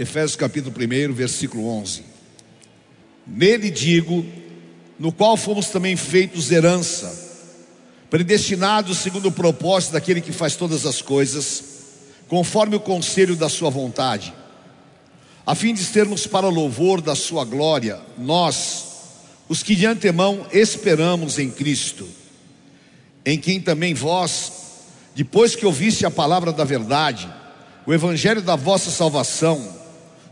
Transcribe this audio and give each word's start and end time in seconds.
Efésios 0.00 0.34
capítulo 0.34 0.74
1, 0.74 1.12
versículo 1.12 1.68
11. 1.68 2.02
Nele 3.26 3.70
digo, 3.70 4.24
no 4.98 5.12
qual 5.12 5.36
fomos 5.36 5.66
também 5.66 5.94
feitos 5.94 6.50
herança, 6.50 7.28
predestinados 8.08 8.96
segundo 8.96 9.28
o 9.28 9.32
propósito 9.32 9.92
daquele 9.92 10.22
que 10.22 10.32
faz 10.32 10.56
todas 10.56 10.86
as 10.86 11.02
coisas, 11.02 11.64
conforme 12.28 12.76
o 12.76 12.80
conselho 12.80 13.36
da 13.36 13.50
sua 13.50 13.68
vontade, 13.68 14.32
a 15.44 15.54
fim 15.54 15.74
de 15.74 15.84
termos 15.84 16.26
para 16.26 16.48
louvor 16.48 17.02
da 17.02 17.14
sua 17.14 17.44
glória, 17.44 18.00
nós, 18.16 18.86
os 19.50 19.62
que 19.62 19.76
de 19.76 19.84
antemão 19.84 20.46
esperamos 20.50 21.38
em 21.38 21.50
Cristo, 21.50 22.08
em 23.22 23.38
quem 23.38 23.60
também 23.60 23.92
vós, 23.92 24.50
depois 25.14 25.54
que 25.54 25.66
ouviste 25.66 26.06
a 26.06 26.10
palavra 26.10 26.54
da 26.54 26.64
verdade, 26.64 27.30
o 27.84 27.92
evangelho 27.92 28.40
da 28.40 28.56
vossa 28.56 28.90
salvação, 28.90 29.78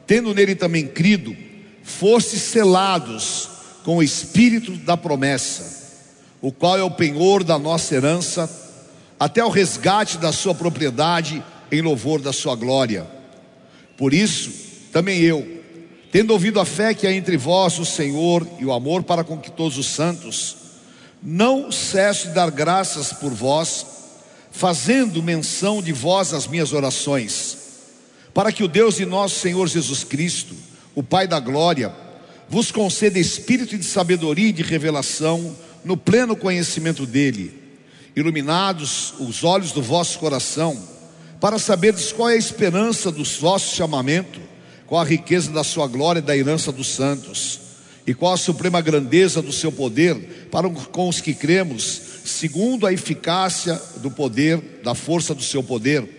tendo 0.08 0.34
nele 0.34 0.54
também 0.54 0.86
crido, 0.86 1.36
fostes 1.82 2.40
selados 2.40 3.50
com 3.84 3.98
o 3.98 4.02
espírito 4.02 4.72
da 4.72 4.96
promessa, 4.96 6.00
o 6.40 6.50
qual 6.50 6.78
é 6.78 6.82
o 6.82 6.90
penhor 6.90 7.44
da 7.44 7.58
nossa 7.58 7.94
herança, 7.94 8.50
até 9.20 9.44
o 9.44 9.50
resgate 9.50 10.16
da 10.16 10.32
sua 10.32 10.54
propriedade 10.54 11.44
em 11.70 11.82
louvor 11.82 12.22
da 12.22 12.32
sua 12.32 12.56
glória. 12.56 13.06
Por 13.98 14.14
isso, 14.14 14.50
também 14.90 15.20
eu, 15.20 15.46
tendo 16.10 16.32
ouvido 16.32 16.58
a 16.58 16.64
fé 16.64 16.94
que 16.94 17.06
há 17.06 17.12
entre 17.12 17.36
vós 17.36 17.78
o 17.78 17.84
Senhor 17.84 18.48
e 18.58 18.64
o 18.64 18.72
amor 18.72 19.02
para 19.02 19.22
com 19.22 19.36
que 19.36 19.50
todos 19.50 19.77
os 19.77 19.88
santos, 19.88 20.56
não 21.22 21.70
cesso 21.70 22.28
de 22.28 22.34
dar 22.34 22.50
graças 22.50 23.12
por 23.12 23.30
vós, 23.30 23.84
fazendo 24.50 25.22
menção 25.22 25.83
de 25.83 25.92
vós 25.92 26.33
nas 26.33 26.46
minhas 26.46 26.72
orações, 26.72 27.67
para 28.39 28.53
que 28.53 28.62
o 28.62 28.69
Deus 28.69 28.94
de 28.94 29.05
nosso 29.05 29.41
Senhor 29.41 29.67
Jesus 29.67 30.05
Cristo, 30.05 30.55
o 30.94 31.03
Pai 31.03 31.27
da 31.27 31.41
glória, 31.41 31.92
vos 32.48 32.70
conceda 32.70 33.19
espírito 33.19 33.77
de 33.77 33.83
sabedoria 33.84 34.50
e 34.50 34.53
de 34.53 34.62
revelação 34.62 35.56
no 35.84 35.97
pleno 35.97 36.36
conhecimento 36.36 37.05
dele, 37.05 37.61
iluminados 38.14 39.12
os 39.19 39.42
olhos 39.42 39.72
do 39.72 39.83
vosso 39.83 40.20
coração, 40.20 40.80
para 41.41 41.58
saberdes 41.58 42.12
qual 42.12 42.30
é 42.30 42.34
a 42.34 42.36
esperança 42.36 43.11
do 43.11 43.25
vosso 43.25 43.75
chamamento, 43.75 44.39
qual 44.86 45.00
a 45.00 45.05
riqueza 45.05 45.50
da 45.50 45.64
sua 45.64 45.89
glória 45.89 46.20
e 46.20 46.23
da 46.23 46.36
herança 46.36 46.70
dos 46.70 46.86
santos, 46.95 47.58
e 48.06 48.14
qual 48.14 48.34
a 48.34 48.36
suprema 48.36 48.80
grandeza 48.80 49.42
do 49.42 49.52
seu 49.52 49.73
poder 49.73 50.47
para 50.48 50.70
com 50.70 51.08
os 51.08 51.20
que 51.20 51.34
cremos, 51.34 52.00
segundo 52.25 52.86
a 52.86 52.92
eficácia 52.92 53.83
do 53.97 54.12
poder, 54.12 54.80
da 54.84 54.95
força 54.95 55.34
do 55.34 55.42
seu 55.42 55.61
poder, 55.61 56.17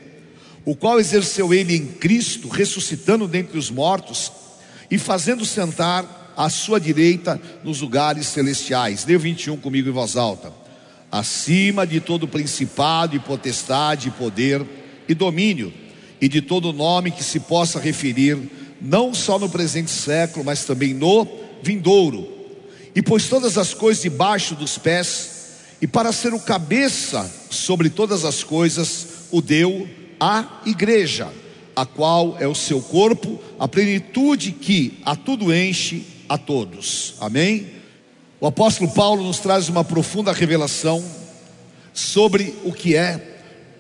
o 0.66 0.76
qual 0.76 1.00
exerceu 1.00 1.54
ele 1.54 1.76
em 1.76 1.86
Cristo, 1.86 2.48
ressuscitando 2.48 3.28
dentre 3.28 3.58
os 3.58 3.70
mortos 3.70 4.32
e 4.90 4.98
fazendo 4.98 5.46
sentar 5.46 6.34
à 6.36 6.50
sua 6.50 6.80
direita 6.80 7.40
nos 7.64 7.82
lugares 7.82 8.28
celestiais. 8.28 9.04
Dê 9.04 9.18
21 9.18 9.58
comigo 9.58 9.90
em 9.90 9.94
voz 9.94 10.16
alta. 10.16 10.54
Acima 11.12 11.86
de 11.88 12.00
todo 12.00 12.28
principado 12.28 13.16
e 13.16 13.20
potestade, 13.20 14.10
e 14.10 14.12
poder 14.12 14.66
e 15.08 15.14
domínio, 15.14 15.74
e 16.22 16.30
de 16.30 16.42
todo 16.42 16.72
nome 16.72 17.12
que 17.12 17.24
se 17.24 17.40
possa 17.40 17.80
referir, 17.80 18.38
não 18.80 19.14
só 19.14 19.40
no 19.40 19.50
presente 19.50 19.90
século, 19.90 20.46
mas 20.46 20.64
também 20.66 20.94
no 20.94 21.28
vindouro. 21.64 22.28
E 22.96 23.02
pôs 23.02 23.28
todas 23.28 23.58
as 23.58 23.74
coisas 23.74 24.04
debaixo 24.04 24.54
dos 24.54 24.78
pés, 24.78 25.32
e 25.82 25.88
para 25.88 26.12
ser 26.12 26.34
o 26.34 26.40
cabeça 26.40 27.30
sobre 27.50 27.90
todas 27.90 28.24
as 28.24 28.44
coisas, 28.44 29.08
o 29.32 29.42
deu 29.42 29.88
à 30.20 30.62
igreja, 30.66 31.32
a 31.76 31.86
qual 31.86 32.38
é 32.40 32.48
o 32.48 32.56
seu 32.56 32.82
corpo, 32.82 33.42
a 33.58 33.68
plenitude 33.68 34.52
que 34.52 35.00
a 35.06 35.16
tudo 35.16 35.54
enche 35.54 36.04
a 36.28 36.38
todos. 36.38 37.16
Amém? 37.20 37.68
O 38.40 38.48
apóstolo 38.48 38.92
Paulo 38.92 39.24
nos 39.24 39.40
traz 39.40 39.70
uma 39.70 39.84
profunda 39.84 40.32
revelação 40.32 41.04
sobre 41.94 42.54
o 42.64 42.72
que 42.72 42.96
é 42.96 43.18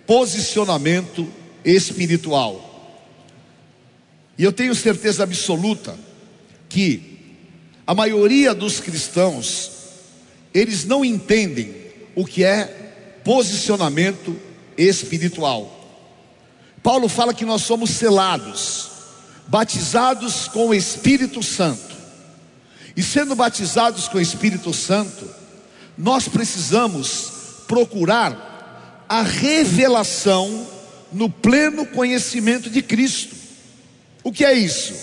posicionamento 0.06 1.28
espiritual. 1.64 2.66
E 4.38 4.44
eu 4.44 4.52
tenho 4.52 4.74
certeza 4.74 5.24
absoluta 5.24 5.98
que 6.68 7.20
a 7.86 7.94
maioria 7.94 8.54
dos 8.54 8.80
cristãos 8.80 9.72
eles 10.54 10.86
não 10.86 11.06
entendem 11.06 11.74
o 12.16 12.26
que 12.26 12.44
é 12.44 12.66
posicionamento 13.24 14.36
espiritual. 14.78 15.79
Paulo 16.82 17.10
fala 17.10 17.34
que 17.34 17.46
nós 17.46 17.62
somos 17.62 17.92
selados, 17.92 18.90
batizados 19.48 20.48
com 20.48 20.70
o 20.70 20.74
Espírito 20.74 21.44
Santo. 21.44 21.96
E 22.96 23.04
sendo 23.04 23.36
batizados 23.36 24.08
com 24.08 24.18
o 24.18 24.22
Espírito 24.22 24.74
Santo, 24.74 25.28
nós 25.98 26.28
precisamos 26.28 27.32
procurar 27.68 29.06
a 29.08 29.22
revelação 29.22 30.68
no 31.12 31.30
pleno 31.30 31.86
conhecimento 31.86 32.70
de 32.70 32.82
Cristo. 32.82 33.36
O 34.24 34.32
que 34.32 34.46
é 34.46 34.54
isso? 34.54 34.94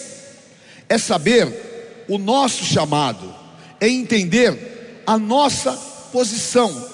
É 0.88 0.96
saber 0.98 2.04
o 2.08 2.18
nosso 2.18 2.64
chamado, 2.64 3.34
é 3.80 3.88
entender 3.88 5.02
a 5.06 5.18
nossa 5.18 5.72
posição. 6.12 6.88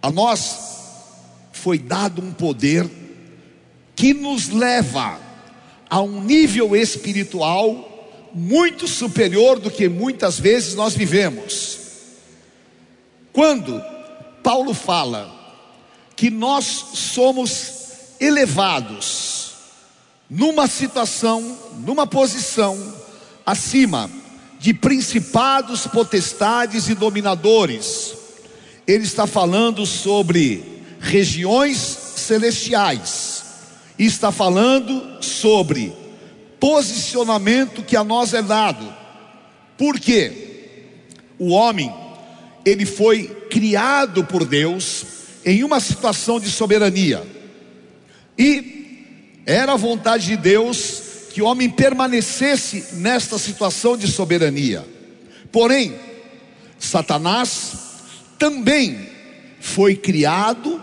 A 0.00 0.10
nós 0.10 0.77
foi 1.58 1.78
dado 1.78 2.22
um 2.22 2.32
poder 2.32 2.88
que 3.94 4.14
nos 4.14 4.48
leva 4.48 5.20
a 5.90 6.00
um 6.00 6.22
nível 6.22 6.76
espiritual 6.76 8.30
muito 8.32 8.86
superior 8.86 9.58
do 9.58 9.70
que 9.70 9.88
muitas 9.88 10.38
vezes 10.38 10.74
nós 10.74 10.94
vivemos. 10.94 11.78
Quando 13.32 13.82
Paulo 14.42 14.72
fala 14.72 15.34
que 16.14 16.30
nós 16.30 16.64
somos 16.94 17.72
elevados 18.20 19.52
numa 20.30 20.66
situação, 20.66 21.58
numa 21.78 22.06
posição 22.06 22.76
acima 23.44 24.10
de 24.60 24.74
principados, 24.74 25.86
potestades 25.86 26.88
e 26.88 26.94
dominadores, 26.94 28.14
ele 28.86 29.04
está 29.04 29.26
falando 29.26 29.84
sobre 29.86 30.77
regiões 31.00 31.78
celestiais, 31.78 33.44
está 33.98 34.30
falando 34.30 35.22
sobre 35.22 35.92
posicionamento 36.60 37.82
que 37.82 37.96
a 37.96 38.04
nós 38.04 38.34
é 38.34 38.42
dado. 38.42 38.94
Por 39.76 39.98
quê? 39.98 40.32
O 41.38 41.50
homem, 41.50 41.92
ele 42.64 42.84
foi 42.84 43.24
criado 43.50 44.24
por 44.24 44.44
Deus 44.44 45.04
em 45.44 45.62
uma 45.62 45.80
situação 45.80 46.40
de 46.40 46.50
soberania. 46.50 47.24
E 48.36 49.42
era 49.46 49.72
a 49.72 49.76
vontade 49.76 50.26
de 50.26 50.36
Deus 50.36 51.02
que 51.32 51.40
o 51.40 51.46
homem 51.46 51.70
permanecesse 51.70 52.96
nesta 52.96 53.38
situação 53.38 53.96
de 53.96 54.08
soberania. 54.08 54.84
Porém, 55.52 55.94
Satanás 56.78 57.72
também 58.38 59.08
foi 59.60 59.96
criado 59.96 60.82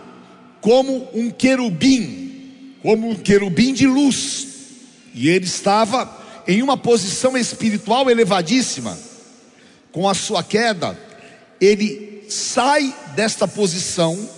como 0.66 1.08
um 1.14 1.30
querubim, 1.30 2.74
como 2.82 3.10
um 3.10 3.14
querubim 3.14 3.72
de 3.72 3.86
luz. 3.86 4.48
E 5.14 5.28
ele 5.28 5.44
estava 5.44 6.12
em 6.44 6.60
uma 6.60 6.76
posição 6.76 7.38
espiritual 7.38 8.10
elevadíssima. 8.10 8.98
Com 9.92 10.08
a 10.08 10.14
sua 10.14 10.42
queda, 10.42 10.98
ele 11.60 12.24
sai 12.28 12.92
desta 13.14 13.46
posição 13.46 14.28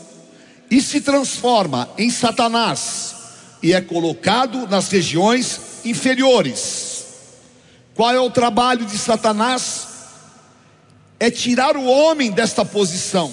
e 0.71 0.83
se 0.83 1.01
transforma 1.01 1.89
em 1.97 2.11
Satanás 2.11 3.15
e 3.63 3.73
é 3.73 3.81
colocado 3.81 4.69
nas 4.69 4.91
regiões 4.91 5.59
inferiores. 5.83 7.07
Qual 7.95 8.15
é 8.15 8.21
o 8.21 8.31
trabalho 8.31 8.85
de 8.85 8.99
Satanás? 8.99 9.87
É 11.19 11.31
tirar 11.31 11.75
o 11.75 11.87
homem 11.87 12.31
desta 12.31 12.67
posição. 12.67 13.33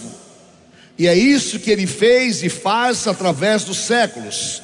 E 0.97 1.07
é 1.07 1.17
isso 1.17 1.59
que 1.59 1.69
ele 1.69 1.85
fez 1.85 2.43
e 2.43 2.49
faz 2.49 3.07
através 3.07 3.63
dos 3.63 3.77
séculos 3.77 4.61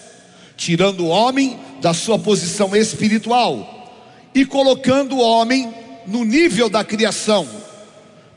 tirando 0.61 1.05
o 1.05 1.07
homem 1.07 1.59
da 1.81 1.91
sua 1.91 2.19
posição 2.19 2.75
espiritual 2.75 4.29
e 4.31 4.45
colocando 4.45 5.15
o 5.15 5.19
homem 5.19 5.73
no 6.05 6.23
nível 6.23 6.69
da 6.69 6.83
criação, 6.83 7.49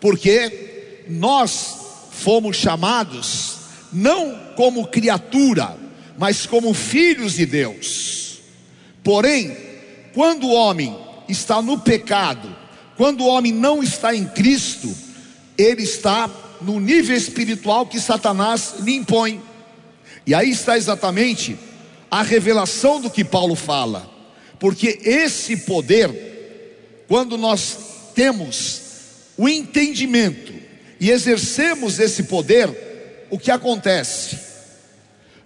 porque 0.00 1.04
nós 1.06 1.76
fomos 2.12 2.56
chamados 2.56 3.56
não 3.92 4.40
como 4.56 4.86
criatura, 4.86 5.76
mas 6.16 6.46
como 6.46 6.72
filhos 6.72 7.34
de 7.34 7.44
Deus. 7.44 8.38
Porém, 9.02 9.54
quando 10.14 10.46
o 10.46 10.54
homem 10.54 10.96
está 11.28 11.60
no 11.60 11.78
pecado, 11.78 12.56
quando 12.96 13.20
o 13.20 13.26
homem 13.26 13.52
não 13.52 13.82
está 13.82 14.16
em 14.16 14.24
Cristo, 14.24 14.96
ele 15.58 15.82
está 15.82 16.30
no 16.60 16.80
nível 16.80 17.16
espiritual 17.16 17.86
que 17.86 18.00
Satanás 18.00 18.74
lhe 18.80 18.94
impõe. 18.94 19.42
E 20.26 20.34
aí 20.34 20.50
está 20.50 20.76
exatamente 20.76 21.56
a 22.10 22.22
revelação 22.22 23.00
do 23.00 23.10
que 23.10 23.24
Paulo 23.24 23.54
fala, 23.54 24.10
porque 24.58 25.00
esse 25.02 25.56
poder, 25.58 27.04
quando 27.08 27.36
nós 27.36 27.76
temos 28.14 28.82
o 29.36 29.48
entendimento 29.48 30.52
e 31.00 31.10
exercemos 31.10 31.98
esse 31.98 32.24
poder, 32.24 33.26
o 33.30 33.38
que 33.38 33.50
acontece? 33.50 34.38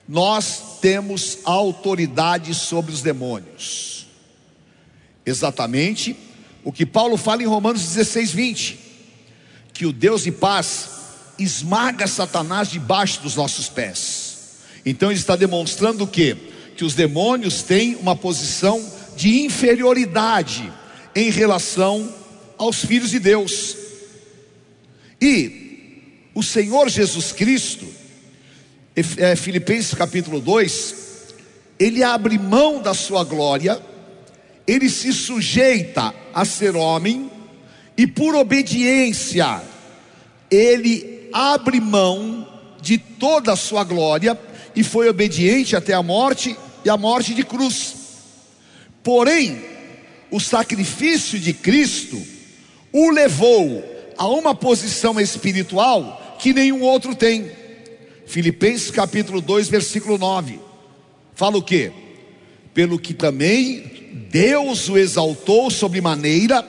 Nós 0.07 0.79
temos 0.81 1.39
autoridade 1.45 2.55
sobre 2.55 2.93
os 2.93 3.03
demônios. 3.03 4.07
Exatamente 5.25 6.17
o 6.65 6.73
que 6.73 6.85
Paulo 6.85 7.17
fala 7.17 7.43
em 7.43 7.47
Romanos 7.47 7.83
16, 7.83 8.33
20: 8.33 8.79
que 9.73 9.87
o 9.87 9.93
Deus 9.93 10.25
de 10.25 10.33
paz 10.33 10.98
esmaga 11.39 12.07
Satanás 12.07 12.69
debaixo 12.69 13.23
dos 13.23 13.37
nossos 13.37 13.69
pés. 13.69 14.39
Então 14.85 15.11
ele 15.11 15.19
está 15.19 15.37
demonstrando 15.37 16.05
o 16.05 16.07
que? 16.07 16.37
Que 16.77 16.85
os 16.85 16.95
demônios 16.95 17.63
têm 17.63 17.95
uma 17.97 18.17
posição 18.17 18.85
de 19.17 19.43
inferioridade 19.43 20.73
em 21.15 21.31
relação 21.31 22.13
aos 22.57 22.85
filhos 22.85 23.11
de 23.11 23.19
Deus. 23.19 23.77
E 25.21 26.31
o 26.35 26.43
Senhor 26.43 26.89
Jesus 26.89 27.33
Cristo, 27.33 27.87
é, 29.17 29.35
Filipenses 29.35 29.95
capítulo 29.95 30.41
2, 30.41 30.95
ele 31.79 32.03
abre 32.03 32.39
mão 32.39 32.81
da 32.81 32.95
sua 32.95 33.25
glória, 33.25 33.81
ele 34.67 34.89
se 34.89 35.13
sujeita 35.13 36.15
a 36.35 36.45
ser 36.45 36.77
homem, 36.77 37.31
e 37.97 38.07
por 38.07 38.35
obediência, 38.37 39.61
ele 40.51 41.18
abre 41.33 41.81
mão 41.81 42.47
de 42.81 42.99
toda 42.99 43.53
a 43.53 43.57
sua 43.57 43.85
glória 43.85 44.39
e 44.75 44.83
foi 44.83 45.09
obediente 45.09 45.75
até 45.75 45.93
a 45.93 46.03
morte 46.03 46.57
e 46.85 46.91
a 46.91 46.97
morte 46.97 47.35
de 47.35 47.43
cruz. 47.45 47.97
Porém, 49.03 49.61
o 50.31 50.39
sacrifício 50.39 51.39
de 51.39 51.53
Cristo 51.53 52.21
o 52.93 53.11
levou 53.11 53.85
a 54.17 54.27
uma 54.27 54.55
posição 54.55 55.21
espiritual 55.21 56.37
que 56.39 56.53
nenhum 56.53 56.83
outro 56.83 57.15
tem. 57.15 57.51
Filipenses 58.27 58.91
capítulo 58.91 59.41
2, 59.41 59.69
versículo 59.69 60.19
9. 60.19 60.61
Fala 61.35 61.57
o 61.57 61.63
que? 61.63 61.91
Pelo 62.75 62.99
que 62.99 63.15
também 63.15 64.27
Deus 64.31 64.89
o 64.89 64.99
exaltou 64.99 65.71
sobre 65.71 66.01
maneira 66.01 66.67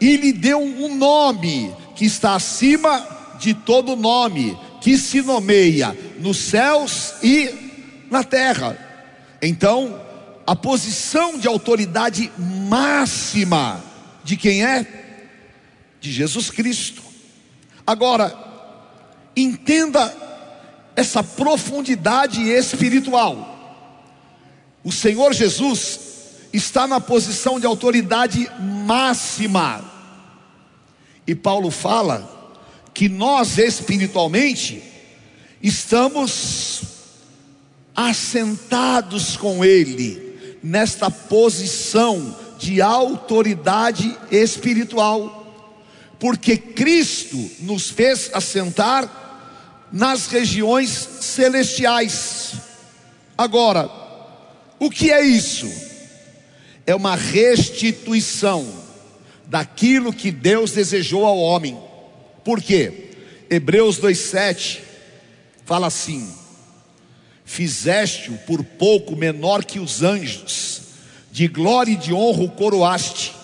e 0.00 0.16
lhe 0.16 0.32
deu 0.32 0.60
um 0.60 0.96
nome 0.96 1.72
que 1.94 2.04
está 2.04 2.34
acima 2.34 3.15
de 3.38 3.54
todo 3.54 3.96
nome, 3.96 4.58
que 4.80 4.96
se 4.96 5.22
nomeia 5.22 5.96
nos 6.18 6.36
céus 6.36 7.14
e 7.22 8.06
na 8.10 8.22
terra. 8.22 8.78
Então, 9.42 10.00
a 10.46 10.54
posição 10.54 11.38
de 11.38 11.48
autoridade 11.48 12.30
máxima 12.38 13.82
de 14.22 14.36
quem 14.36 14.64
é? 14.64 14.86
De 16.00 16.12
Jesus 16.12 16.50
Cristo. 16.50 17.02
Agora, 17.86 18.36
entenda 19.36 20.14
essa 20.94 21.22
profundidade 21.22 22.42
espiritual. 22.42 23.54
O 24.82 24.92
Senhor 24.92 25.32
Jesus 25.32 26.00
está 26.52 26.86
na 26.86 27.00
posição 27.00 27.60
de 27.60 27.66
autoridade 27.66 28.50
máxima. 28.60 29.84
E 31.26 31.34
Paulo 31.34 31.70
fala 31.70 32.35
que 32.96 33.10
nós 33.10 33.58
espiritualmente 33.58 34.82
estamos 35.62 36.80
assentados 37.94 39.36
com 39.36 39.62
Ele 39.62 40.58
nesta 40.62 41.10
posição 41.10 42.34
de 42.58 42.80
autoridade 42.80 44.16
espiritual, 44.30 45.46
porque 46.18 46.56
Cristo 46.56 47.36
nos 47.60 47.90
fez 47.90 48.30
assentar 48.32 49.84
nas 49.92 50.28
regiões 50.28 50.88
celestiais. 51.20 52.54
Agora, 53.36 53.90
o 54.78 54.88
que 54.88 55.12
é 55.12 55.22
isso? 55.22 55.70
É 56.86 56.94
uma 56.94 57.14
restituição 57.14 58.66
daquilo 59.44 60.14
que 60.14 60.30
Deus 60.30 60.72
desejou 60.72 61.26
ao 61.26 61.36
homem. 61.36 61.85
Por 62.46 62.62
quê? 62.62 63.10
Hebreus 63.50 63.98
2,7 63.98 64.78
fala 65.64 65.88
assim: 65.88 66.32
Fizeste-o 67.44 68.38
por 68.46 68.62
pouco 68.62 69.16
menor 69.16 69.64
que 69.64 69.80
os 69.80 70.04
anjos, 70.04 70.80
de 71.32 71.48
glória 71.48 71.90
e 71.90 71.96
de 71.96 72.14
honra 72.14 72.44
o 72.44 72.50
coroaste, 72.50 73.34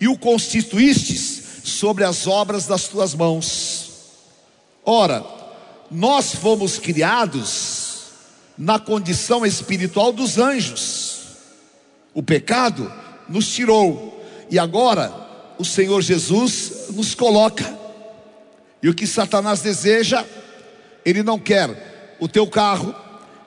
e 0.00 0.08
o 0.08 0.18
constituístes 0.18 1.44
sobre 1.62 2.02
as 2.02 2.26
obras 2.26 2.66
das 2.66 2.88
tuas 2.88 3.14
mãos. 3.14 3.92
Ora, 4.84 5.24
nós 5.88 6.34
fomos 6.34 6.76
criados 6.76 8.06
na 8.58 8.80
condição 8.80 9.46
espiritual 9.46 10.12
dos 10.12 10.38
anjos. 10.38 11.20
O 12.12 12.20
pecado 12.20 12.92
nos 13.28 13.46
tirou, 13.46 14.26
e 14.50 14.58
agora 14.58 15.54
o 15.56 15.64
Senhor 15.64 16.02
Jesus 16.02 16.88
nos 16.90 17.14
coloca 17.14 17.83
e 18.84 18.88
o 18.90 18.92
que 18.92 19.06
Satanás 19.06 19.62
deseja, 19.62 20.26
ele 21.06 21.22
não 21.22 21.38
quer 21.38 22.16
o 22.20 22.28
teu 22.28 22.46
carro, 22.46 22.94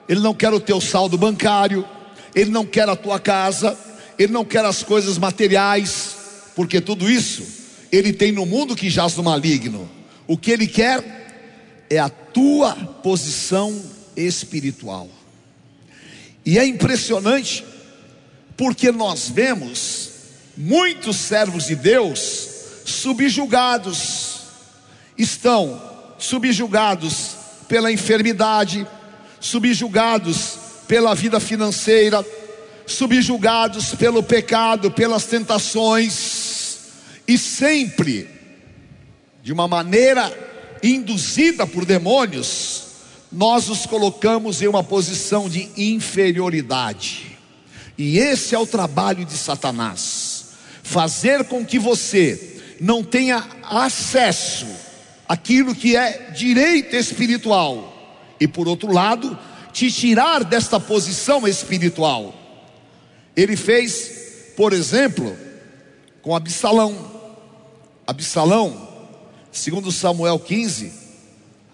ele 0.08 0.18
não 0.18 0.34
quer 0.34 0.52
o 0.52 0.58
teu 0.58 0.80
saldo 0.80 1.16
bancário, 1.16 1.86
ele 2.34 2.50
não 2.50 2.66
quer 2.66 2.88
a 2.88 2.96
tua 2.96 3.20
casa, 3.20 3.78
ele 4.18 4.32
não 4.32 4.44
quer 4.44 4.64
as 4.64 4.82
coisas 4.82 5.16
materiais, 5.16 6.16
porque 6.56 6.80
tudo 6.80 7.08
isso 7.08 7.46
ele 7.92 8.12
tem 8.12 8.32
no 8.32 8.44
mundo 8.44 8.74
que 8.74 8.90
jaz 8.90 9.14
no 9.14 9.22
maligno. 9.22 9.88
O 10.26 10.36
que 10.36 10.50
ele 10.50 10.66
quer 10.66 11.86
é 11.88 12.00
a 12.00 12.08
tua 12.08 12.74
posição 12.74 13.80
espiritual. 14.16 15.08
E 16.44 16.58
é 16.58 16.66
impressionante, 16.66 17.64
porque 18.56 18.90
nós 18.90 19.28
vemos 19.28 20.10
muitos 20.56 21.14
servos 21.14 21.66
de 21.66 21.76
Deus 21.76 22.48
subjugados, 22.84 24.27
estão 25.18 25.82
subjugados 26.16 27.36
pela 27.66 27.92
enfermidade, 27.92 28.86
subjugados 29.40 30.56
pela 30.86 31.14
vida 31.14 31.38
financeira, 31.40 32.24
subjugados 32.86 33.94
pelo 33.94 34.22
pecado, 34.22 34.90
pelas 34.90 35.24
tentações, 35.26 36.78
e 37.26 37.36
sempre, 37.36 38.26
de 39.42 39.52
uma 39.52 39.68
maneira 39.68 40.32
induzida 40.82 41.66
por 41.66 41.84
demônios, 41.84 42.84
nós 43.30 43.68
os 43.68 43.84
colocamos 43.84 44.62
em 44.62 44.66
uma 44.66 44.82
posição 44.82 45.48
de 45.48 45.68
inferioridade. 45.76 47.36
E 47.98 48.18
esse 48.18 48.54
é 48.54 48.58
o 48.58 48.66
trabalho 48.66 49.26
de 49.26 49.34
Satanás: 49.34 50.46
fazer 50.82 51.44
com 51.44 51.66
que 51.66 51.78
você 51.78 52.76
não 52.80 53.04
tenha 53.04 53.46
acesso 53.62 54.66
aquilo 55.28 55.74
que 55.74 55.94
é 55.94 56.30
direito 56.30 56.96
espiritual, 56.96 57.94
e 58.40 58.48
por 58.48 58.66
outro 58.66 58.90
lado, 58.90 59.38
te 59.72 59.92
tirar 59.92 60.42
desta 60.42 60.80
posição 60.80 61.46
espiritual. 61.46 62.34
Ele 63.36 63.56
fez, 63.56 64.52
por 64.56 64.72
exemplo, 64.72 65.36
com 66.22 66.34
Absalão. 66.34 67.18
Absalão, 68.06 68.88
segundo 69.52 69.92
Samuel 69.92 70.38
15, 70.38 70.92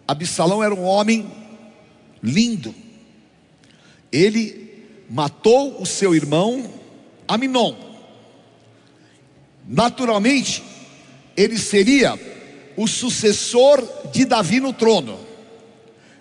Absalão 0.06 0.62
era 0.62 0.74
um 0.74 0.84
homem 0.84 1.30
lindo. 2.22 2.74
Ele 4.10 4.84
matou 5.08 5.80
o 5.80 5.86
seu 5.86 6.14
irmão 6.14 6.70
Aminon. 7.28 7.74
Naturalmente, 9.66 10.62
ele 11.36 11.56
seria 11.56 12.18
o 12.76 12.86
sucessor 12.86 13.82
de 14.12 14.24
Davi 14.24 14.60
no 14.60 14.72
trono. 14.72 15.18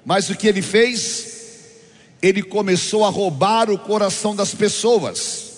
Mas 0.05 0.29
o 0.29 0.35
que 0.35 0.47
ele 0.47 0.61
fez? 0.61 1.31
Ele 2.21 2.41
começou 2.41 3.03
a 3.03 3.09
roubar 3.09 3.69
o 3.69 3.77
coração 3.77 4.35
das 4.35 4.53
pessoas. 4.53 5.51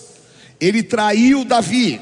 Ele 0.60 0.82
traiu 0.82 1.44
Davi. 1.44 2.00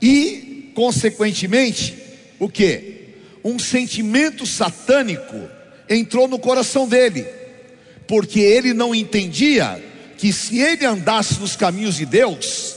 E, 0.00 0.72
consequentemente, 0.74 1.96
o 2.38 2.48
que? 2.48 3.14
Um 3.42 3.58
sentimento 3.58 4.46
satânico 4.46 5.36
entrou 5.88 6.28
no 6.28 6.38
coração 6.38 6.88
dele. 6.88 7.26
Porque 8.06 8.40
ele 8.40 8.72
não 8.72 8.94
entendia 8.94 9.82
que 10.18 10.32
se 10.32 10.58
ele 10.60 10.84
andasse 10.84 11.40
nos 11.40 11.56
caminhos 11.56 11.96
de 11.96 12.06
Deus, 12.06 12.74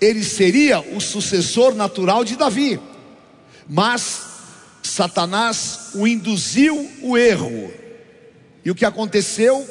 ele 0.00 0.24
seria 0.24 0.80
o 0.80 1.00
sucessor 1.00 1.74
natural 1.74 2.24
de 2.24 2.36
Davi. 2.36 2.80
Mas 3.68 4.27
Satanás 4.88 5.90
o 5.94 6.06
induziu 6.06 6.90
o 7.02 7.16
erro. 7.16 7.72
E 8.64 8.70
o 8.70 8.74
que 8.74 8.84
aconteceu? 8.84 9.66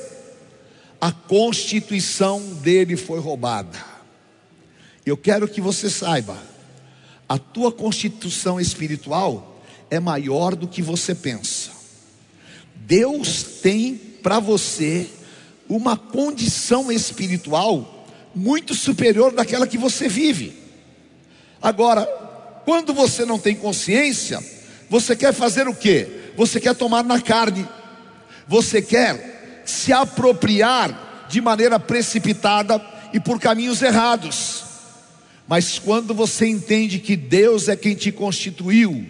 a 1.00 1.12
constituição 1.12 2.42
dele 2.56 2.98
foi 2.98 3.20
roubada. 3.20 3.78
Eu 5.06 5.16
quero 5.16 5.48
que 5.48 5.62
você 5.62 5.90
saiba, 5.90 6.38
a 7.30 7.38
tua 7.38 7.72
constituição 7.72 8.60
espiritual 8.60 9.62
é 9.90 10.00
maior 10.00 10.56
do 10.56 10.68
que 10.68 10.82
você 10.82 11.16
pensa. 11.16 11.72
Deus 12.76 13.44
tem 13.62 13.96
para 13.96 14.40
você 14.40 15.08
uma 15.70 15.96
condição 15.96 16.92
espiritual 16.92 18.06
muito 18.34 18.74
superior 18.74 19.32
daquela 19.34 19.68
que 19.68 19.78
você 19.78 20.08
vive. 20.08 20.54
Agora, 21.62 22.06
quando 22.66 22.94
você 22.94 23.26
não 23.26 23.40
tem 23.40 23.56
consciência, 23.56 24.44
você 24.90 25.16
quer 25.16 25.34
fazer 25.34 25.68
o 25.68 25.74
que? 25.74 26.08
Você 26.36 26.60
quer 26.60 26.76
tomar 26.76 27.04
na 27.04 27.20
carne, 27.20 27.68
você 28.48 28.82
quer 28.82 29.64
se 29.66 29.92
apropriar 29.92 31.26
de 31.30 31.42
maneira 31.42 31.80
precipitada 31.80 32.82
e 33.14 33.20
por 33.20 33.40
caminhos 33.40 33.82
errados. 33.82 34.64
Mas 35.48 35.80
quando 35.80 36.14
você 36.14 36.46
entende 36.46 37.00
que 37.00 37.16
Deus 37.16 37.68
é 37.68 37.76
quem 37.76 37.96
te 37.96 38.12
constituiu, 38.12 39.06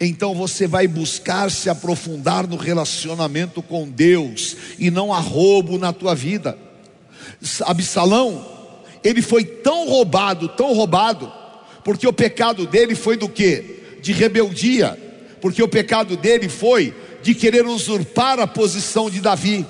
então 0.00 0.34
você 0.34 0.66
vai 0.66 0.88
buscar 0.88 1.50
se 1.50 1.68
aprofundar 1.68 2.46
no 2.46 2.56
relacionamento 2.56 3.60
com 3.60 3.88
Deus 3.88 4.56
e 4.78 4.90
não 4.90 5.12
há 5.12 5.18
roubo 5.18 5.78
na 5.78 5.92
tua 5.92 6.14
vida. 6.14 6.56
Absalão, 7.66 8.46
ele 9.04 9.20
foi 9.20 9.44
tão 9.44 9.88
roubado, 9.88 10.48
tão 10.48 10.72
roubado, 10.72 11.30
porque 11.84 12.06
o 12.06 12.12
pecado 12.12 12.66
dele 12.66 12.94
foi 12.94 13.16
do 13.16 13.28
que? 13.28 13.98
De 14.00 14.12
rebeldia, 14.12 14.96
porque 15.40 15.62
o 15.62 15.68
pecado 15.68 16.16
dele 16.16 16.48
foi 16.48 16.94
de 17.22 17.34
querer 17.34 17.66
usurpar 17.66 18.38
a 18.38 18.46
posição 18.46 19.10
de 19.10 19.20
Davi. 19.20 19.66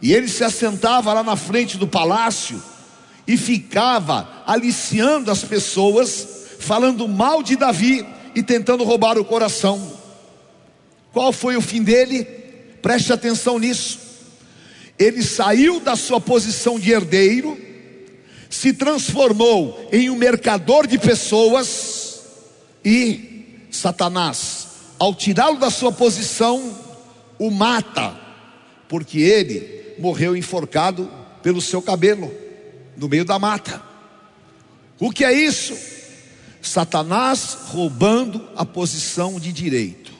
E 0.00 0.12
ele 0.12 0.28
se 0.28 0.42
assentava 0.42 1.12
lá 1.12 1.22
na 1.22 1.36
frente 1.36 1.76
do 1.76 1.86
palácio 1.86 2.60
e 3.26 3.36
ficava 3.36 4.42
aliciando 4.46 5.30
as 5.30 5.44
pessoas, 5.44 6.26
falando 6.58 7.06
mal 7.06 7.42
de 7.42 7.56
Davi 7.56 8.06
e 8.34 8.42
tentando 8.42 8.84
roubar 8.84 9.18
o 9.18 9.24
coração. 9.24 10.00
Qual 11.12 11.32
foi 11.32 11.56
o 11.56 11.60
fim 11.60 11.82
dele? 11.82 12.24
Preste 12.80 13.12
atenção 13.12 13.58
nisso. 13.58 13.98
Ele 14.98 15.22
saiu 15.22 15.80
da 15.80 15.94
sua 15.94 16.20
posição 16.20 16.78
de 16.78 16.90
herdeiro 16.90 17.72
se 18.52 18.74
transformou 18.74 19.88
em 19.90 20.10
um 20.10 20.14
mercador 20.14 20.86
de 20.86 20.98
pessoas 20.98 22.20
e 22.84 23.66
Satanás, 23.70 24.61
ao 25.02 25.12
tirá-lo 25.12 25.58
da 25.58 25.68
sua 25.68 25.90
posição, 25.90 26.78
o 27.36 27.50
mata, 27.50 28.16
porque 28.88 29.18
ele 29.18 29.96
morreu 29.98 30.36
enforcado 30.36 31.10
pelo 31.42 31.60
seu 31.60 31.82
cabelo 31.82 32.32
no 32.96 33.08
meio 33.08 33.24
da 33.24 33.36
mata. 33.36 33.82
O 35.00 35.10
que 35.10 35.24
é 35.24 35.32
isso? 35.32 35.76
Satanás 36.60 37.58
roubando 37.70 38.48
a 38.54 38.64
posição 38.64 39.40
de 39.40 39.52
direito. 39.52 40.12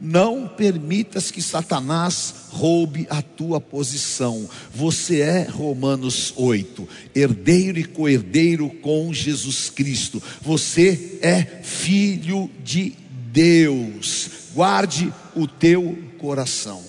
Não 0.00 0.46
permitas 0.46 1.32
que 1.32 1.42
Satanás 1.42 2.32
roube 2.50 3.08
a 3.10 3.20
tua 3.22 3.60
posição. 3.60 4.48
Você 4.72 5.22
é, 5.22 5.42
Romanos 5.42 6.32
8, 6.36 6.88
herdeiro 7.16 7.80
e 7.80 7.84
co-herdeiro 7.84 8.70
com 8.80 9.12
Jesus 9.12 9.70
Cristo. 9.70 10.22
Você 10.40 11.18
é 11.20 11.42
filho 11.64 12.48
de 12.62 12.99
Deus. 13.32 14.30
Guarde 14.54 15.12
o 15.34 15.46
teu 15.46 15.98
coração. 16.18 16.82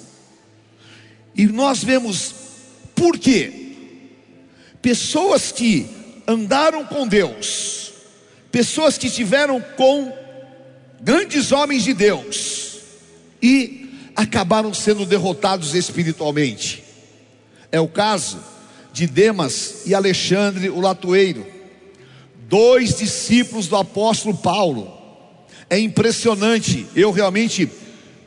E 1.36 1.46
nós 1.48 1.84
vemos 1.84 2.34
por 2.96 3.18
quê? 3.18 3.74
Pessoas 4.82 5.52
que 5.52 5.88
andaram 6.28 6.86
com 6.86 7.08
Deus, 7.08 7.94
pessoas 8.52 8.98
que 8.98 9.10
tiveram 9.10 9.62
com 9.78 10.12
grandes 11.02 11.52
homens 11.52 11.84
de 11.84 11.94
Deus, 11.94 12.80
e 13.42 14.12
acabaram 14.16 14.74
sendo 14.74 15.06
derrotados 15.06 15.74
espiritualmente. 15.74 16.84
É 17.72 17.80
o 17.80 17.88
caso 17.88 18.40
de 18.94 19.08
Demas 19.08 19.84
e 19.86 19.96
Alexandre 19.96 20.70
o 20.70 20.80
Latoeiro, 20.80 21.46
dois 22.48 22.98
discípulos 22.98 23.68
do 23.68 23.78
apóstolo 23.78 24.38
Paulo. 24.38 25.01
É 25.72 25.80
impressionante, 25.80 26.86
eu 26.94 27.12
realmente, 27.12 27.72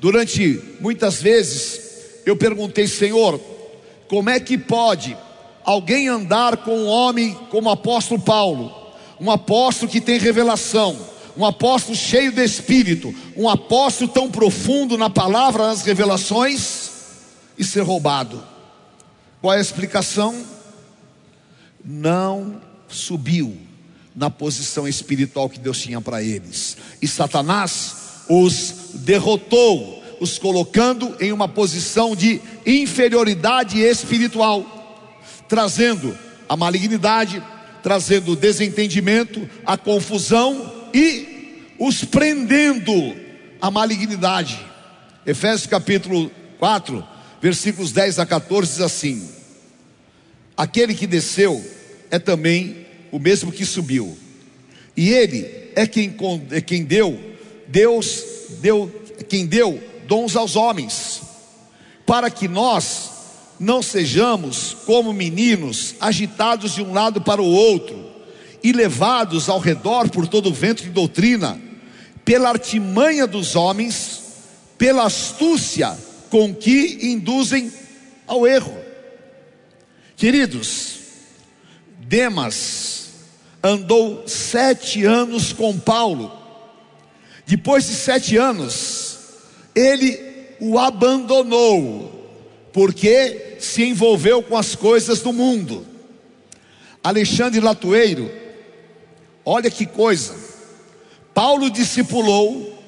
durante 0.01 0.63
muitas 0.81 1.21
vezes, 1.21 2.23
eu 2.25 2.35
perguntei, 2.35 2.87
Senhor, 2.87 3.39
como 4.09 4.31
é 4.31 4.41
que 4.41 4.57
pode 4.57 5.15
alguém 5.63 6.09
andar 6.09 6.57
com 6.57 6.75
um 6.75 6.87
homem 6.87 7.39
como 7.51 7.69
o 7.69 7.73
apóstolo 7.73 8.19
Paulo, 8.19 8.75
um 9.21 9.31
apóstolo 9.31 9.93
que 9.93 10.01
tem 10.01 10.19
revelação, 10.19 10.99
um 11.37 11.45
apóstolo 11.45 11.95
cheio 11.95 12.33
de 12.33 12.43
espírito, 12.43 13.15
um 13.37 13.47
apóstolo 13.47 14.11
tão 14.11 14.31
profundo 14.31 14.97
na 14.97 15.11
palavra, 15.11 15.67
nas 15.67 15.83
revelações, 15.83 16.93
e 17.59 17.63
ser 17.63 17.83
roubado. 17.83 18.43
Qual 19.43 19.53
é 19.53 19.59
a 19.59 19.61
explicação? 19.61 20.47
Não 21.85 22.59
subiu 22.89 23.55
na 24.15 24.31
posição 24.31 24.87
espiritual 24.87 25.49
que 25.49 25.59
Deus 25.59 25.81
tinha 25.81 26.01
para 26.01 26.23
eles, 26.23 26.77
e 27.03 27.09
Satanás 27.09 28.05
os 28.29 28.75
derrotou, 28.95 30.03
os 30.21 30.39
colocando 30.39 31.17
em 31.21 31.33
uma 31.33 31.49
posição 31.49 32.15
de 32.15 32.41
inferioridade 32.65 33.81
espiritual, 33.81 34.65
trazendo 35.49 36.17
a 36.49 36.57
malignidade, 36.57 37.43
trazendo 37.83 38.33
o 38.33 38.37
desentendimento, 38.37 39.49
a 39.67 39.77
confusão 39.77 40.73
e 40.95 41.75
os 41.79 42.05
prendendo 42.05 43.15
à 43.61 43.71
malignidade. 43.71 44.59
Efésios 45.27 45.67
capítulo 45.67 46.31
4, 46.59 47.05
versículos 47.43 47.93
10 47.93 48.21
a 48.21 48.27
14 48.27 48.73
diz 48.73 48.81
assim: 48.81 49.29
Aquele 50.57 50.95
que 50.95 51.07
desceu 51.07 51.63
é 52.11 52.19
também 52.19 52.84
o 53.15 53.19
mesmo 53.21 53.53
que 53.53 53.65
subiu, 53.65 54.19
e 54.97 55.11
ele 55.11 55.71
é 55.77 55.87
quem, 55.87 56.17
é 56.51 56.61
quem 56.61 56.83
deu, 56.83 57.17
Deus 57.69 58.25
deu, 58.61 58.93
quem 59.29 59.47
deu 59.47 59.81
dons 60.09 60.35
aos 60.35 60.57
homens, 60.57 61.23
para 62.05 62.29
que 62.29 62.49
nós 62.49 63.11
não 63.61 63.81
sejamos 63.81 64.77
como 64.85 65.13
meninos 65.13 65.95
agitados 66.01 66.75
de 66.75 66.83
um 66.83 66.93
lado 66.93 67.21
para 67.21 67.41
o 67.41 67.47
outro 67.47 68.05
e 68.65 68.73
levados 68.73 69.49
ao 69.49 69.61
redor 69.61 70.11
por 70.11 70.27
todo 70.27 70.49
o 70.49 70.53
vento 70.53 70.83
de 70.83 70.91
doutrina, 70.91 71.57
pela 72.25 72.49
artimanha 72.49 73.29
dos 73.29 73.55
homens, 73.55 74.23
pela 74.77 75.05
astúcia 75.05 75.97
com 76.31 76.53
que 76.53 76.99
induzem 77.01 77.73
ao 78.27 78.45
erro. 78.45 78.77
Queridos, 80.17 80.99
Demas 82.01 83.04
andou 83.65 84.29
sete 84.29 85.05
anos 85.05 85.53
com 85.53 85.77
Paulo. 85.79 86.31
Depois 87.47 87.87
de 87.87 87.95
sete 87.95 88.37
anos, 88.37 89.19
ele 89.75 90.21
o 90.61 90.79
abandonou, 90.79 92.31
porque 92.73 93.57
se 93.59 93.83
envolveu 93.83 94.43
com 94.43 94.57
as 94.57 94.77
coisas 94.77 95.21
do 95.21 95.33
mundo. 95.33 95.87
Alexandre 97.03 97.61
Latueiro 97.61 98.45
Olha 99.45 99.71
que 99.71 99.85
coisa. 99.85 100.35
Paulo 101.35 101.69
discipulou, 101.69 102.79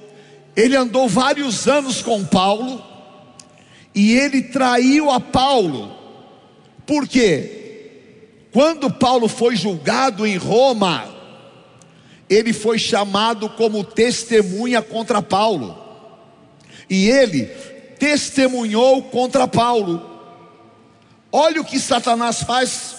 ele 0.54 0.74
andou 0.74 1.08
vários 1.08 1.68
anos 1.68 2.00
com 2.00 2.24
Paulo, 2.24 2.82
e 3.94 4.14
ele 4.14 4.42
traiu 4.42 5.10
a 5.10 5.20
Paulo. 5.20 5.94
Por 6.86 7.06
quê? 7.06 7.65
Quando 8.56 8.90
Paulo 8.90 9.28
foi 9.28 9.54
julgado 9.54 10.26
em 10.26 10.38
Roma, 10.38 11.14
ele 12.26 12.54
foi 12.54 12.78
chamado 12.78 13.50
como 13.50 13.84
testemunha 13.84 14.80
contra 14.80 15.20
Paulo. 15.20 15.76
E 16.88 17.06
ele 17.06 17.44
testemunhou 17.98 19.02
contra 19.02 19.46
Paulo. 19.46 20.02
Olha 21.30 21.60
o 21.60 21.66
que 21.66 21.78
Satanás 21.78 22.44
faz: 22.44 22.94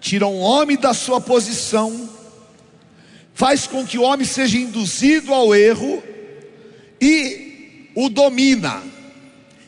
tira 0.00 0.28
um 0.28 0.38
homem 0.38 0.76
da 0.76 0.94
sua 0.94 1.20
posição, 1.20 2.08
faz 3.34 3.66
com 3.66 3.84
que 3.84 3.98
o 3.98 4.02
homem 4.02 4.24
seja 4.24 4.56
induzido 4.56 5.34
ao 5.34 5.52
erro 5.52 6.00
e 7.00 7.90
o 7.96 8.08
domina. 8.08 8.80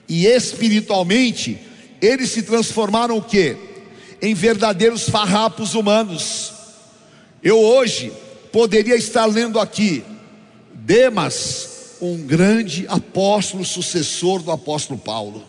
E 0.09 0.27
espiritualmente, 0.27 1.59
eles 2.01 2.31
se 2.31 2.45
transformaram 2.45 3.17
o 3.17 3.23
que? 3.23 3.72
Em 4.23 4.35
verdadeiros 4.35 5.09
farrapos 5.09 5.75
humanos. 5.75 6.53
Eu 7.43 7.59
hoje 7.59 8.13
poderia 8.53 8.95
estar 8.95 9.27
lendo 9.27 9.59
aqui 9.59 10.05
Demas, 10.73 11.97
um 12.01 12.19
grande 12.19 12.87
apóstolo, 12.89 13.65
sucessor 13.65 14.43
do 14.43 14.51
apóstolo 14.51 14.99
Paulo. 14.99 15.45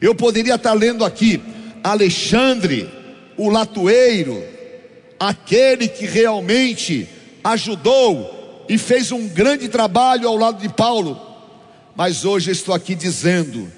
Eu 0.00 0.14
poderia 0.14 0.54
estar 0.54 0.72
lendo 0.72 1.04
aqui 1.04 1.42
Alexandre, 1.82 2.88
o 3.36 3.48
latoeiro, 3.48 4.42
aquele 5.18 5.88
que 5.88 6.06
realmente 6.06 7.08
ajudou 7.42 8.64
e 8.68 8.78
fez 8.78 9.12
um 9.12 9.28
grande 9.28 9.68
trabalho 9.68 10.28
ao 10.28 10.36
lado 10.36 10.60
de 10.60 10.68
Paulo. 10.68 11.20
Mas 11.94 12.24
hoje 12.24 12.50
estou 12.50 12.74
aqui 12.74 12.94
dizendo: 12.94 13.70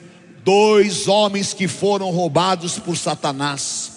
dois 0.45 1.09
homens 1.09 1.53
que 1.53 1.67
foram 1.67 2.11
roubados 2.11 2.79
por 2.79 2.97
Satanás, 2.97 3.91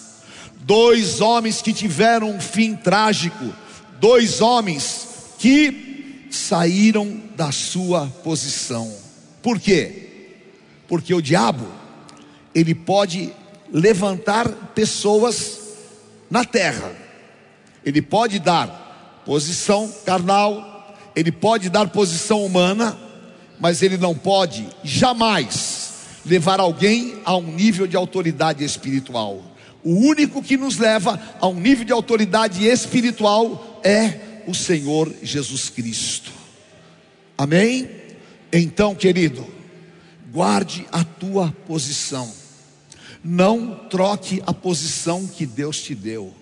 dois 0.68 1.22
homens 1.22 1.62
que 1.62 1.72
tiveram 1.72 2.30
um 2.30 2.38
fim 2.38 2.76
trágico, 2.76 3.54
dois 3.98 4.42
homens 4.42 5.08
que 5.38 6.26
saíram 6.30 7.22
da 7.34 7.50
sua 7.50 8.06
posição. 8.22 8.94
Por 9.42 9.58
quê? 9.58 10.34
Porque 10.86 11.14
o 11.14 11.22
diabo, 11.22 11.66
ele 12.54 12.74
pode 12.74 13.32
levantar 13.72 14.46
pessoas 14.74 15.58
na 16.30 16.44
terra, 16.44 16.92
ele 17.82 18.02
pode 18.02 18.38
dar 18.38 19.22
posição 19.24 19.90
carnal, 20.04 20.94
ele 21.16 21.32
pode 21.32 21.70
dar 21.70 21.88
posição 21.88 22.44
humana, 22.44 22.94
mas 23.58 23.80
ele 23.80 23.96
não 23.96 24.14
pode 24.14 24.68
jamais 24.84 25.92
levar 26.26 26.60
alguém 26.60 27.22
a 27.24 27.34
um 27.38 27.52
nível 27.52 27.86
de 27.86 27.96
autoridade 27.96 28.62
espiritual. 28.62 29.42
O 29.82 29.94
único 29.94 30.42
que 30.42 30.56
nos 30.56 30.76
leva 30.76 31.20
a 31.40 31.46
um 31.46 31.58
nível 31.58 31.84
de 31.84 31.92
autoridade 31.92 32.66
espiritual 32.66 33.80
é 33.84 34.42
o 34.46 34.54
Senhor 34.54 35.12
Jesus 35.22 35.68
Cristo. 35.68 36.32
Amém? 37.36 37.88
Então, 38.52 38.94
querido, 38.94 39.46
guarde 40.32 40.86
a 40.90 41.04
tua 41.04 41.54
posição. 41.66 42.32
Não 43.22 43.74
troque 43.90 44.42
a 44.46 44.52
posição 44.52 45.26
que 45.26 45.46
Deus 45.46 45.80
te 45.82 45.94
deu. 45.94 46.32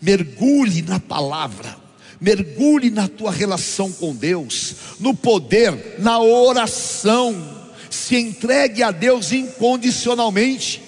Mergulhe 0.00 0.82
na 0.82 0.98
palavra. 0.98 1.76
Mergulhe 2.20 2.90
na 2.90 3.08
tua 3.08 3.30
relação 3.30 3.92
com 3.92 4.14
Deus, 4.14 4.76
no 4.98 5.14
poder, 5.14 5.96
na 5.98 6.18
oração. 6.20 7.34
Se 7.90 8.16
entregue 8.16 8.82
a 8.82 8.90
Deus 8.90 9.32
incondicionalmente, 9.32 10.80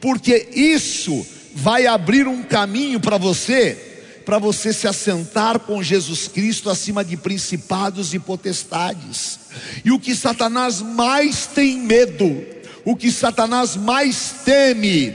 porque 0.00 0.48
isso 0.54 1.26
vai 1.54 1.86
abrir 1.86 2.28
um 2.28 2.42
caminho 2.42 3.00
para 3.00 3.16
você, 3.16 3.76
para 4.24 4.38
você 4.38 4.72
se 4.72 4.86
assentar 4.86 5.60
com 5.60 5.82
Jesus 5.82 6.28
Cristo 6.28 6.68
acima 6.68 7.04
de 7.04 7.16
principados 7.16 8.12
e 8.12 8.18
potestades. 8.18 9.38
E 9.84 9.90
o 9.90 9.98
que 9.98 10.14
Satanás 10.14 10.82
mais 10.82 11.46
tem 11.46 11.78
medo, 11.78 12.44
o 12.84 12.94
que 12.96 13.10
Satanás 13.10 13.76
mais 13.76 14.34
teme, 14.44 15.14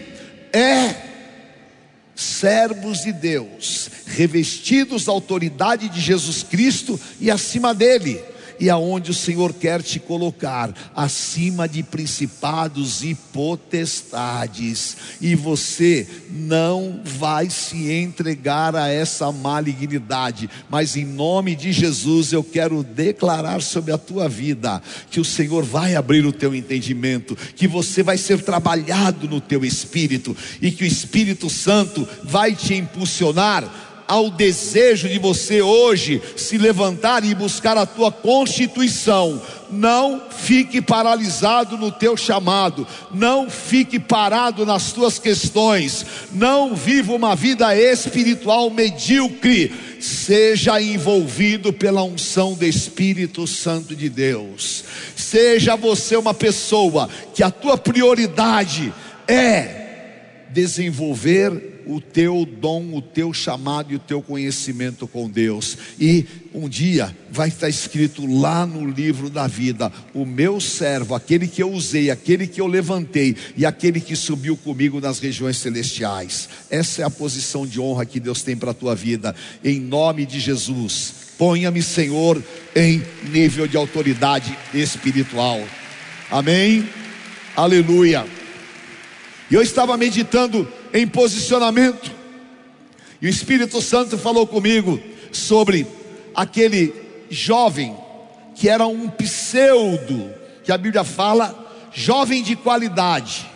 é 0.53 0.95
servos 2.15 3.01
de 3.01 3.11
Deus, 3.11 3.89
revestidos 4.05 5.05
da 5.05 5.11
autoridade 5.11 5.89
de 5.89 5.99
Jesus 5.99 6.43
Cristo 6.43 6.99
e 7.19 7.31
acima 7.31 7.73
dele 7.73 8.30
e 8.61 8.69
aonde 8.69 9.09
o 9.09 9.13
Senhor 9.13 9.51
quer 9.53 9.81
te 9.81 9.99
colocar, 9.99 10.71
acima 10.95 11.67
de 11.67 11.81
principados 11.81 13.03
e 13.03 13.15
potestades, 13.33 14.95
e 15.19 15.33
você 15.33 16.07
não 16.29 17.01
vai 17.03 17.49
se 17.49 17.91
entregar 17.91 18.75
a 18.75 18.87
essa 18.87 19.31
malignidade, 19.31 20.47
mas 20.69 20.95
em 20.95 21.05
nome 21.05 21.55
de 21.55 21.71
Jesus 21.71 22.31
eu 22.31 22.43
quero 22.43 22.83
declarar 22.83 23.63
sobre 23.63 23.91
a 23.91 23.97
tua 23.97 24.29
vida 24.29 24.79
que 25.09 25.19
o 25.19 25.25
Senhor 25.25 25.63
vai 25.63 25.95
abrir 25.95 26.23
o 26.23 26.31
teu 26.31 26.53
entendimento, 26.53 27.35
que 27.35 27.67
você 27.67 28.03
vai 28.03 28.17
ser 28.17 28.43
trabalhado 28.43 29.27
no 29.27 29.41
teu 29.41 29.65
espírito 29.65 30.37
e 30.61 30.69
que 30.69 30.83
o 30.83 30.87
Espírito 30.87 31.49
Santo 31.49 32.07
vai 32.23 32.53
te 32.53 32.75
impulsionar 32.75 33.90
ao 34.11 34.29
desejo 34.29 35.07
de 35.07 35.17
você 35.17 35.61
hoje 35.61 36.21
se 36.35 36.57
levantar 36.57 37.23
e 37.23 37.33
buscar 37.33 37.77
a 37.77 37.85
tua 37.85 38.11
constituição. 38.11 39.41
Não 39.71 40.21
fique 40.29 40.81
paralisado 40.81 41.77
no 41.77 41.93
teu 41.93 42.17
chamado, 42.17 42.85
não 43.13 43.49
fique 43.49 43.97
parado 43.97 44.65
nas 44.65 44.91
tuas 44.91 45.17
questões, 45.17 46.05
não 46.33 46.75
viva 46.75 47.13
uma 47.13 47.37
vida 47.37 47.73
espiritual 47.73 48.69
medíocre, 48.69 49.73
seja 50.01 50.81
envolvido 50.81 51.71
pela 51.71 52.03
unção 52.03 52.53
do 52.53 52.65
Espírito 52.65 53.47
Santo 53.47 53.95
de 53.95 54.09
Deus. 54.09 54.83
Seja 55.15 55.77
você 55.77 56.17
uma 56.17 56.33
pessoa 56.33 57.09
que 57.33 57.41
a 57.41 57.49
tua 57.49 57.77
prioridade 57.77 58.93
é 59.25 60.49
desenvolver 60.49 61.70
o 61.85 61.99
teu 61.99 62.45
dom, 62.45 62.93
o 62.93 63.01
teu 63.01 63.33
chamado 63.33 63.91
e 63.91 63.95
o 63.95 63.99
teu 63.99 64.21
conhecimento 64.21 65.07
com 65.07 65.29
Deus. 65.29 65.77
E 65.99 66.25
um 66.53 66.67
dia 66.67 67.15
vai 67.31 67.47
estar 67.47 67.69
escrito 67.69 68.25
lá 68.25 68.65
no 68.65 68.89
livro 68.89 69.29
da 69.29 69.47
vida: 69.47 69.91
o 70.13 70.25
meu 70.25 70.59
servo, 70.59 71.15
aquele 71.15 71.47
que 71.47 71.63
eu 71.63 71.71
usei, 71.71 72.09
aquele 72.09 72.47
que 72.47 72.61
eu 72.61 72.67
levantei 72.67 73.35
e 73.55 73.65
aquele 73.65 73.99
que 73.99 74.15
subiu 74.15 74.57
comigo 74.57 74.99
nas 74.99 75.19
regiões 75.19 75.57
celestiais. 75.57 76.49
Essa 76.69 77.01
é 77.01 77.05
a 77.05 77.09
posição 77.09 77.65
de 77.65 77.79
honra 77.79 78.05
que 78.05 78.19
Deus 78.19 78.41
tem 78.41 78.55
para 78.55 78.71
a 78.71 78.75
tua 78.75 78.95
vida, 78.95 79.35
em 79.63 79.79
nome 79.79 80.25
de 80.25 80.39
Jesus. 80.39 81.13
Ponha-me, 81.37 81.81
Senhor, 81.81 82.41
em 82.75 83.03
nível 83.31 83.67
de 83.67 83.75
autoridade 83.75 84.55
espiritual. 84.73 85.59
Amém? 86.29 86.87
Aleluia. 87.55 88.25
E 89.49 89.53
eu 89.53 89.61
estava 89.61 89.97
meditando 89.97 90.65
em 90.93 91.07
posicionamento, 91.07 92.11
e 93.21 93.27
o 93.27 93.29
Espírito 93.29 93.81
Santo 93.81 94.17
falou 94.17 94.47
comigo 94.47 94.99
sobre 95.31 95.85
aquele 96.35 96.93
jovem 97.29 97.95
que 98.55 98.67
era 98.67 98.85
um 98.87 99.09
pseudo, 99.09 100.33
que 100.63 100.71
a 100.71 100.77
Bíblia 100.77 101.03
fala, 101.03 101.89
jovem 101.93 102.41
de 102.41 102.55
qualidade. 102.55 103.49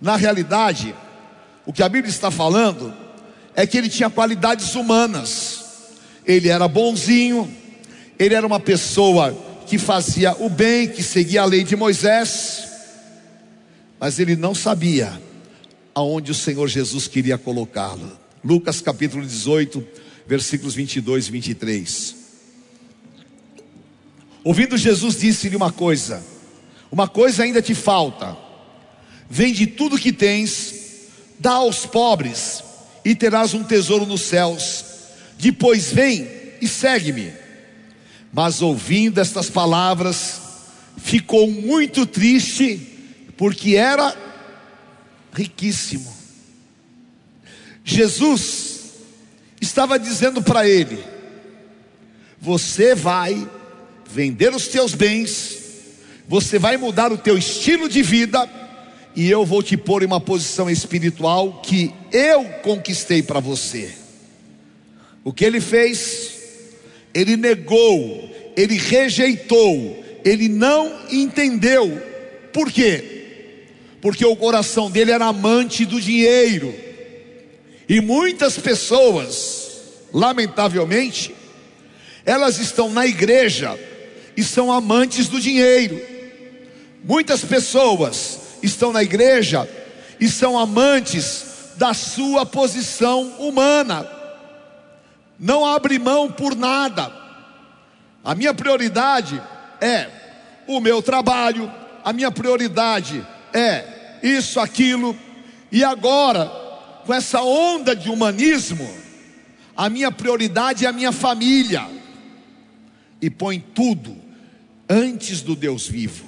Na 0.00 0.16
realidade, 0.16 0.94
o 1.66 1.72
que 1.72 1.82
a 1.82 1.88
Bíblia 1.88 2.10
está 2.10 2.30
falando 2.30 2.92
é 3.54 3.66
que 3.66 3.76
ele 3.76 3.88
tinha 3.88 4.10
qualidades 4.10 4.74
humanas. 4.74 5.64
Ele 6.26 6.48
era 6.48 6.66
bonzinho, 6.66 7.50
ele 8.18 8.34
era 8.34 8.46
uma 8.46 8.60
pessoa 8.60 9.36
que 9.66 9.78
fazia 9.78 10.34
o 10.38 10.48
bem, 10.48 10.88
que 10.88 11.02
seguia 11.02 11.42
a 11.42 11.46
lei 11.46 11.62
de 11.62 11.76
Moisés 11.76 12.72
mas 14.02 14.18
ele 14.18 14.34
não 14.34 14.52
sabia 14.52 15.12
aonde 15.94 16.30
o 16.30 16.34
Senhor 16.34 16.68
Jesus 16.68 17.06
queria 17.06 17.38
colocá-lo. 17.38 18.18
Lucas 18.44 18.80
capítulo 18.80 19.24
18, 19.24 19.86
versículos 20.26 20.74
22 20.74 21.28
e 21.28 21.30
23. 21.30 22.16
Ouvindo 24.44 24.76
Jesus, 24.76 25.18
disse-lhe 25.18 25.56
uma 25.56 25.70
coisa: 25.70 26.22
Uma 26.90 27.06
coisa 27.06 27.44
ainda 27.44 27.62
te 27.62 27.74
falta. 27.74 28.36
Vende 29.28 29.66
tudo 29.66 29.98
que 29.98 30.12
tens, 30.12 30.74
dá 31.38 31.52
aos 31.52 31.86
pobres, 31.86 32.62
e 33.04 33.14
terás 33.14 33.54
um 33.54 33.62
tesouro 33.62 34.04
nos 34.04 34.22
céus. 34.22 34.84
Depois 35.38 35.92
vem 35.92 36.28
e 36.60 36.68
segue-me. 36.68 37.32
Mas 38.32 38.62
ouvindo 38.62 39.20
estas 39.20 39.50
palavras, 39.50 40.40
ficou 40.96 41.50
muito 41.50 42.06
triste 42.06 42.88
porque 43.36 43.74
era 43.76 44.14
riquíssimo. 45.32 46.12
Jesus 47.84 48.92
estava 49.60 49.98
dizendo 49.98 50.42
para 50.42 50.68
ele: 50.68 51.02
Você 52.40 52.94
vai 52.94 53.48
vender 54.08 54.54
os 54.54 54.68
teus 54.68 54.94
bens, 54.94 55.58
você 56.28 56.58
vai 56.58 56.76
mudar 56.76 57.12
o 57.12 57.18
teu 57.18 57.36
estilo 57.36 57.88
de 57.88 58.02
vida, 58.02 58.48
e 59.16 59.30
eu 59.30 59.44
vou 59.44 59.62
te 59.62 59.76
pôr 59.76 60.02
em 60.02 60.06
uma 60.06 60.20
posição 60.20 60.70
espiritual 60.70 61.60
que 61.62 61.92
eu 62.12 62.44
conquistei 62.62 63.22
para 63.22 63.40
você. 63.40 63.92
O 65.24 65.32
que 65.32 65.44
ele 65.44 65.60
fez? 65.60 66.40
Ele 67.14 67.36
negou, 67.36 68.52
ele 68.56 68.76
rejeitou, 68.76 70.02
ele 70.24 70.48
não 70.48 70.90
entendeu. 71.10 72.00
Por 72.52 72.70
quê? 72.70 73.11
Porque 74.02 74.26
o 74.26 74.34
coração 74.34 74.90
dele 74.90 75.12
era 75.12 75.26
amante 75.26 75.86
do 75.86 76.00
dinheiro. 76.00 76.74
E 77.88 78.00
muitas 78.00 78.58
pessoas, 78.58 80.02
lamentavelmente, 80.12 81.32
elas 82.26 82.58
estão 82.58 82.90
na 82.90 83.06
igreja 83.06 83.78
e 84.36 84.42
são 84.42 84.72
amantes 84.72 85.28
do 85.28 85.40
dinheiro. 85.40 86.02
Muitas 87.04 87.44
pessoas 87.44 88.40
estão 88.60 88.92
na 88.92 89.04
igreja 89.04 89.70
e 90.18 90.28
são 90.28 90.58
amantes 90.58 91.44
da 91.76 91.94
sua 91.94 92.44
posição 92.44 93.22
humana. 93.38 94.04
Não 95.38 95.64
abre 95.64 95.96
mão 96.00 96.28
por 96.28 96.56
nada. 96.56 97.12
A 98.24 98.34
minha 98.34 98.52
prioridade 98.52 99.40
é 99.80 100.08
o 100.66 100.80
meu 100.80 101.00
trabalho, 101.00 101.72
a 102.04 102.12
minha 102.12 102.32
prioridade 102.32 103.24
é 103.52 104.18
isso, 104.22 104.60
aquilo, 104.60 105.16
E 105.70 105.82
agora, 105.82 106.46
com 107.06 107.14
essa 107.14 107.42
onda 107.42 107.96
de 107.96 108.10
humanismo, 108.10 108.88
a 109.74 109.88
minha 109.88 110.12
prioridade 110.12 110.84
é 110.84 110.88
a 110.88 110.92
minha 110.92 111.12
família. 111.12 111.88
E 113.20 113.30
põe 113.30 113.58
tudo 113.58 114.14
antes 114.88 115.40
do 115.40 115.56
Deus 115.56 115.88
vivo. 115.88 116.26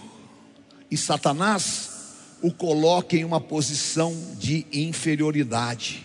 E 0.91 0.97
Satanás 0.97 1.91
o 2.41 2.53
coloca 2.53 3.17
em 3.17 3.25
uma 3.25 3.41
posição 3.41 4.15
de 4.39 4.67
inferioridade. 4.73 6.05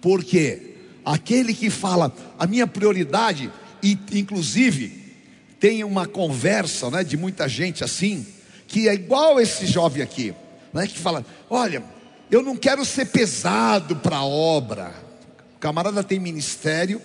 Por 0.00 0.24
quê? 0.24 0.74
Aquele 1.04 1.54
que 1.54 1.70
fala, 1.70 2.14
a 2.38 2.46
minha 2.46 2.66
prioridade, 2.66 3.50
e 3.82 3.98
inclusive 4.12 5.14
tem 5.58 5.82
uma 5.82 6.06
conversa 6.06 6.90
né, 6.90 7.02
de 7.02 7.16
muita 7.16 7.48
gente 7.48 7.82
assim, 7.82 8.26
que 8.66 8.88
é 8.88 8.94
igual 8.94 9.40
esse 9.40 9.66
jovem 9.66 10.02
aqui, 10.02 10.34
né, 10.72 10.86
que 10.86 10.98
fala: 10.98 11.24
Olha, 11.48 11.82
eu 12.30 12.42
não 12.42 12.56
quero 12.56 12.84
ser 12.84 13.06
pesado 13.06 13.96
para 13.96 14.18
a 14.18 14.24
obra. 14.24 14.94
O 15.56 15.58
camarada 15.58 16.04
tem 16.04 16.18
ministério, 16.18 17.00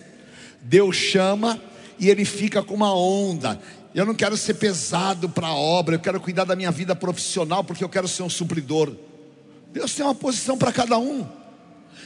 Deus 0.62 0.96
chama 0.96 1.60
e 2.00 2.10
ele 2.10 2.26
fica 2.26 2.62
com 2.62 2.74
uma 2.74 2.94
onda. 2.94 3.60
Eu 3.96 4.06
não 4.06 4.16
quero 4.16 4.36
ser 4.36 4.56
pesado 4.56 5.30
para 5.30 5.48
a 5.48 5.56
obra, 5.56 5.96
eu 5.96 6.00
quero 6.00 6.20
cuidar 6.20 6.44
da 6.46 6.56
minha 6.56 6.72
vida 6.72 6.96
profissional 6.96 7.64
porque 7.64 7.84
eu 7.84 7.90
quero 7.90 8.08
ser 8.08 8.24
um 8.24 8.30
supridor. 8.30 8.94
Deus 9.72 9.94
tem 9.94 10.06
uma 10.06 10.16
posição 10.16 10.58
para 10.58 10.72
cada 10.72 10.98
um. 10.98 11.28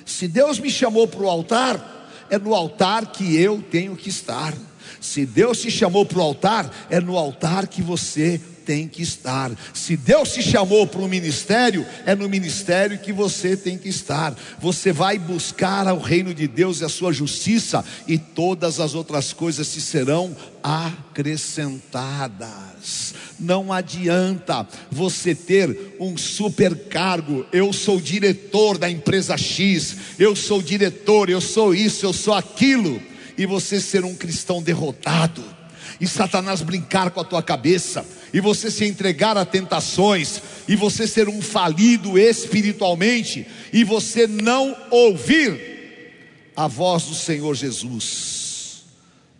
Se 0.05 0.27
Deus 0.27 0.59
me 0.59 0.69
chamou 0.69 1.07
para 1.07 1.21
o 1.21 1.29
altar, 1.29 2.07
é 2.29 2.37
no 2.37 2.53
altar 2.53 3.07
que 3.07 3.35
eu 3.35 3.61
tenho 3.61 3.95
que 3.95 4.09
estar. 4.09 4.53
Se 5.01 5.25
Deus 5.25 5.59
te 5.59 5.71
chamou 5.71 6.05
para 6.05 6.19
o 6.19 6.21
altar, 6.21 6.69
é 6.89 6.99
no 6.99 7.17
altar 7.17 7.67
que 7.67 7.81
você 7.81 8.41
tem 8.67 8.85
que 8.85 9.01
estar. 9.01 9.49
Se 9.73 9.95
Deus 9.95 10.33
te 10.33 10.43
chamou 10.43 10.85
para 10.85 10.99
um 10.99 11.07
ministério, 11.07 11.87
é 12.05 12.13
no 12.13 12.27
ministério 12.27 12.99
que 12.99 13.13
você 13.13 13.55
tem 13.55 13.77
que 13.77 13.87
estar. 13.87 14.35
Você 14.59 14.91
vai 14.91 15.17
buscar 15.17 15.87
o 15.93 15.99
reino 15.99 16.33
de 16.33 16.49
Deus 16.49 16.81
e 16.81 16.83
a 16.83 16.89
sua 16.89 17.13
justiça, 17.13 17.85
e 18.05 18.17
todas 18.17 18.81
as 18.81 18.93
outras 18.93 19.31
coisas 19.31 19.65
se 19.67 19.79
serão 19.79 20.35
acrescentadas. 20.61 23.13
Não 23.39 23.71
adianta 23.71 24.67
você 24.91 25.33
ter 25.33 25.95
um 25.97 26.17
super 26.17 26.75
cargo. 26.89 27.45
Eu 27.53 27.71
sou 27.71 28.01
diretor 28.01 28.77
da 28.77 28.89
empresa 28.89 29.37
X, 29.37 29.95
eu 30.19 30.35
sou 30.35 30.61
diretor, 30.61 31.29
eu 31.29 31.39
sou 31.39 31.73
isso, 31.73 32.05
eu 32.05 32.11
sou 32.11 32.33
aquilo, 32.33 33.01
e 33.37 33.45
você 33.45 33.79
ser 33.79 34.03
um 34.03 34.13
cristão 34.13 34.61
derrotado 34.61 35.55
e 35.99 36.07
Satanás 36.07 36.61
brincar 36.61 37.11
com 37.11 37.19
a 37.19 37.23
tua 37.23 37.41
cabeça, 37.41 38.05
e 38.33 38.39
você 38.39 38.69
se 38.69 38.85
entregar 38.85 39.37
a 39.37 39.45
tentações, 39.45 40.41
e 40.67 40.75
você 40.75 41.07
ser 41.07 41.29
um 41.29 41.41
falido 41.41 42.17
espiritualmente, 42.17 43.47
e 43.71 43.83
você 43.83 44.27
não 44.27 44.75
ouvir 44.91 46.51
a 46.55 46.67
voz 46.67 47.03
do 47.03 47.15
Senhor 47.15 47.55
Jesus. 47.55 48.83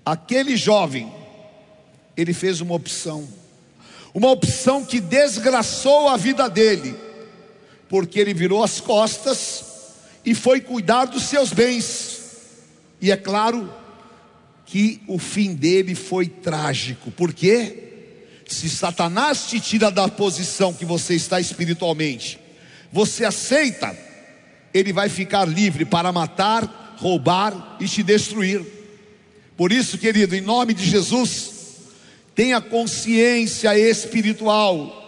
Aquele 0.06 0.56
jovem, 0.56 1.12
ele 2.16 2.34
fez 2.34 2.62
uma 2.62 2.76
opção, 2.76 3.28
uma 4.14 4.32
opção 4.32 4.86
que 4.86 5.00
desgraçou 5.00 6.08
a 6.08 6.18
vida 6.18 6.50
dele, 6.50 6.96
porque 7.90 8.20
ele 8.20 8.34
virou 8.34 8.64
as 8.64 8.80
costas 8.80 9.66
e 10.26 10.34
foi 10.34 10.62
cuidar 10.62 11.06
dos 11.06 11.24
seus 11.24 11.52
bens, 11.52 12.22
e 13.02 13.12
é 13.12 13.18
claro, 13.18 13.70
que 14.68 15.02
o 15.08 15.18
fim 15.18 15.56
dele 15.56 15.96
foi 15.96 16.28
trágico. 16.28 17.10
Por 17.10 17.34
quê? 17.34 17.87
Se 18.48 18.70
Satanás 18.70 19.48
te 19.48 19.60
tira 19.60 19.92
da 19.92 20.08
posição 20.08 20.74
que 20.74 20.86
você 20.86 21.16
está 21.16 21.40
espiritualmente, 21.40 22.40
você 22.92 23.26
aceita, 23.26 23.96
ele 24.74 24.94
vai 24.94 25.10
ficar 25.10 25.46
livre 25.46 25.84
para 25.86 26.12
matar, 26.12 26.96
roubar 26.98 27.78
e 27.80 27.88
te 27.88 28.02
destruir. 28.02 28.62
Por 29.56 29.72
isso, 29.72 29.98
querido, 29.98 30.36
em 30.36 30.42
nome 30.42 30.74
de 30.74 30.86
Jesus, 30.86 31.52
tenha 32.34 32.62
consciência 32.62 33.78
espiritual. 33.78 35.04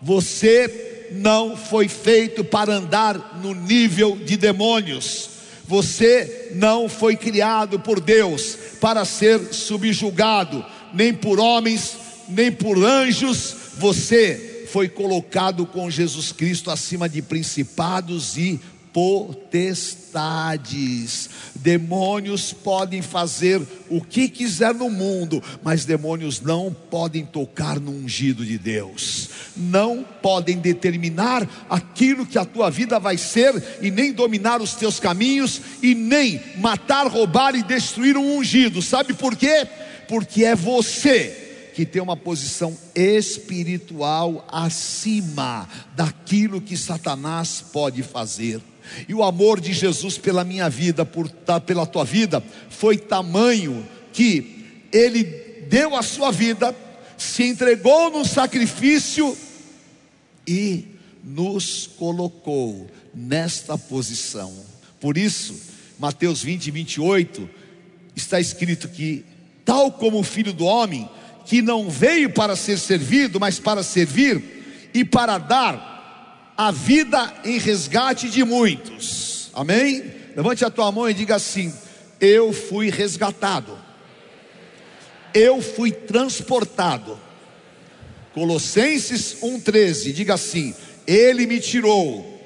Você 0.00 1.10
não 1.12 1.56
foi 1.56 1.88
feito 1.88 2.42
para 2.42 2.74
andar 2.74 3.40
no 3.42 3.54
nível 3.54 4.16
de 4.16 4.36
demônios. 4.36 5.30
Você 5.66 6.50
não 6.54 6.88
foi 6.88 7.16
criado 7.16 7.78
por 7.78 8.00
Deus 8.00 8.56
para 8.80 9.04
ser 9.04 9.52
subjugado, 9.52 10.64
nem 10.92 11.12
por 11.12 11.38
homens, 11.38 11.96
nem 12.28 12.50
por 12.52 12.82
anjos. 12.82 13.54
Você 13.78 14.66
foi 14.72 14.88
colocado 14.88 15.66
com 15.66 15.90
Jesus 15.90 16.32
Cristo 16.32 16.70
acima 16.70 17.08
de 17.08 17.20
principados 17.20 18.36
e 18.38 18.58
potestades. 18.92 20.10
Demônios 21.54 22.52
podem 22.52 23.00
fazer 23.00 23.62
o 23.88 24.00
que 24.00 24.28
quiser 24.28 24.74
no 24.74 24.90
mundo, 24.90 25.42
mas 25.62 25.84
demônios 25.84 26.40
não 26.40 26.74
podem 26.90 27.24
tocar 27.24 27.80
no 27.80 27.90
ungido 27.90 28.44
de 28.44 28.58
Deus. 28.58 29.30
Não 29.56 30.04
podem 30.22 30.58
determinar 30.58 31.66
aquilo 31.68 32.26
que 32.26 32.38
a 32.38 32.44
tua 32.44 32.70
vida 32.70 32.98
vai 32.98 33.16
ser 33.16 33.78
e 33.80 33.90
nem 33.90 34.12
dominar 34.12 34.60
os 34.60 34.74
teus 34.74 35.00
caminhos 35.00 35.60
e 35.82 35.94
nem 35.94 36.40
matar, 36.58 37.06
roubar 37.06 37.54
e 37.54 37.62
destruir 37.62 38.16
um 38.16 38.36
ungido. 38.38 38.82
Sabe 38.82 39.14
por 39.14 39.36
quê? 39.36 39.66
Porque 40.08 40.44
é 40.44 40.54
você 40.54 41.51
que 41.74 41.86
tem 41.86 42.02
uma 42.02 42.16
posição 42.16 42.76
espiritual 42.94 44.46
acima 44.50 45.68
daquilo 45.96 46.60
que 46.60 46.76
Satanás 46.76 47.64
pode 47.72 48.02
fazer. 48.02 48.60
E 49.08 49.14
o 49.14 49.22
amor 49.22 49.60
de 49.60 49.72
Jesus 49.72 50.18
pela 50.18 50.44
minha 50.44 50.68
vida, 50.68 51.04
por, 51.04 51.30
pela 51.64 51.86
tua 51.86 52.04
vida, 52.04 52.42
foi 52.68 52.98
tamanho 52.98 53.86
que 54.12 54.86
ele 54.92 55.24
deu 55.68 55.96
a 55.96 56.02
sua 56.02 56.30
vida, 56.30 56.74
se 57.16 57.44
entregou 57.44 58.10
no 58.10 58.24
sacrifício 58.24 59.36
e 60.46 60.86
nos 61.24 61.86
colocou 61.86 62.90
nesta 63.14 63.78
posição. 63.78 64.52
Por 65.00 65.16
isso, 65.16 65.58
Mateus 65.98 66.42
20, 66.42 66.70
28, 66.70 67.48
está 68.14 68.40
escrito 68.40 68.88
que, 68.88 69.24
tal 69.64 69.92
como 69.92 70.18
o 70.18 70.24
filho 70.24 70.52
do 70.52 70.64
homem, 70.64 71.08
que 71.44 71.62
não 71.62 71.88
veio 71.90 72.30
para 72.30 72.56
ser 72.56 72.78
servido, 72.78 73.38
mas 73.40 73.58
para 73.58 73.82
servir 73.82 74.90
e 74.94 75.04
para 75.04 75.38
dar 75.38 76.54
a 76.56 76.70
vida 76.70 77.32
em 77.44 77.58
resgate 77.58 78.28
de 78.28 78.44
muitos. 78.44 79.50
Amém? 79.54 80.04
Levante 80.36 80.64
a 80.64 80.70
tua 80.70 80.90
mão 80.92 81.08
e 81.08 81.14
diga 81.14 81.36
assim: 81.36 81.72
Eu 82.20 82.52
fui 82.52 82.90
resgatado. 82.90 83.78
Eu 85.34 85.62
fui 85.62 85.90
transportado. 85.90 87.18
Colossenses 88.34 89.36
1:13, 89.42 90.12
diga 90.12 90.34
assim: 90.34 90.74
Ele 91.06 91.46
me 91.46 91.60
tirou 91.60 92.40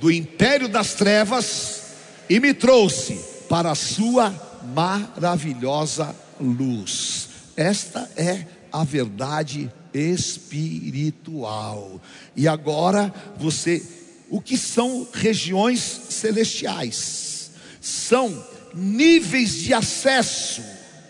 do 0.00 0.10
império 0.10 0.68
das 0.68 0.94
trevas 0.94 1.82
e 2.28 2.40
me 2.40 2.52
trouxe 2.52 3.18
para 3.48 3.70
a 3.70 3.74
sua 3.74 4.34
maravilhosa 4.74 6.14
luz. 6.40 7.28
Esta 7.56 8.10
é 8.16 8.46
a 8.72 8.84
verdade 8.84 9.70
espiritual. 9.92 12.00
E 12.34 12.48
agora 12.48 13.12
você, 13.36 13.82
o 14.30 14.40
que 14.40 14.56
são 14.56 15.06
regiões 15.12 15.80
celestiais? 15.80 17.50
São 17.80 18.44
níveis 18.74 19.56
de 19.56 19.74
acesso 19.74 20.62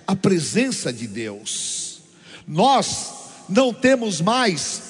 à 0.07 0.17
presença 0.17 0.93
de 0.93 1.07
Deus. 1.07 2.01
Nós 2.47 3.13
não 3.49 3.73
temos 3.73 4.21
mais 4.21 4.83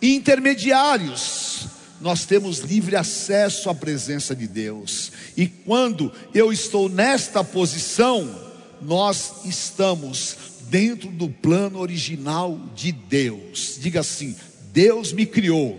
intermediários, 0.00 1.66
nós 2.00 2.24
temos 2.24 2.58
livre 2.58 2.96
acesso 2.96 3.70
à 3.70 3.74
presença 3.74 4.34
de 4.34 4.46
Deus. 4.46 5.12
E 5.36 5.46
quando 5.46 6.12
eu 6.34 6.52
estou 6.52 6.88
nesta 6.88 7.44
posição, 7.44 8.52
nós 8.80 9.44
estamos 9.44 10.36
dentro 10.72 11.10
do 11.10 11.28
plano 11.28 11.78
original 11.78 12.58
de 12.74 12.92
Deus. 12.92 13.78
Diga 13.78 14.00
assim: 14.00 14.34
Deus 14.72 15.12
me 15.12 15.26
criou 15.26 15.78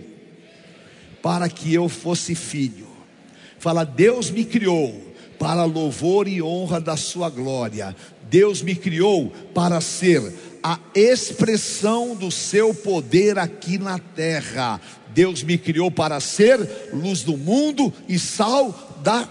para 1.20 1.48
que 1.48 1.74
eu 1.74 1.88
fosse 1.88 2.36
filho. 2.36 2.86
Fala, 3.58 3.82
Deus 3.84 4.30
me 4.30 4.44
criou 4.44 5.12
para 5.36 5.64
louvor 5.64 6.28
e 6.28 6.40
honra 6.40 6.80
da 6.80 6.96
sua 6.96 7.28
glória. 7.28 7.96
Deus 8.30 8.62
me 8.62 8.76
criou 8.76 9.32
para 9.52 9.80
ser 9.80 10.32
a 10.62 10.78
expressão 10.94 12.14
do 12.14 12.30
seu 12.30 12.72
poder 12.72 13.36
aqui 13.36 13.78
na 13.78 13.98
terra. 13.98 14.80
Deus 15.12 15.42
me 15.42 15.58
criou 15.58 15.90
para 15.90 16.20
ser 16.20 16.60
luz 16.92 17.22
do 17.22 17.36
mundo 17.36 17.92
e 18.08 18.16
sal 18.16 19.00
da 19.02 19.28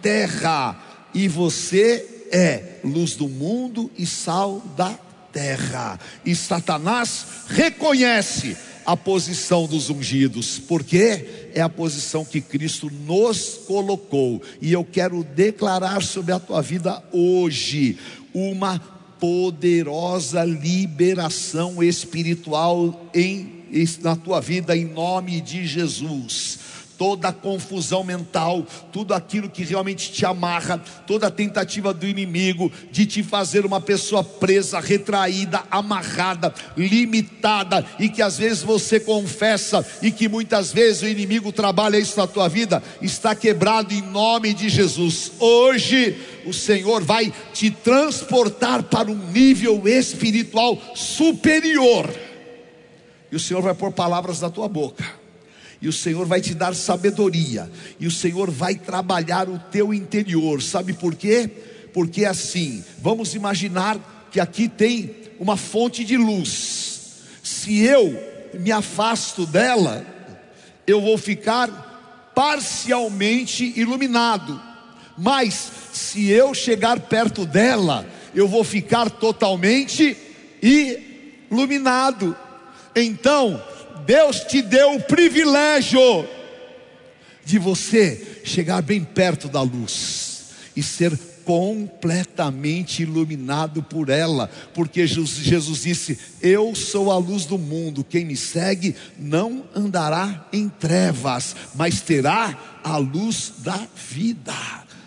terra. 0.00 0.80
E 1.12 1.28
você 1.28 2.21
é 2.32 2.78
luz 2.82 3.14
do 3.14 3.28
mundo 3.28 3.90
e 3.96 4.06
sal 4.06 4.62
da 4.74 4.98
terra. 5.30 6.00
E 6.24 6.34
Satanás 6.34 7.26
reconhece 7.48 8.56
a 8.84 8.96
posição 8.96 9.66
dos 9.66 9.90
ungidos, 9.90 10.58
porque 10.58 11.50
é 11.54 11.60
a 11.60 11.68
posição 11.68 12.24
que 12.24 12.40
Cristo 12.40 12.90
nos 13.06 13.60
colocou. 13.66 14.42
E 14.60 14.72
eu 14.72 14.84
quero 14.84 15.22
declarar 15.22 16.02
sobre 16.02 16.32
a 16.32 16.40
tua 16.40 16.62
vida 16.62 17.02
hoje 17.12 17.98
uma 18.34 18.80
poderosa 19.20 20.42
liberação 20.42 21.82
espiritual 21.82 23.08
em, 23.14 23.62
na 24.00 24.16
tua 24.16 24.40
vida, 24.40 24.76
em 24.76 24.84
nome 24.84 25.40
de 25.40 25.64
Jesus 25.64 26.61
toda 27.02 27.30
a 27.30 27.32
confusão 27.32 28.04
mental, 28.04 28.64
tudo 28.92 29.12
aquilo 29.12 29.50
que 29.50 29.64
realmente 29.64 30.12
te 30.12 30.24
amarra, 30.24 30.78
toda 31.04 31.26
a 31.26 31.30
tentativa 31.32 31.92
do 31.92 32.06
inimigo 32.06 32.70
de 32.92 33.04
te 33.04 33.24
fazer 33.24 33.66
uma 33.66 33.80
pessoa 33.80 34.22
presa, 34.22 34.78
retraída, 34.78 35.64
amarrada, 35.68 36.54
limitada, 36.76 37.84
e 37.98 38.08
que 38.08 38.22
às 38.22 38.38
vezes 38.38 38.62
você 38.62 39.00
confessa 39.00 39.84
e 40.00 40.12
que 40.12 40.28
muitas 40.28 40.72
vezes 40.72 41.02
o 41.02 41.08
inimigo 41.08 41.50
trabalha 41.50 41.98
isso 41.98 42.16
na 42.16 42.28
tua 42.28 42.48
vida, 42.48 42.80
está 43.02 43.34
quebrado 43.34 43.92
em 43.92 44.00
nome 44.00 44.54
de 44.54 44.68
Jesus. 44.68 45.32
Hoje 45.40 46.16
o 46.46 46.52
Senhor 46.52 47.02
vai 47.02 47.34
te 47.52 47.68
transportar 47.68 48.84
para 48.84 49.10
um 49.10 49.32
nível 49.32 49.88
espiritual 49.88 50.80
superior. 50.94 52.08
E 53.32 53.34
o 53.34 53.40
Senhor 53.40 53.60
vai 53.60 53.74
pôr 53.74 53.90
palavras 53.90 54.40
na 54.40 54.48
tua 54.48 54.68
boca 54.68 55.21
e 55.82 55.88
o 55.88 55.92
Senhor 55.92 56.24
vai 56.26 56.40
te 56.40 56.54
dar 56.54 56.76
sabedoria, 56.76 57.68
e 57.98 58.06
o 58.06 58.10
Senhor 58.10 58.48
vai 58.48 58.76
trabalhar 58.76 59.48
o 59.48 59.58
teu 59.58 59.92
interior. 59.92 60.62
Sabe 60.62 60.92
por 60.92 61.16
quê? 61.16 61.50
Porque 61.92 62.24
assim, 62.24 62.84
vamos 62.98 63.34
imaginar 63.34 63.98
que 64.30 64.38
aqui 64.38 64.68
tem 64.68 65.14
uma 65.40 65.56
fonte 65.56 66.04
de 66.04 66.16
luz. 66.16 67.00
Se 67.42 67.80
eu 67.80 68.16
me 68.54 68.70
afasto 68.70 69.44
dela, 69.44 70.06
eu 70.86 71.00
vou 71.00 71.18
ficar 71.18 72.30
parcialmente 72.32 73.72
iluminado. 73.76 74.62
Mas 75.18 75.70
se 75.92 76.30
eu 76.30 76.54
chegar 76.54 77.00
perto 77.00 77.44
dela, 77.44 78.06
eu 78.32 78.46
vou 78.46 78.62
ficar 78.62 79.10
totalmente 79.10 80.16
iluminado. 80.62 82.36
Então, 82.94 83.60
Deus 84.06 84.40
te 84.40 84.62
deu 84.62 84.94
o 84.94 85.00
privilégio 85.00 86.26
de 87.44 87.58
você 87.58 88.40
chegar 88.44 88.82
bem 88.82 89.02
perto 89.02 89.48
da 89.48 89.62
luz 89.62 90.50
e 90.76 90.82
ser 90.82 91.16
completamente 91.44 93.02
iluminado 93.02 93.82
por 93.82 94.08
ela, 94.08 94.48
porque 94.74 95.06
Jesus 95.06 95.82
disse: 95.82 96.18
Eu 96.40 96.74
sou 96.74 97.10
a 97.10 97.18
luz 97.18 97.44
do 97.44 97.58
mundo, 97.58 98.04
quem 98.04 98.24
me 98.24 98.36
segue 98.36 98.94
não 99.18 99.64
andará 99.74 100.46
em 100.52 100.68
trevas, 100.68 101.54
mas 101.74 102.00
terá 102.00 102.80
a 102.82 102.96
luz 102.96 103.54
da 103.58 103.86
vida. 104.10 104.54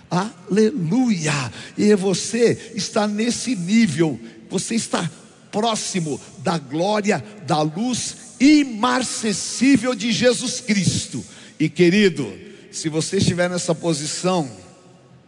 Aleluia! 0.10 1.52
E 1.78 1.94
você 1.96 2.74
está 2.76 3.08
nesse 3.08 3.56
nível, 3.56 4.20
você 4.50 4.76
está 4.76 5.10
próximo 5.52 6.20
da 6.40 6.58
glória, 6.58 7.24
da 7.48 7.62
luz 7.62 8.25
imarcessível 8.40 9.96
de 9.96 10.12
Jesus 10.12 10.60
Cristo. 10.60 11.24
E 11.60 11.70
querido, 11.70 12.32
se 12.72 12.90
você 12.90 13.18
estiver 13.18 13.50
nessa 13.50 13.74
posição, 13.74 14.50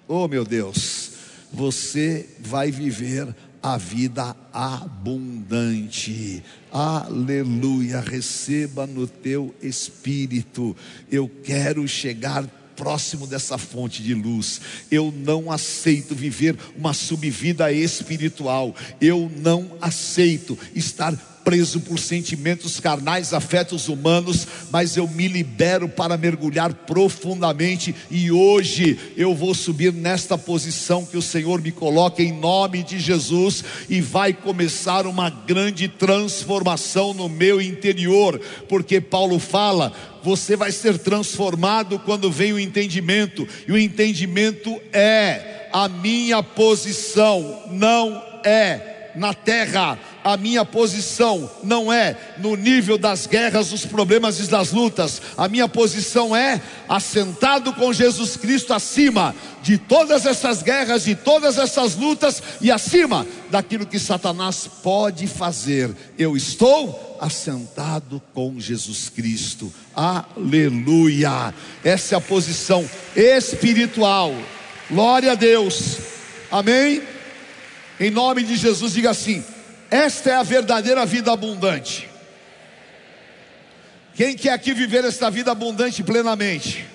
oh 0.08 0.28
meu 0.28 0.44
Deus, 0.44 1.12
você 1.52 2.28
vai 2.40 2.72
viver 2.72 3.34
a 3.62 3.78
vida 3.78 4.36
abundante. 4.54 6.44
Aleluia, 6.72 8.00
receba 8.02 8.86
no 8.86 9.08
teu 9.08 9.54
espírito. 9.62 10.76
Eu 11.12 11.30
quero 11.44 11.88
chegar 11.88 12.46
próximo 12.76 13.26
dessa 13.26 13.58
fonte 13.58 14.04
de 14.04 14.14
luz. 14.14 14.62
Eu 14.92 15.12
não 15.12 15.52
aceito 15.52 16.16
viver 16.16 16.56
uma 16.78 16.94
subvida 16.94 17.72
espiritual. 17.72 18.76
Eu 19.02 19.30
não 19.38 19.76
aceito 19.82 20.58
estar 20.76 21.14
preso 21.48 21.80
por 21.80 21.98
sentimentos 21.98 22.78
carnais, 22.78 23.34
afetos 23.34 23.88
humanos, 23.88 24.46
mas 24.70 24.98
eu 24.98 25.08
me 25.08 25.30
libero 25.30 25.88
para 25.88 26.18
mergulhar 26.18 26.74
profundamente 26.74 27.96
e 28.12 28.30
hoje 28.30 29.00
eu 29.16 29.34
vou 29.34 29.54
subir 29.54 29.94
nesta 29.94 30.38
posição 30.38 31.06
que 31.06 31.16
o 31.16 31.22
Senhor 31.22 31.62
me 31.62 31.72
coloca 31.72 32.22
em 32.22 32.34
nome 32.34 32.84
de 32.84 33.00
Jesus 33.00 33.64
e 33.88 34.02
vai 34.02 34.34
começar 34.34 35.08
uma 35.08 35.30
grande 35.30 35.88
transformação 35.88 37.14
no 37.14 37.30
meu 37.30 37.62
interior, 37.62 38.42
porque 38.68 39.00
Paulo 39.00 39.40
fala, 39.40 39.94
você 40.22 40.58
vai 40.58 40.74
ser 40.74 40.98
transformado 40.98 41.98
quando 42.00 42.30
vem 42.30 42.52
o 42.52 42.60
entendimento, 42.60 43.48
e 43.66 43.72
o 43.72 43.78
entendimento 43.78 44.78
é 44.92 45.70
a 45.72 45.88
minha 45.88 46.44
posição, 46.44 47.64
não 47.72 48.22
é 48.44 48.96
na 49.18 49.34
terra. 49.34 49.98
A 50.24 50.36
minha 50.36 50.66
posição 50.66 51.50
não 51.64 51.92
é 51.92 52.18
no 52.38 52.56
nível 52.56 52.98
das 52.98 53.26
guerras, 53.26 53.70
dos 53.70 53.86
problemas 53.86 54.40
e 54.40 54.48
das 54.48 54.72
lutas. 54.72 55.22
A 55.38 55.48
minha 55.48 55.68
posição 55.68 56.36
é 56.36 56.62
assentado 56.90 57.74
com 57.74 57.94
Jesus 57.94 58.36
Cristo 58.36 58.74
acima 58.74 59.34
de 59.62 59.78
todas 59.78 60.26
essas 60.26 60.62
guerras, 60.62 61.04
de 61.04 61.16
todas 61.16 61.58
essas 61.58 61.96
lutas 61.96 62.42
e 62.62 62.72
acima 62.72 63.26
daquilo 63.50 63.86
que 63.86 64.00
Satanás 64.00 64.68
pode 64.84 65.28
fazer. 65.28 65.96
Eu 66.18 66.36
estou 66.36 67.18
assentado 67.22 68.22
com 68.34 68.60
Jesus 68.60 69.10
Cristo. 69.10 69.74
Aleluia. 69.96 71.54
Essa 71.84 72.16
é 72.16 72.18
a 72.18 72.22
posição 72.22 72.90
espiritual. 73.16 74.34
Glória 74.90 75.34
a 75.34 75.36
Deus. 75.36 75.98
Amém. 76.52 77.02
Em 78.00 78.12
nome 78.12 78.44
de 78.44 78.56
Jesus, 78.56 78.94
diga 78.94 79.10
assim: 79.10 79.44
esta 79.90 80.30
é 80.30 80.34
a 80.34 80.44
verdadeira 80.44 81.06
vida 81.06 81.32
abundante. 81.32 82.10
Quem 84.14 84.36
quer 84.36 84.54
aqui 84.54 84.74
viver 84.74 85.06
esta 85.06 85.30
vida 85.30 85.52
abundante 85.52 86.04
plenamente? 86.04 86.86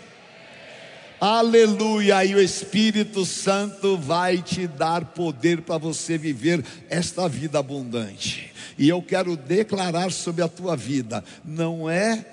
Aleluia! 1.20 2.24
E 2.24 2.34
o 2.34 2.40
Espírito 2.40 3.24
Santo 3.24 3.96
vai 3.96 4.42
te 4.42 4.66
dar 4.66 5.04
poder 5.04 5.62
para 5.62 5.78
você 5.78 6.18
viver 6.18 6.64
esta 6.90 7.28
vida 7.28 7.60
abundante. 7.60 8.52
E 8.76 8.88
eu 8.88 9.00
quero 9.00 9.36
declarar 9.36 10.10
sobre 10.10 10.42
a 10.42 10.48
tua 10.48 10.76
vida: 10.76 11.22
não 11.44 11.88
é 11.88 12.26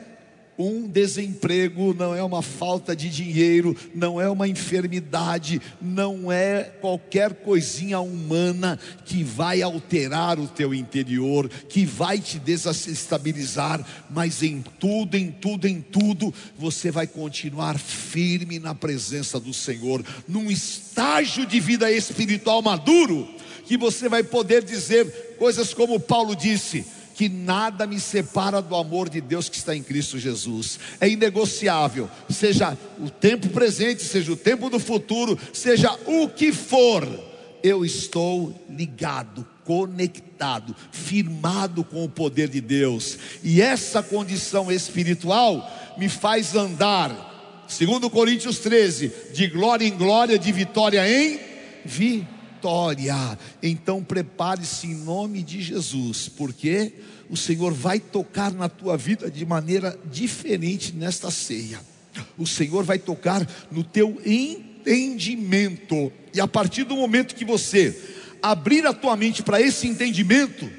um 0.60 0.86
desemprego 0.86 1.93
não 1.93 2.13
é 2.13 2.22
uma 2.22 2.41
falta 2.41 2.93
de 2.93 3.10
dinheiro, 3.10 3.74
não 3.95 4.19
é 4.19 4.30
uma 4.30 4.45
enfermidade, 4.45 5.62
não 5.82 6.30
é 6.30 6.63
qualquer 6.82 7.34
coisinha 7.34 8.02
humana 8.02 8.78
que 9.06 9.24
vai 9.24 9.62
alterar 9.62 10.38
o 10.38 10.50
teu 10.50 10.74
interior, 10.74 11.48
que 11.48 11.86
vai 11.86 12.19
te 12.19 12.38
desestabilizar, 12.38 13.86
mas 14.10 14.43
em 14.43 14.62
tudo, 14.78 15.15
em 15.15 15.32
tudo, 15.32 15.65
em 15.65 15.80
tudo, 15.80 16.34
você 16.58 16.91
vai 16.91 17.08
continuar 17.08 17.80
firme 17.80 18.60
na 18.60 18.76
presença 18.76 19.39
do 19.39 19.54
Senhor, 19.54 20.04
num 20.28 20.52
estágio 20.52 21.45
de 21.45 21.58
vida 21.62 21.89
espiritual 21.89 22.62
maduro, 22.62 23.30
que 23.63 23.78
você 23.78 24.10
vai 24.10 24.24
poder 24.24 24.65
dizer 24.65 25.38
coisas 25.38 25.74
como 25.74 26.02
Paulo 26.02 26.36
disse 26.36 26.86
que 27.19 27.27
nada 27.27 27.86
me 27.86 27.99
separa 27.99 28.62
do 28.62 28.73
amor 28.77 29.10
de 29.10 29.19
Deus 29.19 29.49
que 29.49 29.58
está 29.58 29.75
em 29.75 29.84
Cristo 29.84 30.17
Jesus. 30.17 30.79
É 31.01 31.10
inegociável, 31.10 32.10
seja 32.29 32.77
o 32.97 33.10
tempo 33.10 33.49
presente, 33.49 34.03
seja 34.03 34.32
o 34.32 34.38
tempo 34.38 34.69
do 34.69 34.79
futuro, 34.79 35.38
seja 35.51 35.91
o 36.05 36.29
que 36.29 36.53
for, 36.53 37.05
eu 37.62 37.84
estou 37.84 38.58
ligado, 38.69 39.45
conectado, 39.65 40.73
firmado 40.93 41.84
com 41.84 42.05
o 42.05 42.10
poder 42.10 42.47
de 42.47 42.62
Deus. 42.62 43.19
E 43.43 43.62
essa 43.62 44.01
condição 44.01 44.71
espiritual 44.71 45.69
me 45.97 46.08
faz 46.08 46.55
andar, 46.55 47.65
segundo 47.67 48.10
Coríntios 48.10 48.60
13, 48.60 49.12
de 49.34 49.45
glória 49.47 49.86
em 49.86 49.97
glória, 49.97 50.39
de 50.39 50.53
vitória 50.53 51.05
em 51.05 51.38
vitória 51.84 52.38
vitória. 52.60 53.39
Então 53.63 54.04
prepare-se 54.04 54.88
em 54.88 54.93
nome 54.93 55.41
de 55.41 55.62
Jesus, 55.62 56.28
porque 56.28 56.91
o 57.30 57.38
Senhor 57.38 57.74
vai 57.74 58.00
tocar 58.00 58.52
na 58.52 58.67
tua 58.67 58.98
vida 58.98 59.32
de 59.32 59.45
maneira 59.45 59.98
diferente 60.12 60.93
nesta 60.93 61.32
ceia. 61.32 61.80
O 62.38 62.45
Senhor 62.45 62.84
vai 62.84 63.00
tocar 63.00 63.48
no 63.72 63.82
teu 63.84 64.22
entendimento. 64.26 66.12
E 66.34 66.41
a 66.41 66.48
partir 66.48 66.84
do 66.84 66.98
momento 66.98 67.34
que 67.34 67.45
você 67.45 67.98
abrir 68.41 68.86
a 68.86 68.93
tua 68.93 69.15
mente 69.15 69.41
para 69.41 69.62
esse 69.62 69.88
entendimento, 69.88 70.69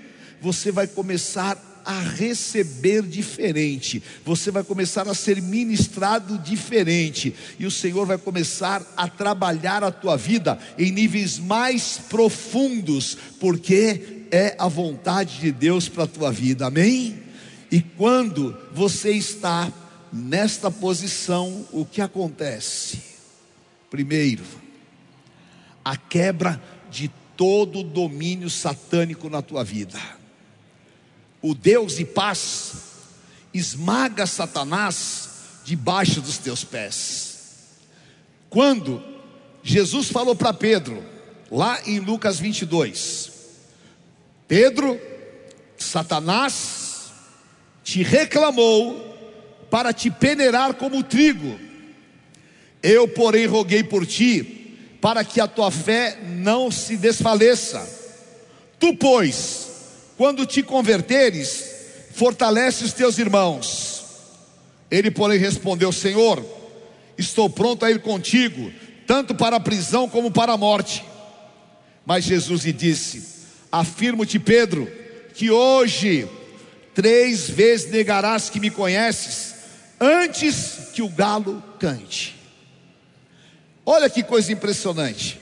você 0.40 0.70
vai 0.70 0.86
começar 0.86 1.69
a 1.84 2.00
receber 2.00 3.02
diferente, 3.02 4.02
você 4.24 4.50
vai 4.50 4.62
começar 4.62 5.08
a 5.08 5.14
ser 5.14 5.40
ministrado 5.40 6.38
diferente, 6.38 7.34
e 7.58 7.66
o 7.66 7.70
Senhor 7.70 8.06
vai 8.06 8.18
começar 8.18 8.84
a 8.96 9.08
trabalhar 9.08 9.82
a 9.82 9.90
tua 9.90 10.16
vida 10.16 10.58
em 10.78 10.90
níveis 10.90 11.38
mais 11.38 11.98
profundos, 12.08 13.16
porque 13.38 14.26
é 14.30 14.54
a 14.58 14.68
vontade 14.68 15.40
de 15.40 15.52
Deus 15.52 15.88
para 15.88 16.04
a 16.04 16.08
tua 16.08 16.30
vida, 16.30 16.66
amém? 16.66 17.22
E 17.70 17.80
quando 17.80 18.56
você 18.72 19.12
está 19.12 19.72
nesta 20.12 20.70
posição, 20.70 21.66
o 21.72 21.84
que 21.84 22.00
acontece? 22.00 22.98
Primeiro, 23.90 24.44
a 25.84 25.96
quebra 25.96 26.60
de 26.90 27.10
todo 27.36 27.80
o 27.80 27.84
domínio 27.84 28.50
satânico 28.50 29.30
na 29.30 29.40
tua 29.40 29.64
vida. 29.64 29.98
O 31.42 31.54
Deus 31.54 31.96
de 31.96 32.04
paz 32.04 32.72
esmaga 33.52 34.26
Satanás 34.26 35.28
debaixo 35.64 36.20
dos 36.20 36.38
teus 36.38 36.64
pés. 36.64 37.38
Quando 38.48 39.02
Jesus 39.62 40.08
falou 40.08 40.34
para 40.34 40.52
Pedro, 40.52 41.02
lá 41.50 41.80
em 41.86 42.00
Lucas 42.00 42.38
22, 42.38 43.30
Pedro, 44.46 45.00
Satanás 45.78 47.12
te 47.84 48.02
reclamou 48.02 49.08
para 49.70 49.92
te 49.92 50.10
peneirar 50.10 50.74
como 50.74 51.02
trigo. 51.02 51.58
Eu, 52.82 53.06
porém, 53.06 53.46
roguei 53.46 53.84
por 53.84 54.06
ti, 54.06 54.76
para 55.00 55.24
que 55.24 55.40
a 55.40 55.46
tua 55.46 55.70
fé 55.70 56.18
não 56.22 56.70
se 56.70 56.96
desfaleça. 56.96 57.88
Tu, 58.78 58.94
pois, 58.96 59.69
quando 60.20 60.44
te 60.44 60.62
converteres, 60.62 61.64
fortalece 62.12 62.84
os 62.84 62.92
teus 62.92 63.16
irmãos. 63.16 64.04
Ele, 64.90 65.10
porém, 65.10 65.38
respondeu: 65.38 65.90
Senhor, 65.90 66.44
estou 67.16 67.48
pronto 67.48 67.86
a 67.86 67.90
ir 67.90 68.02
contigo, 68.02 68.70
tanto 69.06 69.34
para 69.34 69.56
a 69.56 69.60
prisão 69.60 70.06
como 70.06 70.30
para 70.30 70.52
a 70.52 70.58
morte. 70.58 71.02
Mas 72.04 72.24
Jesus 72.24 72.66
lhe 72.66 72.72
disse: 72.74 73.46
Afirmo-te, 73.72 74.38
Pedro, 74.38 74.92
que 75.34 75.50
hoje 75.50 76.28
três 76.94 77.48
vezes 77.48 77.90
negarás 77.90 78.50
que 78.50 78.60
me 78.60 78.68
conheces, 78.68 79.54
antes 79.98 80.90
que 80.92 81.00
o 81.00 81.08
galo 81.08 81.64
cante. 81.78 82.36
Olha 83.86 84.10
que 84.10 84.22
coisa 84.22 84.52
impressionante. 84.52 85.40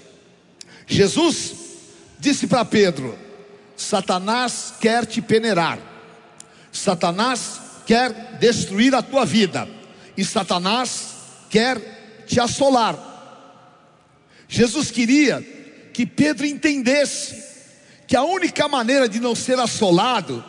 Jesus 0.86 1.54
disse 2.20 2.46
para 2.46 2.64
Pedro: 2.64 3.26
Satanás 3.78 4.74
quer 4.80 5.06
te 5.06 5.22
peneirar, 5.22 5.78
Satanás 6.72 7.60
quer 7.86 8.36
destruir 8.40 8.92
a 8.92 9.00
tua 9.00 9.24
vida, 9.24 9.68
e 10.16 10.24
Satanás 10.24 11.14
quer 11.48 12.24
te 12.26 12.40
assolar. 12.40 13.06
Jesus 14.48 14.90
queria 14.90 15.40
que 15.92 16.04
Pedro 16.04 16.44
entendesse 16.44 17.44
que 18.08 18.16
a 18.16 18.24
única 18.24 18.66
maneira 18.66 19.08
de 19.08 19.20
não 19.20 19.34
ser 19.34 19.60
assolado 19.60 20.44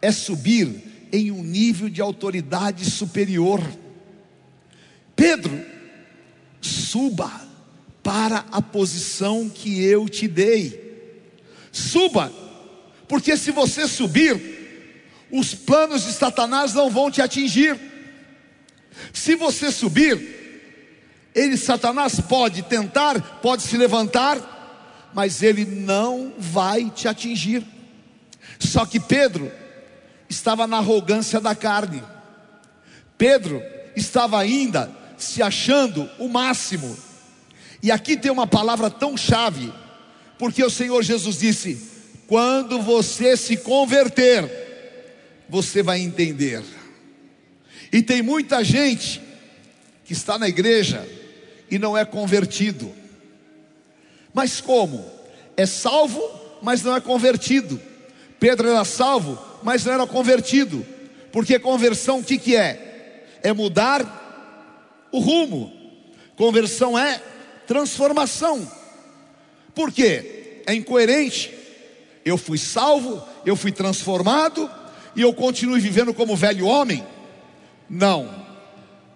é 0.00 0.10
subir 0.10 1.08
em 1.12 1.30
um 1.30 1.42
nível 1.42 1.90
de 1.90 2.00
autoridade 2.00 2.88
superior. 2.90 3.60
Pedro, 5.14 5.60
suba 6.60 7.30
para 8.02 8.46
a 8.50 8.62
posição 8.62 9.50
que 9.50 9.82
eu 9.82 10.08
te 10.08 10.26
dei. 10.26 10.87
Suba, 11.78 12.32
porque 13.06 13.36
se 13.36 13.50
você 13.50 13.86
subir, 13.86 14.58
os 15.30 15.54
planos 15.54 16.04
de 16.04 16.12
Satanás 16.12 16.74
não 16.74 16.90
vão 16.90 17.10
te 17.10 17.22
atingir. 17.22 17.78
Se 19.12 19.34
você 19.34 19.70
subir, 19.70 20.38
ele, 21.34 21.56
Satanás, 21.56 22.20
pode 22.20 22.62
tentar, 22.62 23.40
pode 23.40 23.62
se 23.62 23.76
levantar, 23.76 25.10
mas 25.14 25.42
ele 25.42 25.64
não 25.64 26.34
vai 26.38 26.90
te 26.90 27.06
atingir. 27.06 27.64
Só 28.58 28.84
que 28.84 28.98
Pedro 28.98 29.50
estava 30.28 30.66
na 30.66 30.78
arrogância 30.78 31.40
da 31.40 31.54
carne. 31.54 32.02
Pedro 33.16 33.62
estava 33.94 34.38
ainda 34.38 34.90
se 35.16 35.42
achando 35.42 36.08
o 36.18 36.28
máximo. 36.28 36.96
E 37.82 37.90
aqui 37.90 38.16
tem 38.16 38.30
uma 38.30 38.46
palavra 38.46 38.90
tão 38.90 39.16
chave, 39.16 39.72
porque 40.38 40.62
o 40.62 40.70
Senhor 40.70 41.02
Jesus 41.02 41.38
disse: 41.38 41.78
quando 42.26 42.80
você 42.80 43.36
se 43.36 43.56
converter, 43.56 44.48
você 45.48 45.82
vai 45.82 46.00
entender. 46.00 46.62
E 47.92 48.02
tem 48.02 48.22
muita 48.22 48.62
gente 48.62 49.20
que 50.04 50.12
está 50.12 50.38
na 50.38 50.48
igreja 50.48 51.06
e 51.70 51.78
não 51.78 51.96
é 51.96 52.04
convertido. 52.04 52.94
Mas 54.32 54.60
como? 54.60 55.04
É 55.56 55.66
salvo, 55.66 56.22
mas 56.62 56.82
não 56.82 56.94
é 56.94 57.00
convertido. 57.00 57.80
Pedro 58.38 58.68
era 58.68 58.84
salvo, 58.84 59.38
mas 59.62 59.84
não 59.84 59.92
era 59.94 60.06
convertido. 60.06 60.86
Porque 61.32 61.58
conversão 61.58 62.20
o 62.20 62.24
que, 62.24 62.38
que 62.38 62.54
é? 62.54 63.26
É 63.42 63.52
mudar 63.52 65.08
o 65.10 65.18
rumo. 65.18 65.72
Conversão 66.36 66.98
é 66.98 67.20
transformação. 67.66 68.77
Por 69.78 69.92
quê? 69.92 70.62
É 70.66 70.74
incoerente. 70.74 71.54
Eu 72.24 72.36
fui 72.36 72.58
salvo, 72.58 73.22
eu 73.46 73.54
fui 73.54 73.70
transformado 73.70 74.68
e 75.14 75.22
eu 75.22 75.32
continuo 75.32 75.78
vivendo 75.78 76.12
como 76.12 76.34
velho 76.34 76.66
homem? 76.66 77.06
Não. 77.88 78.44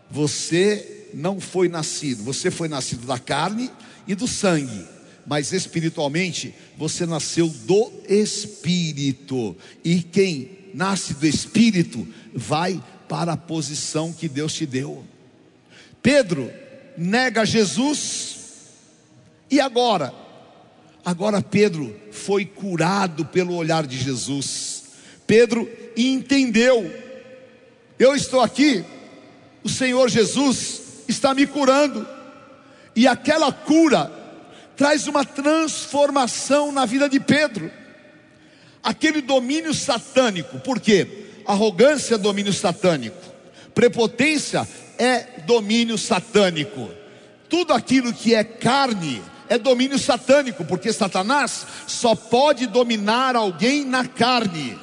Você 0.09 1.09
não 1.12 1.40
foi 1.40 1.68
nascido, 1.68 2.22
você 2.22 2.48
foi 2.48 2.68
nascido 2.68 3.05
da 3.09 3.18
carne 3.18 3.72
e 4.07 4.14
do 4.14 4.29
sangue 4.29 4.87
mas 5.25 5.53
espiritualmente 5.53 6.53
você 6.77 7.07
nasceu 7.07 7.48
do 7.48 7.92
Espírito, 8.09 9.57
e 9.85 10.03
quem 10.03 10.51
nasce 10.75 11.14
do 11.14 11.25
Espírito 11.25 12.07
vai 12.35 12.83
para 13.09 13.35
a 13.35 13.37
posição 13.37 14.12
que 14.12 14.29
Deus 14.29 14.53
te 14.53 14.66
deu. 14.66 15.05
Pedro 16.03 16.51
nega 16.98 17.44
Jesus, 17.44 18.37
e 19.48 19.61
agora? 19.61 20.22
Agora 21.05 21.43
Pedro 21.43 21.95
foi 22.12 22.45
curado 22.45 23.25
pelo 23.25 23.55
olhar 23.55 23.87
de 23.87 23.99
Jesus. 23.99 24.85
Pedro 25.27 25.69
entendeu. 25.97 26.91
Eu 27.99 28.15
estou 28.15 28.41
aqui, 28.41 28.85
o 29.65 29.69
Senhor 29.69 30.09
Jesus 30.09 30.81
está 31.09 31.35
me 31.35 31.47
curando. 31.47 32.07
E 32.95 33.07
aquela 33.09 33.53
cura 33.53 34.11
traz 34.77 35.07
uma 35.07 35.25
transformação 35.25 36.71
na 36.71 36.87
vida 36.87 37.09
de 37.09 37.19
Pedro. 37.19 37.71
Aquele 38.83 39.21
domínio 39.21 39.75
satânico, 39.75 40.59
por 40.61 40.81
quê? 40.81 41.07
Arrogância 41.47 42.15
é 42.15 42.19
domínio 42.19 42.53
satânico, 42.53 43.19
prepotência 43.75 44.67
é 44.99 45.41
domínio 45.47 45.99
satânico, 45.99 46.91
tudo 47.49 47.73
aquilo 47.73 48.12
que 48.12 48.35
é 48.35 48.43
carne 48.45 49.23
é 49.53 49.59
domínio 49.59 49.99
satânico, 49.99 50.65
porque 50.65 50.91
Satanás 50.95 51.67
só 51.87 52.15
pode 52.15 52.67
dominar 52.67 53.37
alguém 53.37 53.85
na 53.85 54.07
carne, 54.07 54.79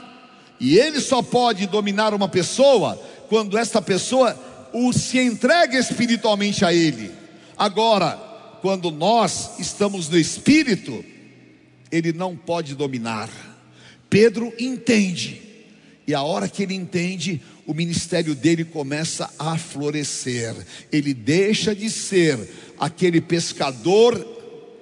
e 0.60 0.78
ele 0.78 1.02
só 1.02 1.24
pode 1.24 1.66
dominar 1.66 2.14
uma 2.14 2.30
pessoa 2.30 2.96
quando 3.28 3.58
essa 3.58 3.82
pessoa 3.82 4.38
o 4.72 4.94
se 4.94 5.18
entrega 5.18 5.76
espiritualmente 5.76 6.64
a 6.64 6.72
ele. 6.72 7.10
Agora, 7.58 8.12
quando 8.62 8.92
nós 8.92 9.58
estamos 9.58 10.08
no 10.08 10.20
Espírito, 10.20 11.04
ele 11.92 12.14
não 12.14 12.36
pode 12.36 12.76
dominar. 12.76 13.28
Pedro 14.08 14.54
entende, 14.60 15.42
e 16.06 16.14
a 16.14 16.22
hora 16.22 16.48
que 16.48 16.62
ele 16.62 16.76
entende, 16.76 17.42
o 17.66 17.74
ministério 17.74 18.36
dele 18.36 18.66
começa 18.66 19.32
a 19.40 19.58
florescer. 19.58 20.56
Ele 20.92 21.12
deixa 21.12 21.74
de 21.74 21.90
ser 21.90 22.38
aquele 22.80 23.20
pescador 23.20 24.39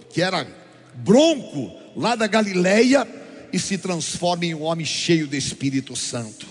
que 0.10 0.22
era 0.22 0.48
bronco 0.96 1.72
lá 1.96 2.16
da 2.16 2.28
Galileia 2.28 3.08
e 3.52 3.60
se 3.60 3.78
transforma 3.78 4.46
em 4.46 4.54
um 4.54 4.64
homem 4.64 4.86
cheio 4.86 5.28
do 5.28 5.36
Espírito 5.36 5.96
Santo. 5.96 6.48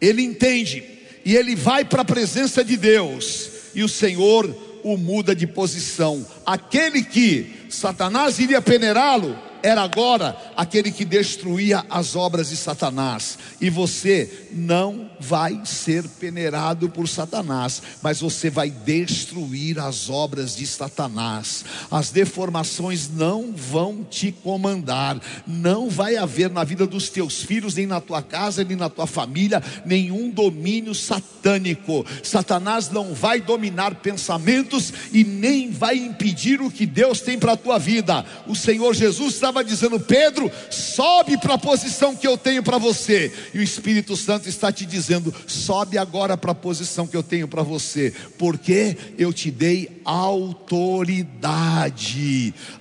Ele 0.00 0.22
entende 0.22 0.84
e 1.24 1.34
ele 1.34 1.56
vai 1.56 1.84
para 1.84 2.02
a 2.02 2.04
presença 2.04 2.62
de 2.62 2.76
Deus, 2.76 3.50
e 3.74 3.82
o 3.82 3.88
Senhor 3.88 4.54
o 4.84 4.96
muda 4.98 5.34
de 5.34 5.46
posição. 5.46 6.24
Aquele 6.44 7.02
que 7.02 7.50
Satanás 7.70 8.38
iria 8.38 8.60
peneirá-lo, 8.60 9.36
era 9.64 9.80
agora 9.80 10.36
aquele 10.54 10.92
que 10.92 11.06
destruía 11.06 11.86
as 11.88 12.14
obras 12.14 12.50
de 12.50 12.56
Satanás. 12.56 13.38
E 13.58 13.70
você 13.70 14.48
não 14.52 15.08
vai 15.18 15.62
ser 15.64 16.06
peneirado 16.06 16.90
por 16.90 17.08
Satanás, 17.08 17.80
mas 18.02 18.20
você 18.20 18.50
vai 18.50 18.68
destruir 18.68 19.78
as 19.78 20.10
obras 20.10 20.54
de 20.54 20.66
Satanás. 20.66 21.64
As 21.90 22.10
deformações 22.10 23.08
não 23.08 23.54
vão 23.56 24.04
te 24.04 24.30
comandar. 24.30 25.18
Não 25.46 25.88
vai 25.88 26.18
haver 26.18 26.50
na 26.50 26.62
vida 26.62 26.86
dos 26.86 27.08
teus 27.08 27.42
filhos, 27.42 27.74
nem 27.74 27.86
na 27.86 28.02
tua 28.02 28.20
casa, 28.20 28.62
nem 28.62 28.76
na 28.76 28.90
tua 28.90 29.06
família, 29.06 29.62
nenhum 29.86 30.28
domínio 30.28 30.94
satânico. 30.94 32.04
Satanás 32.22 32.90
não 32.90 33.14
vai 33.14 33.40
dominar 33.40 33.94
pensamentos 33.94 34.92
e 35.10 35.24
nem 35.24 35.70
vai 35.70 35.96
impedir 35.96 36.60
o 36.60 36.70
que 36.70 36.84
Deus 36.84 37.22
tem 37.22 37.38
para 37.38 37.52
a 37.52 37.56
tua 37.56 37.78
vida. 37.78 38.26
O 38.46 38.54
Senhor 38.54 38.94
Jesus 38.94 39.32
estava 39.32 39.53
estava 39.54 39.64
dizendo: 39.64 40.00
Pedro, 40.00 40.50
sobe 40.68 41.38
para 41.38 41.54
a 41.54 41.58
posição 41.58 42.16
que 42.16 42.26
eu 42.26 42.36
tenho 42.36 42.60
para 42.62 42.76
você. 42.78 43.32
E 43.54 43.58
o 43.58 43.62
Espírito 43.62 44.16
Santo 44.16 44.48
está 44.48 44.72
te 44.72 44.84
dizendo: 44.84 45.32
sobe 45.46 45.96
agora 45.96 46.36
para 46.36 46.50
a 46.50 46.54
posição 46.54 47.06
que 47.06 47.16
eu 47.16 47.22
tenho 47.22 47.46
para 47.46 47.62
você, 47.62 48.12
porque 48.36 48.96
eu 49.16 49.32
te 49.32 49.52
dei 49.52 50.02
autoridade. 50.04 51.32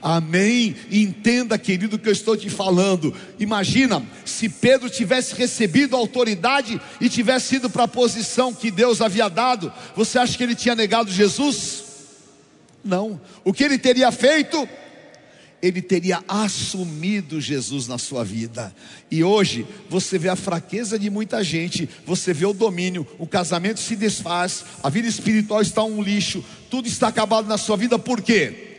Amém? 0.02 0.76
Entenda, 0.92 1.58
querido, 1.58 1.98
o 1.98 2.00
que 2.00 2.10
eu 2.10 2.14
estou 2.14 2.36
te 2.36 2.50
falando. 2.50 3.14
Imagina 3.40 4.04
se 4.26 4.50
Pedro 4.50 4.90
tivesse 4.90 5.36
recebido 5.36 5.96
autoridade 5.96 6.82
e 7.00 7.08
tivesse 7.08 7.58
ido 7.58 7.70
para 7.70 7.84
a 7.84 7.88
posição 7.88 8.52
que 8.54 8.72
Deus 8.72 9.00
havia 9.02 9.30
dado, 9.30 9.72
você 9.96 10.18
acha 10.18 10.36
que 10.36 10.44
ele 10.44 10.56
tinha 10.56 10.74
negado 10.76 11.12
Jesus? 11.12 11.84
Não. 12.84 13.22
O 13.44 13.54
que 13.54 13.64
ele 13.64 13.78
teria 13.78 14.12
feito? 14.12 14.68
Ele 15.64 15.82
teria 15.82 16.22
assumido 16.28 17.40
Jesus 17.40 17.88
na 17.88 17.98
sua 17.98 18.22
vida. 18.22 18.76
E 19.10 19.24
hoje 19.24 19.66
você 19.90 20.20
vê 20.20 20.28
a 20.28 20.36
fraqueza 20.36 21.00
de 21.00 21.10
muita 21.10 21.42
gente, 21.42 21.90
você 22.06 22.34
vê 22.34 22.46
o 22.46 22.52
domínio, 22.52 23.08
o 23.18 23.26
casamento 23.26 23.80
se 23.80 23.96
desfaz, 23.96 24.66
a 24.84 24.90
vida 24.90 25.08
espiritual 25.08 25.62
está 25.62 25.82
um 25.82 26.04
lixo, 26.04 26.44
tudo 26.70 26.90
está 26.90 27.08
acabado 27.08 27.48
na 27.48 27.58
sua 27.58 27.78
vida, 27.78 27.98
por 27.98 28.22
quê? 28.22 28.72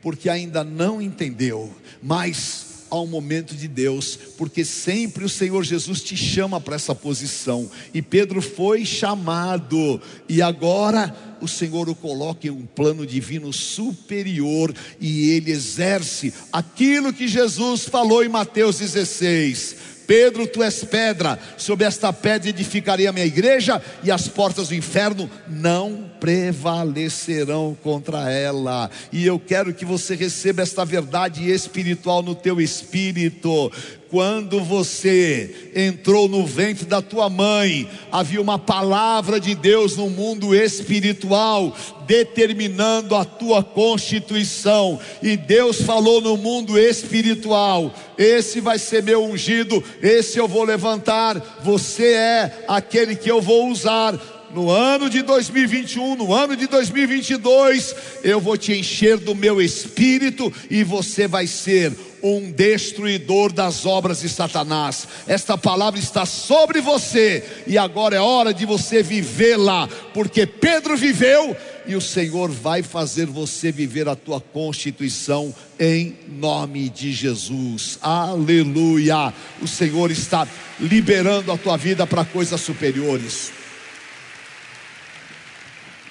Porque 0.00 0.28
ainda 0.28 0.62
não 0.62 1.02
entendeu, 1.02 1.74
mas 2.00 2.71
ao 2.92 3.06
momento 3.06 3.54
de 3.54 3.66
Deus, 3.66 4.18
porque 4.36 4.66
sempre 4.66 5.24
o 5.24 5.28
Senhor 5.28 5.64
Jesus 5.64 6.02
te 6.02 6.14
chama 6.14 6.60
para 6.60 6.76
essa 6.76 6.94
posição. 6.94 7.70
E 7.94 8.02
Pedro 8.02 8.42
foi 8.42 8.84
chamado, 8.84 9.98
e 10.28 10.42
agora 10.42 11.16
o 11.40 11.48
Senhor 11.48 11.88
o 11.88 11.94
coloca 11.94 12.46
em 12.46 12.50
um 12.50 12.66
plano 12.66 13.06
divino 13.06 13.50
superior, 13.50 14.74
e 15.00 15.30
ele 15.30 15.50
exerce 15.50 16.34
aquilo 16.52 17.14
que 17.14 17.26
Jesus 17.26 17.86
falou 17.86 18.22
em 18.22 18.28
Mateus 18.28 18.78
16 18.78 19.92
Pedro, 20.06 20.46
tu 20.46 20.62
és 20.62 20.84
pedra, 20.84 21.38
sobre 21.56 21.86
esta 21.86 22.12
pedra 22.12 22.50
edificarei 22.50 23.06
a 23.06 23.12
minha 23.12 23.24
igreja, 23.24 23.80
e 24.04 24.10
as 24.10 24.28
portas 24.28 24.68
do 24.68 24.74
inferno 24.74 25.30
não 25.48 26.11
prevalecerão 26.22 27.76
contra 27.82 28.30
ela. 28.30 28.88
E 29.12 29.26
eu 29.26 29.40
quero 29.40 29.74
que 29.74 29.84
você 29.84 30.14
receba 30.14 30.62
esta 30.62 30.84
verdade 30.84 31.50
espiritual 31.50 32.22
no 32.22 32.32
teu 32.32 32.60
espírito. 32.60 33.72
Quando 34.08 34.62
você 34.62 35.72
entrou 35.74 36.28
no 36.28 36.46
ventre 36.46 36.84
da 36.84 37.02
tua 37.02 37.28
mãe, 37.28 37.90
havia 38.12 38.40
uma 38.40 38.56
palavra 38.56 39.40
de 39.40 39.52
Deus 39.56 39.96
no 39.96 40.08
mundo 40.10 40.54
espiritual, 40.54 41.76
determinando 42.06 43.16
a 43.16 43.24
tua 43.24 43.64
constituição, 43.64 45.00
e 45.22 45.36
Deus 45.36 45.80
falou 45.82 46.20
no 46.20 46.36
mundo 46.36 46.78
espiritual: 46.78 47.92
esse 48.16 48.60
vai 48.60 48.78
ser 48.78 49.02
meu 49.02 49.24
ungido, 49.24 49.82
esse 50.00 50.38
eu 50.38 50.46
vou 50.46 50.62
levantar, 50.62 51.60
você 51.64 52.12
é 52.12 52.64
aquele 52.68 53.16
que 53.16 53.30
eu 53.30 53.40
vou 53.40 53.70
usar 53.70 54.41
no 54.54 54.70
ano 54.70 55.08
de 55.08 55.22
2021, 55.22 56.16
no 56.16 56.32
ano 56.32 56.54
de 56.54 56.66
2022, 56.66 57.94
eu 58.22 58.40
vou 58.40 58.56
te 58.56 58.72
encher 58.72 59.16
do 59.16 59.34
meu 59.34 59.60
espírito 59.60 60.52
e 60.70 60.84
você 60.84 61.26
vai 61.26 61.46
ser 61.46 61.92
um 62.22 62.52
destruidor 62.52 63.52
das 63.52 63.84
obras 63.84 64.20
de 64.20 64.28
Satanás. 64.28 65.08
Esta 65.26 65.58
palavra 65.58 65.98
está 65.98 66.24
sobre 66.24 66.80
você 66.80 67.44
e 67.66 67.76
agora 67.76 68.16
é 68.16 68.20
hora 68.20 68.54
de 68.54 68.64
você 68.64 69.02
vivê-la, 69.02 69.88
porque 70.14 70.46
Pedro 70.46 70.96
viveu 70.96 71.56
e 71.86 71.96
o 71.96 72.00
Senhor 72.00 72.48
vai 72.48 72.82
fazer 72.82 73.26
você 73.26 73.72
viver 73.72 74.08
a 74.08 74.14
tua 74.14 74.40
constituição 74.40 75.52
em 75.80 76.16
nome 76.28 76.88
de 76.88 77.10
Jesus. 77.10 77.98
Aleluia! 78.00 79.32
O 79.60 79.66
Senhor 79.66 80.10
está 80.10 80.46
liberando 80.78 81.50
a 81.50 81.58
tua 81.58 81.76
vida 81.76 82.06
para 82.06 82.24
coisas 82.24 82.60
superiores. 82.60 83.61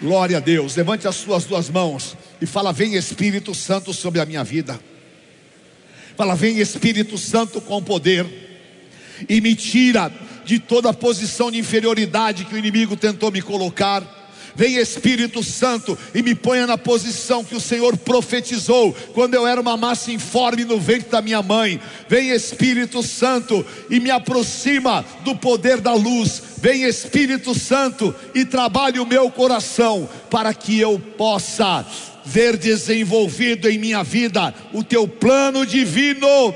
Glória 0.01 0.37
a 0.37 0.39
Deus. 0.39 0.75
Levante 0.75 1.07
as 1.07 1.15
suas 1.15 1.45
duas 1.45 1.69
mãos 1.69 2.17
e 2.41 2.45
fala: 2.47 2.73
Vem 2.73 2.95
Espírito 2.95 3.53
Santo 3.53 3.93
sobre 3.93 4.19
a 4.19 4.25
minha 4.25 4.43
vida. 4.43 4.79
Fala: 6.17 6.35
Vem 6.35 6.57
Espírito 6.57 7.17
Santo 7.19 7.61
com 7.61 7.83
poder 7.83 8.25
e 9.29 9.39
me 9.39 9.55
tira 9.55 10.11
de 10.43 10.57
toda 10.57 10.89
a 10.89 10.93
posição 10.93 11.51
de 11.51 11.59
inferioridade 11.59 12.45
que 12.45 12.55
o 12.55 12.57
inimigo 12.57 12.97
tentou 12.97 13.31
me 13.31 13.43
colocar 13.43 14.20
Vem 14.55 14.75
Espírito 14.75 15.43
Santo 15.43 15.97
e 16.13 16.21
me 16.21 16.35
ponha 16.35 16.67
na 16.67 16.77
posição 16.77 17.43
que 17.43 17.55
o 17.55 17.59
Senhor 17.59 17.97
profetizou 17.97 18.93
quando 19.13 19.35
eu 19.35 19.47
era 19.47 19.61
uma 19.61 19.77
massa 19.77 20.11
informe 20.11 20.65
no 20.65 20.79
ventre 20.79 21.09
da 21.09 21.21
minha 21.21 21.41
mãe. 21.41 21.79
Vem 22.07 22.29
Espírito 22.29 23.01
Santo 23.03 23.65
e 23.89 23.99
me 23.99 24.11
aproxima 24.11 25.05
do 25.23 25.35
poder 25.35 25.79
da 25.79 25.93
luz. 25.93 26.41
Vem 26.57 26.83
Espírito 26.83 27.57
Santo 27.57 28.13
e 28.35 28.45
trabalhe 28.45 28.99
o 28.99 29.05
meu 29.05 29.29
coração 29.31 30.09
para 30.29 30.53
que 30.53 30.79
eu 30.79 30.99
possa 31.17 31.85
ver 32.25 32.57
desenvolvido 32.57 33.69
em 33.69 33.79
minha 33.79 34.03
vida 34.03 34.53
o 34.73 34.83
teu 34.83 35.07
plano 35.07 35.65
divino. 35.65 36.53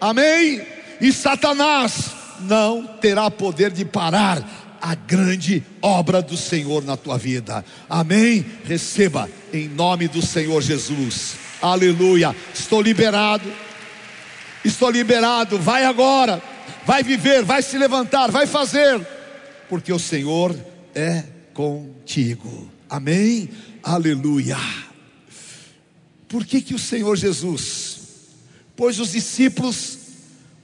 Amém? 0.00 0.62
E 1.00 1.12
Satanás 1.12 2.10
não 2.40 2.84
terá 3.00 3.30
poder 3.30 3.70
de 3.70 3.84
parar 3.84 4.65
a 4.86 4.94
grande 4.94 5.64
obra 5.82 6.22
do 6.22 6.36
Senhor 6.36 6.84
na 6.84 6.96
tua 6.96 7.18
vida. 7.18 7.64
Amém? 7.90 8.46
Receba 8.64 9.28
em 9.52 9.68
nome 9.68 10.06
do 10.06 10.24
Senhor 10.24 10.62
Jesus. 10.62 11.34
Aleluia. 11.60 12.36
Estou 12.54 12.80
liberado. 12.80 13.52
Estou 14.64 14.88
liberado. 14.88 15.58
Vai 15.58 15.84
agora. 15.84 16.40
Vai 16.84 17.02
viver, 17.02 17.42
vai 17.42 17.62
se 17.62 17.76
levantar, 17.76 18.30
vai 18.30 18.46
fazer, 18.46 19.04
porque 19.68 19.92
o 19.92 19.98
Senhor 19.98 20.56
é 20.94 21.24
contigo. 21.52 22.70
Amém? 22.88 23.50
Aleluia. 23.82 24.56
Por 26.28 26.46
que 26.46 26.60
que 26.60 26.74
o 26.74 26.78
Senhor 26.78 27.16
Jesus 27.16 27.98
pôs 28.76 29.00
os 29.00 29.10
discípulos 29.10 29.98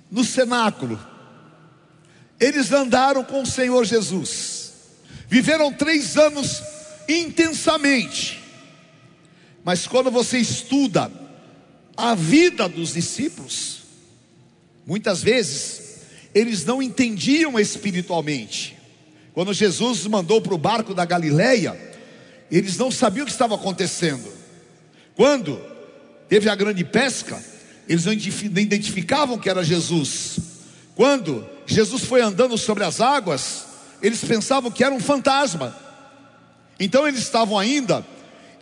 no 0.09 0.23
cenáculo? 0.23 1.12
Eles 2.43 2.73
andaram 2.73 3.23
com 3.23 3.43
o 3.43 3.47
Senhor 3.47 3.85
Jesus, 3.85 4.73
viveram 5.29 5.73
três 5.73 6.17
anos 6.17 6.61
intensamente, 7.09 8.43
mas 9.63 9.87
quando 9.87 10.11
você 10.11 10.39
estuda 10.39 11.09
a 11.97 12.17
vida 12.17 12.69
dos 12.69 12.95
discípulos, 12.95 13.83
muitas 14.85 15.23
vezes 15.23 16.01
eles 16.35 16.65
não 16.65 16.83
entendiam 16.83 17.61
espiritualmente. 17.61 18.77
Quando 19.33 19.55
Jesus 19.55 20.05
mandou 20.09 20.43
para 20.43 20.55
o 20.55 20.59
barco 20.59 20.93
da 20.93 21.05
Galileia, 21.05 21.79
eles 22.51 22.77
não 22.77 22.91
sabiam 22.91 23.23
o 23.23 23.27
que 23.27 23.33
estava 23.33 23.55
acontecendo. 23.55 24.29
Quando 25.15 25.61
teve 26.29 26.49
a 26.49 26.57
grande 26.57 26.85
pesca, 26.85 27.41
eles 27.89 28.05
não 28.05 28.13
identificavam 28.13 29.39
que 29.39 29.49
era 29.49 29.63
Jesus. 29.63 30.52
Quando 30.95 31.47
Jesus 31.67 32.05
foi 32.05 32.21
andando 32.21 32.57
sobre 32.59 32.85
as 32.85 33.01
águas, 33.01 33.67
eles 34.03 34.23
pensavam 34.25 34.71
que 34.71 34.85
era 34.85 34.95
um 34.95 35.01
fantasma. 35.01 35.77
Então 36.79 37.07
eles 37.07 37.21
estavam 37.21 37.59
ainda 37.59 38.05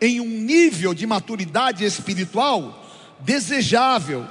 em 0.01 0.21
um 0.21 0.29
nível 0.29 0.95
de 0.95 1.07
maturidade 1.07 1.85
espiritual 1.85 2.87
desejável. 3.21 4.27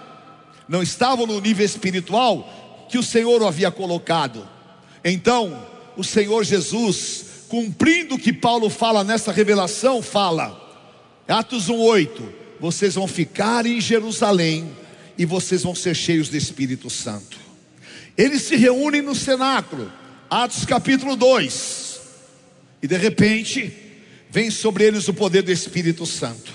Não 0.67 0.81
estavam 0.81 1.25
no 1.25 1.39
nível 1.39 1.65
espiritual 1.65 2.87
que 2.89 2.97
o 2.97 3.03
Senhor 3.03 3.41
o 3.41 3.47
havia 3.47 3.71
colocado. 3.71 4.47
Então, 5.03 5.65
o 5.95 6.03
Senhor 6.03 6.43
Jesus, 6.43 7.25
cumprindo 7.47 8.15
o 8.15 8.19
que 8.19 8.33
Paulo 8.33 8.69
fala 8.69 9.03
nessa 9.03 9.31
revelação, 9.31 10.01
fala, 10.01 10.59
Atos 11.27 11.69
1:8, 11.69 12.21
vocês 12.59 12.95
vão 12.95 13.07
ficar 13.07 13.65
em 13.65 13.79
Jerusalém 13.79 14.71
e 15.17 15.25
vocês 15.25 15.63
vão 15.63 15.75
ser 15.75 15.95
cheios 15.95 16.29
do 16.29 16.37
Espírito 16.37 16.89
Santo. 16.89 17.48
Eles 18.19 18.41
se 18.41 18.57
reúnem 18.57 19.01
no 19.01 19.15
cenáculo, 19.15 19.89
Atos 20.29 20.65
capítulo 20.65 21.15
2, 21.15 22.01
e 22.83 22.87
de 22.87 22.97
repente 22.97 23.73
vem 24.29 24.51
sobre 24.51 24.83
eles 24.83 25.07
o 25.07 25.13
poder 25.13 25.41
do 25.41 25.53
Espírito 25.53 26.05
Santo. 26.05 26.53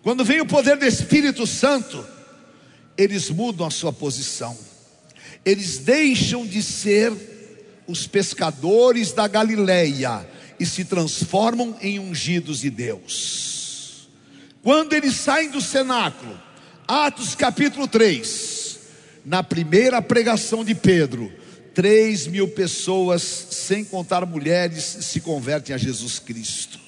Quando 0.00 0.24
vem 0.24 0.40
o 0.40 0.46
poder 0.46 0.76
do 0.76 0.86
Espírito 0.86 1.44
Santo, 1.44 2.06
eles 2.96 3.28
mudam 3.30 3.66
a 3.66 3.70
sua 3.70 3.92
posição, 3.92 4.56
eles 5.44 5.78
deixam 5.78 6.46
de 6.46 6.62
ser 6.62 7.12
os 7.88 8.06
pescadores 8.06 9.10
da 9.10 9.26
Galileia 9.26 10.24
e 10.60 10.64
se 10.64 10.84
transformam 10.84 11.76
em 11.82 11.98
ungidos 11.98 12.60
de 12.60 12.70
Deus. 12.70 14.08
Quando 14.62 14.92
eles 14.92 15.16
saem 15.16 15.50
do 15.50 15.60
cenáculo, 15.60 16.40
Atos 16.86 17.34
capítulo 17.34 17.88
3, 17.88 18.55
na 19.26 19.42
primeira 19.42 20.00
pregação 20.00 20.64
de 20.64 20.72
Pedro, 20.72 21.32
3 21.74 22.28
mil 22.28 22.46
pessoas, 22.46 23.22
sem 23.22 23.84
contar 23.84 24.24
mulheres, 24.24 24.84
se 24.84 25.20
convertem 25.20 25.74
a 25.74 25.78
Jesus 25.78 26.20
Cristo. 26.20 26.78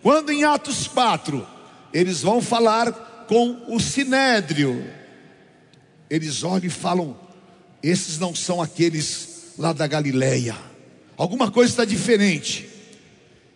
Quando 0.00 0.30
em 0.30 0.44
Atos 0.44 0.86
4, 0.86 1.44
eles 1.92 2.22
vão 2.22 2.40
falar 2.40 3.26
com 3.28 3.64
o 3.66 3.80
Sinédrio, 3.80 4.88
eles 6.08 6.44
olham 6.44 6.66
e 6.66 6.70
falam: 6.70 7.18
esses 7.82 8.16
não 8.16 8.32
são 8.32 8.62
aqueles 8.62 9.54
lá 9.58 9.72
da 9.72 9.88
Galileia. 9.88 10.56
Alguma 11.16 11.50
coisa 11.50 11.72
está 11.72 11.84
diferente. 11.84 12.68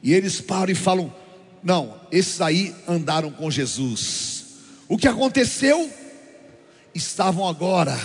E 0.02 0.12
eles 0.12 0.40
param 0.40 0.72
e 0.72 0.74
falam: 0.74 1.14
não, 1.62 2.00
esses 2.10 2.40
aí 2.40 2.74
andaram 2.88 3.30
com 3.30 3.48
Jesus. 3.52 4.46
O 4.88 4.98
que 4.98 5.06
aconteceu? 5.06 5.99
Estavam 6.94 7.46
agora 7.46 7.98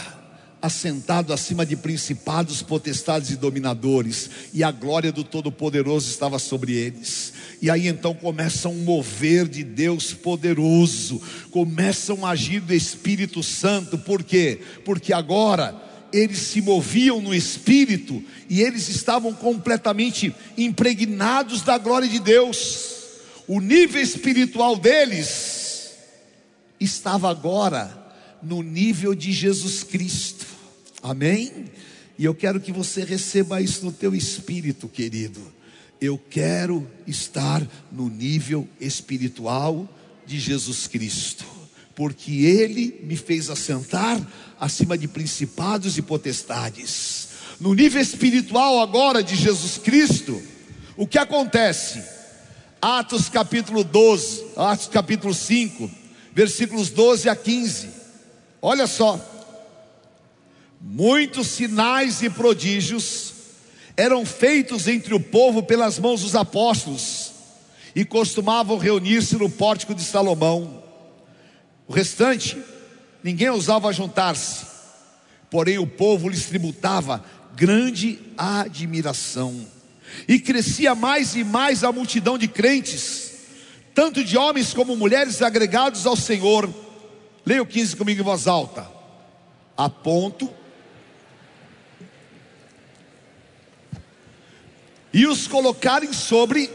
assentados 0.65 1.31
acima 1.31 1.65
de 1.65 1.75
principados, 1.75 2.63
potestades 2.63 3.29
e 3.29 3.35
dominadores, 3.35 4.29
e 4.51 4.63
a 4.63 4.71
glória 4.71 5.11
do 5.11 5.23
Todo-Poderoso 5.23 6.09
estava 6.09 6.39
sobre 6.39 6.73
eles. 6.73 7.33
E 7.61 7.69
aí 7.69 7.87
então 7.87 8.13
começa 8.13 8.67
um 8.67 8.83
mover 8.83 9.47
de 9.47 9.63
Deus 9.63 10.13
poderoso, 10.13 11.21
começam 11.51 12.25
a 12.25 12.31
agir 12.31 12.61
do 12.61 12.73
Espírito 12.73 13.43
Santo, 13.43 13.97
por 13.97 14.23
quê? 14.23 14.59
Porque 14.83 15.13
agora 15.13 15.79
eles 16.11 16.39
se 16.39 16.61
moviam 16.61 17.21
no 17.21 17.33
Espírito 17.33 18.23
e 18.49 18.61
eles 18.61 18.89
estavam 18.89 19.33
completamente 19.33 20.33
impregnados 20.57 21.61
da 21.61 21.77
glória 21.77 22.07
de 22.07 22.19
Deus. 22.19 22.93
O 23.47 23.59
nível 23.59 24.01
espiritual 24.01 24.75
deles 24.77 25.91
estava 26.79 27.29
agora 27.29 28.04
no 28.45 28.61
nível 28.61 29.15
de 29.15 29.31
Jesus 29.31 29.83
Cristo. 29.83 30.45
Amém? 31.01 31.65
E 32.17 32.23
eu 32.23 32.33
quero 32.33 32.59
que 32.59 32.71
você 32.71 33.03
receba 33.03 33.59
isso 33.59 33.83
no 33.83 33.91
teu 33.91 34.15
espírito, 34.15 34.87
querido. 34.87 35.41
Eu 35.99 36.17
quero 36.29 36.87
estar 37.07 37.65
no 37.91 38.09
nível 38.09 38.67
espiritual 38.79 39.89
de 40.25 40.39
Jesus 40.39 40.87
Cristo, 40.87 41.45
porque 41.95 42.31
Ele 42.45 43.01
me 43.03 43.17
fez 43.17 43.49
assentar 43.49 44.21
acima 44.59 44.97
de 44.97 45.07
principados 45.07 45.97
e 45.97 46.01
potestades. 46.01 47.29
No 47.59 47.73
nível 47.73 48.01
espiritual 48.01 48.81
agora 48.81 49.23
de 49.23 49.35
Jesus 49.35 49.77
Cristo, 49.77 50.41
o 50.95 51.07
que 51.07 51.17
acontece? 51.17 52.03
Atos 52.81 53.29
capítulo 53.29 53.83
12, 53.83 54.43
Atos 54.55 54.87
capítulo 54.87 55.33
5, 55.33 55.89
versículos 56.33 56.89
12 56.89 57.29
a 57.29 57.35
15. 57.35 57.94
Olha 58.67 58.87
só. 58.87 59.23
Muitos 60.81 61.49
sinais 61.49 62.23
e 62.23 62.31
prodígios 62.31 63.31
eram 63.95 64.25
feitos 64.25 64.87
entre 64.87 65.13
o 65.13 65.19
povo 65.19 65.61
pelas 65.61 65.99
mãos 65.99 66.21
dos 66.21 66.35
apóstolos 66.35 67.31
e 67.95 68.03
costumavam 68.03 68.79
reunir-se 68.79 69.35
no 69.35 69.51
pórtico 69.51 69.93
de 69.93 70.01
Salomão. 70.01 70.83
O 71.87 71.93
restante, 71.93 72.57
ninguém 73.23 73.51
ousava 73.51 73.93
juntar-se, 73.93 74.65
porém 75.51 75.77
o 75.77 75.85
povo 75.85 76.27
lhes 76.27 76.47
tributava 76.47 77.23
grande 77.55 78.17
admiração. 78.35 79.63
E 80.27 80.39
crescia 80.39 80.95
mais 80.95 81.35
e 81.35 81.43
mais 81.43 81.83
a 81.83 81.91
multidão 81.91 82.35
de 82.35 82.47
crentes, 82.47 83.31
tanto 83.93 84.23
de 84.23 84.35
homens 84.35 84.73
como 84.73 84.97
mulheres 84.97 85.43
agregados 85.43 86.07
ao 86.07 86.15
Senhor. 86.15 86.84
Leia 87.45 87.61
o 87.61 87.65
15 87.65 87.95
comigo 87.95 88.21
em 88.21 88.23
voz 88.23 88.47
alta. 88.47 88.89
A 89.77 89.89
ponto 89.89 90.49
e 95.15 95.25
os 95.25 95.47
colocarem 95.47 96.11
sobre, 96.11 96.69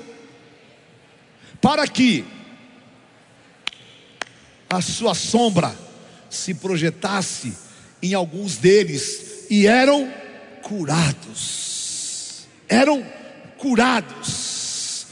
para 1.61 1.87
que 1.87 2.25
a 4.67 4.81
sua 4.81 5.15
sombra 5.15 5.77
se 6.31 6.55
projetasse 6.55 7.55
em 8.03 8.15
alguns 8.15 8.57
deles, 8.57 9.45
e 9.51 9.67
eram 9.67 10.11
curados. 10.63 12.47
Eram 12.67 13.05
curados. 13.59 15.07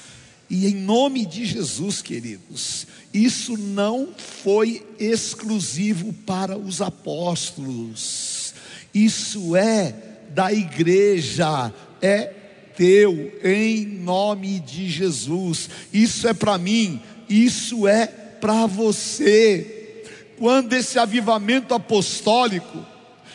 E 0.49 0.67
em 0.67 0.75
nome 0.75 1.27
de 1.27 1.45
Jesus, 1.45 2.01
queridos, 2.01 2.87
isso 3.13 3.57
não 3.57 4.09
foi 4.17 4.87
exclusivo 4.99 6.13
para 6.13 6.57
os 6.57 6.83
apóstolos, 6.83 8.55
isso 8.93 9.57
é 9.57 9.95
da 10.31 10.53
igreja, 10.53 11.73
é 12.01 12.35
teu, 12.79 13.33
em 13.43 13.85
nome 13.85 14.61
de 14.61 14.89
Jesus. 14.89 15.69
Isso 15.93 16.29
é 16.29 16.33
para 16.33 16.57
mim, 16.57 17.03
isso 17.29 17.89
é 17.89 18.07
para 18.07 18.67
você. 18.67 20.05
Quando 20.39 20.73
esse 20.75 20.97
avivamento 20.97 21.75
apostólico 21.75 22.87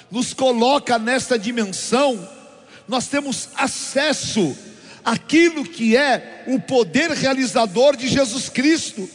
nos 0.10 0.34
coloca 0.34 0.98
nessa 0.98 1.38
dimensão, 1.38 2.26
nós 2.88 3.08
temos 3.08 3.50
acesso 3.56 4.56
àquilo 5.04 5.66
que 5.66 5.98
é 5.98 6.46
o 6.48 6.58
poder 6.62 7.12
realizador 7.12 7.98
de 7.98 8.08
Jesus 8.08 8.48
Cristo. 8.48 9.10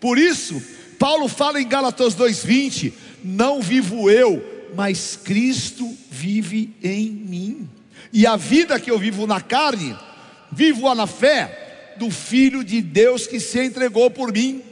Por 0.00 0.18
isso, 0.18 0.62
Paulo 0.98 1.28
fala 1.28 1.60
em 1.60 1.68
Gálatas 1.68 2.14
2:20, 2.14 2.92
não 3.22 3.60
vivo 3.60 4.10
eu, 4.10 4.70
mas 4.74 5.18
Cristo 5.22 5.96
vive 6.10 6.74
em 6.82 7.10
mim. 7.10 7.68
E 8.12 8.26
a 8.26 8.36
vida 8.36 8.80
que 8.80 8.90
eu 8.90 8.98
vivo 8.98 9.26
na 9.26 9.40
carne, 9.40 9.96
vivo-a 10.50 10.94
na 10.94 11.06
fé 11.06 11.94
do 11.98 12.10
Filho 12.10 12.64
de 12.64 12.80
Deus 12.80 13.26
que 13.26 13.40
se 13.40 13.62
entregou 13.62 14.10
por 14.10 14.32
mim. 14.32 14.62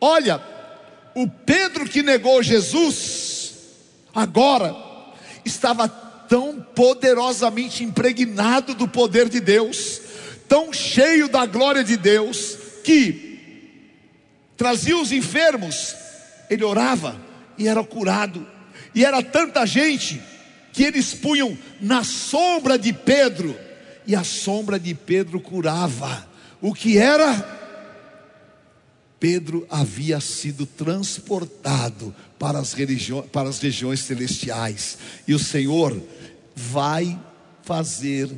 Olha, 0.00 0.40
o 1.14 1.26
Pedro 1.28 1.88
que 1.88 2.02
negou 2.02 2.42
Jesus, 2.42 3.54
agora 4.14 4.76
estava 5.44 5.88
tão 5.88 6.60
poderosamente 6.74 7.82
impregnado 7.82 8.74
do 8.74 8.86
poder 8.86 9.28
de 9.28 9.40
Deus, 9.40 10.00
tão 10.46 10.72
cheio 10.72 11.28
da 11.28 11.46
glória 11.46 11.82
de 11.82 11.96
Deus, 11.96 12.56
que 12.84 13.27
trazia 14.58 14.98
os 14.98 15.12
enfermos, 15.12 15.94
ele 16.50 16.64
orava 16.64 17.18
e 17.56 17.68
era 17.68 17.82
curado, 17.84 18.44
e 18.92 19.04
era 19.04 19.22
tanta 19.22 19.64
gente 19.64 20.20
que 20.72 20.82
eles 20.82 21.14
punham 21.14 21.56
na 21.80 22.02
sombra 22.02 22.76
de 22.76 22.92
Pedro, 22.92 23.56
e 24.04 24.16
a 24.16 24.24
sombra 24.24 24.78
de 24.78 24.94
Pedro 24.94 25.40
curava. 25.40 26.28
O 26.60 26.74
que 26.74 26.98
era? 26.98 27.56
Pedro 29.20 29.66
havia 29.70 30.20
sido 30.20 30.66
transportado 30.66 32.14
para 32.38 32.58
as, 32.58 32.74
para 33.32 33.48
as 33.48 33.60
regiões 33.60 34.00
celestiais, 34.00 34.98
e 35.26 35.34
o 35.34 35.38
Senhor 35.38 36.00
vai 36.54 37.18
fazer 37.62 38.28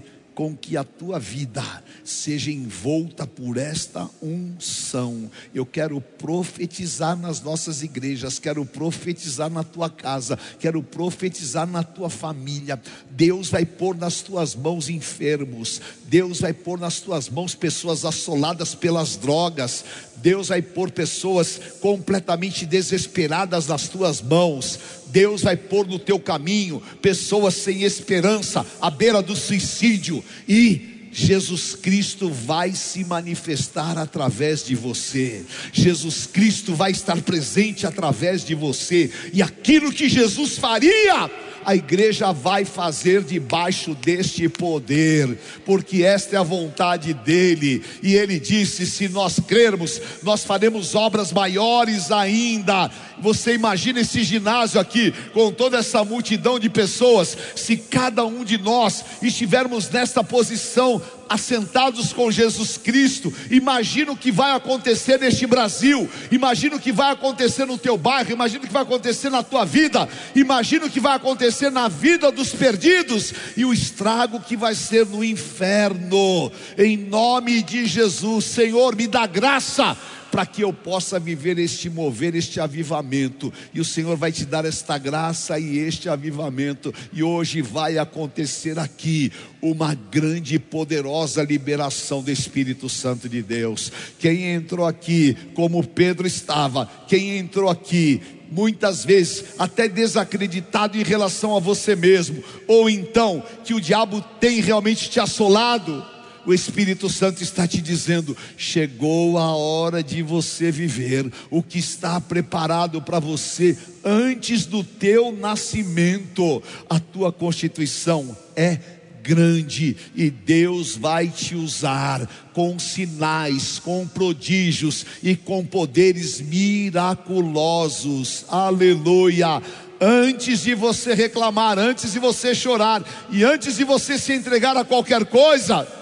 com 0.41 0.57
que 0.57 0.75
a 0.75 0.83
tua 0.83 1.19
vida 1.19 1.63
seja 2.03 2.51
envolta 2.51 3.27
por 3.27 3.59
esta 3.59 4.09
unção. 4.23 5.31
Eu 5.55 5.67
quero 5.67 6.01
profetizar 6.01 7.15
nas 7.15 7.43
nossas 7.43 7.83
igrejas, 7.83 8.39
quero 8.39 8.65
profetizar 8.65 9.51
na 9.51 9.63
tua 9.63 9.91
casa, 9.91 10.39
quero 10.59 10.83
profetizar 10.83 11.67
na 11.67 11.83
tua 11.83 12.09
família. 12.09 12.81
Deus 13.11 13.51
vai 13.51 13.67
pôr 13.67 13.95
nas 13.95 14.23
tuas 14.23 14.55
mãos 14.55 14.89
enfermos, 14.89 15.79
Deus 16.07 16.41
vai 16.41 16.55
pôr 16.55 16.79
nas 16.79 17.01
tuas 17.01 17.29
mãos 17.29 17.55
pessoas 17.55 18.07
assoladas 18.07 18.75
pelas 18.75 19.19
drogas, 19.19 19.85
Deus 20.23 20.49
vai 20.49 20.61
pôr 20.61 20.91
pessoas 20.91 21.61
completamente 21.81 22.67
desesperadas 22.67 23.67
nas 23.67 23.89
tuas 23.89 24.21
mãos. 24.21 24.79
Deus 25.07 25.43
vai 25.43 25.57
pôr 25.57 25.87
no 25.87 25.99
teu 25.99 26.19
caminho 26.19 26.83
pessoas 27.01 27.55
sem 27.55 27.83
esperança, 27.83 28.65
à 28.81 28.91
beira 28.91 29.23
do 29.23 29.35
suicídio, 29.35 30.23
e 30.49 31.00
Jesus 31.13 31.75
Cristo 31.75 32.31
vai 32.31 32.73
se 32.73 33.05
manifestar 33.05 33.99
através 33.99 34.65
de 34.65 34.75
você. 34.75 35.45
Jesus 35.73 36.27
Cristo 36.27 36.75
vai 36.75 36.91
estar 36.91 37.21
presente 37.23 37.87
através 37.87 38.45
de 38.45 38.55
você. 38.55 39.11
E 39.33 39.43
aquilo 39.43 39.93
que 39.93 40.09
Jesus 40.09 40.57
faria, 40.59 41.31
a 41.65 41.75
igreja 41.75 42.33
vai 42.33 42.65
fazer 42.65 43.23
debaixo 43.23 43.95
deste 43.95 44.49
poder, 44.49 45.39
porque 45.65 46.03
esta 46.03 46.37
é 46.37 46.39
a 46.39 46.43
vontade 46.43 47.13
dele. 47.13 47.83
E 48.03 48.15
ele 48.15 48.39
disse: 48.39 48.87
se 48.87 49.09
nós 49.09 49.39
crermos, 49.41 50.01
nós 50.23 50.45
faremos 50.45 50.95
obras 50.95 51.33
maiores 51.33 52.11
ainda. 52.11 52.91
Você 53.21 53.55
imagina 53.55 54.01
esse 54.01 54.23
ginásio 54.23 54.81
aqui, 54.81 55.13
com 55.35 55.53
toda 55.53 55.79
essa 55.79 56.03
multidão 56.05 56.59
de 56.59 56.71
pessoas, 56.71 57.37
se 57.55 57.77
cada 57.77 58.25
um 58.25 58.45
de 58.45 58.57
nós 58.57 59.05
estivermos 59.23 59.91
nesta 59.91 60.25
posição, 60.25 61.00
assentados 61.29 62.13
com 62.13 62.31
Jesus 62.31 62.77
Cristo. 62.77 63.33
Imagina 63.51 64.13
o 64.13 64.17
que 64.17 64.33
vai 64.33 64.57
acontecer 64.57 65.19
neste 65.19 65.47
Brasil. 65.47 66.09
Imagina 66.31 66.77
o 66.77 66.81
que 66.81 66.91
vai 66.91 67.13
acontecer 67.13 67.65
no 67.65 67.79
teu 67.79 67.97
bairro. 67.97 68.33
Imagina 68.33 68.65
o 68.65 68.67
que 68.67 68.73
vai 68.73 68.83
acontecer 68.83 69.31
na 69.31 69.43
tua 69.43 69.65
vida. 69.65 70.09
Imagina 70.35 70.87
o 70.87 70.91
que 70.91 71.01
vai 71.01 71.17
acontecer 71.17 71.71
na 71.71 71.89
vida 71.89 72.33
dos 72.33 72.51
perdidos 72.51 73.33
e 73.57 73.65
o 73.65 73.73
estrago 73.73 74.41
que 74.41 74.57
vai 74.57 74.75
ser 74.75 75.07
no 75.07 75.23
inferno. 75.23 76.51
Em 76.77 76.97
nome 76.97 77.63
de 77.63 77.87
Jesus, 77.87 78.45
Senhor, 78.47 78.97
me 78.97 79.07
dá 79.07 79.27
graça 79.27 79.97
para 80.31 80.47
que 80.47 80.63
eu 80.63 80.73
possa 80.73 81.19
viver 81.19 81.59
este 81.59 81.91
mover, 81.91 82.35
este 82.35 82.61
avivamento. 82.61 83.53
E 83.75 83.81
o 83.81 83.85
Senhor 83.85 84.17
vai 84.17 84.31
te 84.31 84.45
dar 84.45 84.65
esta 84.65 84.97
graça 84.97 85.59
e 85.59 85.79
este 85.79 86.09
avivamento. 86.09 86.95
E 87.13 87.23
hoje 87.23 87.61
vai 87.61 87.99
acontecer 87.99 88.79
aqui 88.79 89.33
uma 89.61 89.95
grande 89.95 90.55
e 90.55 90.59
poderosa 90.59 91.43
liberação 91.43 92.23
do 92.23 92.31
Espírito 92.31 92.89
Santo 92.89 93.29
de 93.29 93.43
Deus. 93.43 93.93
Quem 94.19 94.53
entrou 94.53 94.87
aqui, 94.87 95.37
como 95.55 95.87
Pedro 95.87 96.27
estava, 96.27 96.89
quem 97.07 97.39
entrou 97.39 97.69
aqui 97.69 98.21
muitas 98.51 99.05
vezes 99.05 99.45
até 99.59 99.89
desacreditado 99.89 100.99
em 100.99 101.05
relação 101.05 101.57
a 101.57 101.61
você 101.61 101.95
mesmo, 101.95 102.43
ou 102.67 102.91
então 102.91 103.43
que 103.65 103.73
o 103.73 103.81
diabo 103.81 104.21
tem 104.41 104.61
realmente 104.61 105.09
te 105.09 105.21
assolado, 105.21 106.05
o 106.51 106.55
Espírito 106.55 107.09
Santo 107.09 107.43
está 107.43 107.67
te 107.67 107.81
dizendo: 107.81 108.37
chegou 108.57 109.39
a 109.39 109.55
hora 109.55 110.03
de 110.03 110.23
você 110.23 110.71
viver 110.71 111.31
o 111.49 111.63
que 111.63 111.79
está 111.79 112.21
preparado 112.21 113.01
para 113.01 113.21
você 113.21 113.79
antes 114.05 114.67
do 114.67 114.83
teu 114.83 115.33
nascimento. 115.33 116.63
A 116.89 116.99
tua 116.99 117.33
constituição 117.33 118.37
é 118.57 118.79
grande 119.23 119.97
e 120.15 120.29
Deus 120.29 120.97
vai 120.97 121.29
te 121.29 121.55
usar 121.55 122.29
com 122.53 122.79
sinais, 122.81 123.79
com 123.79 124.09
prodígios 124.09 125.07
e 125.23 125.37
com 125.37 125.65
poderes 125.65 126.41
miraculosos. 126.41 128.45
Aleluia! 128.49 129.63
Antes 130.01 130.63
de 130.63 130.75
você 130.75 131.15
reclamar, 131.15 131.79
antes 131.79 132.15
de 132.15 132.19
você 132.19 132.55
chorar 132.55 133.05
e 133.31 133.45
antes 133.45 133.77
de 133.77 133.85
você 133.85 134.19
se 134.19 134.33
entregar 134.33 134.77
a 134.77 134.85
qualquer 134.85 135.27
coisa, 135.27 136.00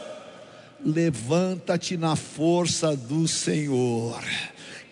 levanta-te 0.85 1.97
na 1.97 2.17
força 2.17 2.97
do 2.97 3.27
Senhor. 3.27 4.23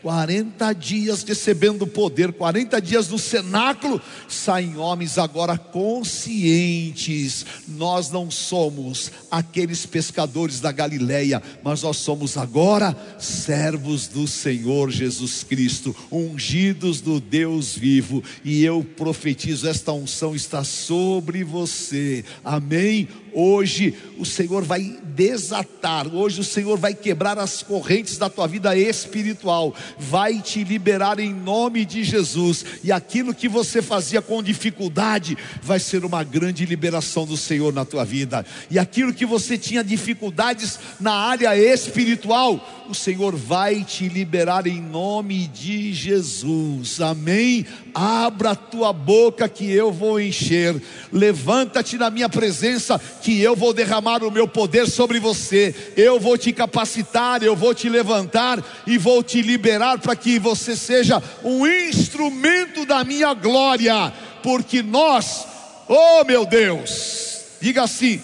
40 0.07 0.73
dias 0.73 1.25
recebendo 1.25 1.85
poder, 1.85 2.33
40 2.33 2.81
dias 2.81 3.09
no 3.09 3.19
cenáculo, 3.19 4.01
saem 4.29 4.77
homens 4.77 5.19
agora 5.19 5.59
conscientes. 5.59 7.45
Nós 7.67 8.09
não 8.09 8.31
somos 8.31 9.11
aqueles 9.29 9.85
pescadores 9.85 10.61
da 10.61 10.71
Galileia, 10.71 11.43
mas 11.65 11.83
nós 11.83 11.97
somos 11.97 12.37
agora 12.37 12.97
servos 13.19 14.07
do 14.07 14.29
Senhor 14.29 14.93
Jesus 14.93 15.43
Cristo, 15.43 15.97
ungidos 16.13 17.01
do 17.01 17.19
Deus 17.19 17.77
vivo, 17.77 18.23
e 18.45 18.65
eu 18.65 18.85
profetizo: 18.85 19.69
esta 19.69 19.93
unção 19.93 20.37
está 20.37 20.63
sobre 20.63 21.43
você. 21.43 22.25
Amém 22.45 23.09
Hoje 23.39 23.93
o 24.17 24.25
Senhor 24.25 24.65
vai 24.65 24.97
desatar, 25.15 26.09
hoje 26.09 26.41
o 26.41 26.45
Senhor 26.45 26.79
vai 26.79 26.95
quebrar 26.95 27.39
as 27.39 27.63
correntes 27.63 28.17
da 28.17 28.31
tua 28.31 28.47
vida 28.47 28.75
espiritual, 28.75 29.75
vai 29.99 30.41
te 30.41 30.65
liberar 30.65 31.21
em 31.21 31.35
nome 31.35 31.85
de 31.85 32.03
Jesus, 32.03 32.65
e 32.83 32.91
aquilo 32.91 33.35
que 33.35 33.47
você 33.47 33.83
fazia 33.83 34.23
com 34.23 34.43
dificuldade 34.43 35.37
vai 35.63 35.79
ser 35.79 36.03
uma 36.03 36.25
grande 36.25 36.65
liberação 36.65 37.27
do 37.27 37.37
Senhor 37.37 37.75
na 37.75 37.85
tua 37.85 38.07
vida, 38.07 38.45
e 38.71 38.79
aquilo 38.79 39.13
que 39.13 39.27
você 39.27 39.59
tinha 39.59 39.85
dificuldades 39.85 40.79
na 40.99 41.13
área 41.13 41.55
espiritual, 41.55 42.87
o 42.89 42.95
Senhor 42.95 43.37
vai 43.37 43.85
te 43.85 44.09
liberar 44.09 44.67
em 44.67 44.81
nome 44.81 45.47
de 45.49 45.93
Jesus, 45.93 47.01
amém? 47.01 47.67
Abra 47.95 48.53
a 48.53 48.57
tua 48.57 48.93
boca 48.93 49.47
que 49.47 49.71
eu 49.71 49.93
vou 49.93 50.21
encher, 50.21 50.81
levanta-te 51.13 51.99
na 51.99 52.09
minha 52.11 52.31
presença 52.31 52.99
que 53.27 53.43
eu 53.43 53.57
vou 53.57 53.73
derramar 53.73 54.23
o 54.23 54.31
meu 54.31 54.47
poder 54.47 54.87
sobre 54.87 55.19
você, 55.19 55.75
eu 55.97 56.21
vou 56.21 56.39
te 56.39 56.53
capacitar, 56.53 57.43
eu 57.43 57.57
vou 57.57 57.75
te 57.75 57.89
levantar 57.89 58.65
e 58.87 58.97
vou 58.97 59.21
te 59.21 59.43
liberar 59.43 59.99
para 59.99 60.15
que 60.15 60.39
você 60.39 60.77
seja 60.77 61.21
um 61.43 61.67
instrumento 61.67 62.87
da 62.87 63.03
minha 63.03 63.35
glória, 63.35 64.13
porque 64.45 64.81
nós, 64.81 65.45
oh 65.89 66.23
meu 66.23 66.47
Deus, 66.47 67.41
diga 67.61 67.83
assim: 67.83 68.23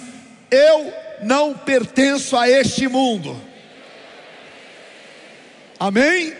eu 0.48 0.92
não 1.20 1.52
pertenço 1.52 2.36
a 2.36 2.48
este 2.48 2.86
mundo. 2.86 3.36
Amém? 5.80 6.32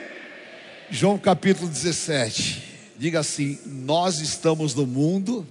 João 0.88 1.18
capítulo 1.18 1.68
17. 1.68 2.62
Diga 2.96 3.18
assim: 3.18 3.58
Nós 3.66 4.20
estamos 4.20 4.72
no 4.72 4.86
mundo, 4.86 5.44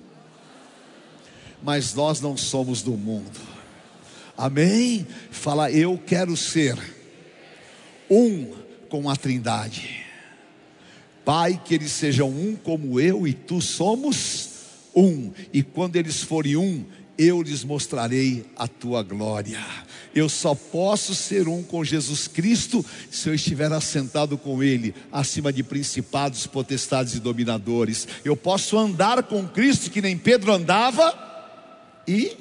mas 1.64 1.94
nós 1.94 2.22
não 2.22 2.36
somos 2.36 2.82
do 2.82 2.92
mundo. 2.92 3.40
Amém? 4.38 5.06
Fala, 5.30 5.72
eu 5.72 5.98
quero 5.98 6.36
ser 6.36 6.78
um 8.10 8.48
com 8.90 9.10
a 9.10 9.16
Trindade. 9.16 10.02
Pai, 11.24 11.62
que 11.64 11.76
eles 11.76 11.92
sejam 11.92 12.30
um 12.30 12.56
como 12.56 13.00
eu 13.00 13.28
e 13.28 13.34
tu 13.34 13.62
somos 13.62 14.50
um. 14.96 15.32
E 15.54 15.62
quando 15.62 15.96
eles 15.96 16.24
forem 16.24 16.58
um, 16.58 16.84
eu 17.18 17.42
lhes 17.42 17.64
mostrarei 17.64 18.46
a 18.56 18.68
tua 18.68 19.04
glória. 19.04 19.60
Eu 20.14 20.28
só 20.28 20.56
posso 20.56 21.14
ser 21.14 21.48
um 21.48 21.64
com 21.64 21.86
Jesus 21.86 22.28
Cristo 22.28 22.84
se 23.10 23.30
eu 23.30 23.36
estiver 23.36 23.72
assentado 23.72 24.38
com 24.38 24.62
Ele, 24.62 24.94
acima 25.12 25.54
de 25.54 25.64
principados, 25.64 26.48
potestades 26.48 27.14
e 27.14 27.20
dominadores. 27.20 28.08
Eu 28.26 28.36
posso 28.36 28.78
andar 28.78 29.24
com 29.24 29.48
Cristo 29.48 29.92
que 29.92 30.02
nem 30.02 30.18
Pedro 30.18 30.52
andava 30.52 31.31
e 32.08 32.38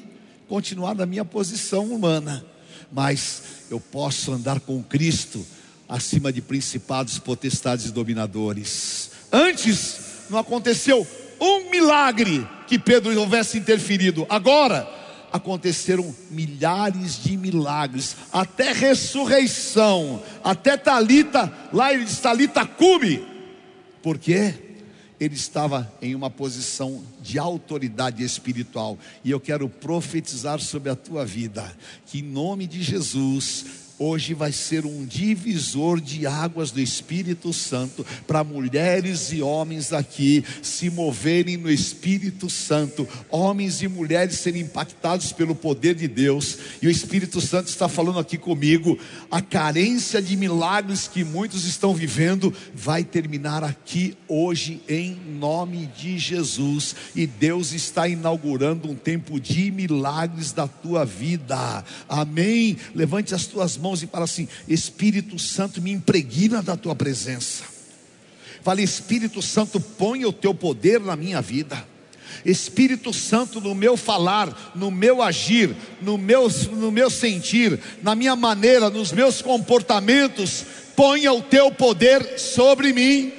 continuar 0.49 0.95
na 0.95 1.07
minha 1.07 1.25
posição 1.25 1.85
humana, 1.87 2.45
mas 2.91 3.43
eu 3.71 3.79
posso 3.79 4.33
andar 4.33 4.61
com 4.61 4.83
Cristo 4.83 5.45
acima 5.89 6.33
de 6.33 6.41
principados, 6.41 7.19
potestades 7.19 7.87
e 7.87 7.93
dominadores. 7.93 9.11
Antes 9.33 10.01
não 10.29 10.39
aconteceu 10.39 11.07
um 11.41 11.71
milagre 11.71 12.47
que 12.67 12.79
Pedro 12.79 13.19
houvesse 13.19 13.59
interferido. 13.59 14.27
Agora 14.29 14.89
aconteceram 15.33 16.15
milhares 16.31 17.23
de 17.23 17.37
milagres, 17.37 18.17
até 18.33 18.73
ressurreição, 18.73 20.23
até 20.43 20.77
Talita, 20.77 21.53
lá 21.73 21.93
ele 21.93 22.05
diz 22.05 22.19
Talita 22.19 22.67
cume. 22.67 23.25
Por 24.03 24.19
quê? 24.19 24.70
Ele 25.21 25.35
estava 25.35 25.93
em 26.01 26.15
uma 26.15 26.31
posição 26.31 27.05
de 27.21 27.39
autoridade 27.39 28.25
espiritual. 28.25 28.99
E 29.23 29.31
eu 29.31 29.39
quero 29.39 29.69
profetizar 29.69 30.59
sobre 30.61 30.89
a 30.89 30.97
tua 30.97 31.27
vida, 31.27 31.71
que 32.07 32.21
em 32.21 32.23
nome 32.23 32.67
de 32.67 32.83
Jesus, 32.83 33.67
hoje 34.01 34.33
vai 34.33 34.51
ser 34.51 34.87
um 34.87 35.05
divisor 35.05 36.01
de 36.01 36.27
águas 36.27 36.71
do 36.71 36.81
Espírito 36.81 37.53
Santo 37.53 38.05
para 38.27 38.43
mulheres 38.43 39.31
e 39.31 39.43
homens 39.43 39.93
aqui 39.93 40.43
se 40.63 40.89
moverem 40.89 41.59
no 41.59 41.71
Espírito 41.71 42.49
Santo, 42.49 43.07
homens 43.29 43.83
e 43.83 43.89
mulheres 43.89 44.39
serem 44.39 44.63
impactados 44.63 45.33
pelo 45.33 45.55
poder 45.55 45.95
de 45.95 46.09
Deus. 46.09 46.57
E 46.81 46.87
o 46.87 46.91
Espírito 46.91 47.43
Santo 47.43 47.69
está 47.69 47.91
falando 47.91 48.19
aqui 48.19 48.39
comigo, 48.39 48.99
a 49.31 49.43
carência 49.43 50.23
de 50.23 50.35
milagres 50.35 51.07
que 51.07 51.23
muitos 51.23 51.67
estão 51.67 51.95
vivendo 51.95 52.55
vai 52.75 53.05
terminar 53.05 53.63
aqui 53.63 54.17
hoje 54.27 54.81
em 54.89 55.15
nome 55.39 55.91
de 55.95 56.19
Jesus. 56.19 56.97
E 57.15 57.27
Deus 57.27 57.75
está 57.75 58.09
inaugurando 58.09 58.91
um 58.91 58.95
tempo 58.95 59.39
de 59.39 59.71
milagres 59.71 60.53
da 60.53 60.67
tua 60.67 61.05
vida. 61.05 61.85
Amém. 62.09 62.79
Levante 62.95 63.35
as 63.35 63.45
tuas 63.45 63.77
mãos 63.77 63.90
mãos 63.91 64.03
e 64.03 64.07
fala 64.07 64.25
assim: 64.25 64.49
Espírito 64.69 65.39
Santo, 65.39 65.83
me 65.83 65.91
impregna 65.91 66.63
da 66.63 66.77
tua 66.77 66.95
presença. 66.95 67.65
Fale, 68.63 68.83
Espírito 68.83 69.43
Santo, 69.43 69.81
põe 69.81 70.25
o 70.25 70.33
teu 70.33 70.55
poder 70.55 71.01
na 71.01 71.17
minha 71.17 71.41
vida. 71.41 71.89
Espírito 72.45 73.13
Santo, 73.13 73.61
no 73.61 73.75
meu 73.75 73.97
falar, 73.97 74.73
no 74.75 74.91
meu 74.91 75.23
agir, 75.23 75.75
no 76.01 76.17
meu, 76.17 76.49
no 76.73 76.91
meu 76.91 77.11
sentir, 77.11 77.79
na 78.03 78.15
minha 78.15 78.37
maneira, 78.37 78.89
nos 78.89 79.13
meus 79.13 79.43
comportamentos, 79.43 80.65
ponha 80.95 81.33
o 81.33 81.43
teu 81.43 81.71
poder 81.73 82.39
sobre 82.39 82.93
mim. 82.93 83.33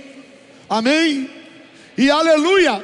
Amém? 0.69 1.29
E 1.97 2.11
aleluia! 2.11 2.83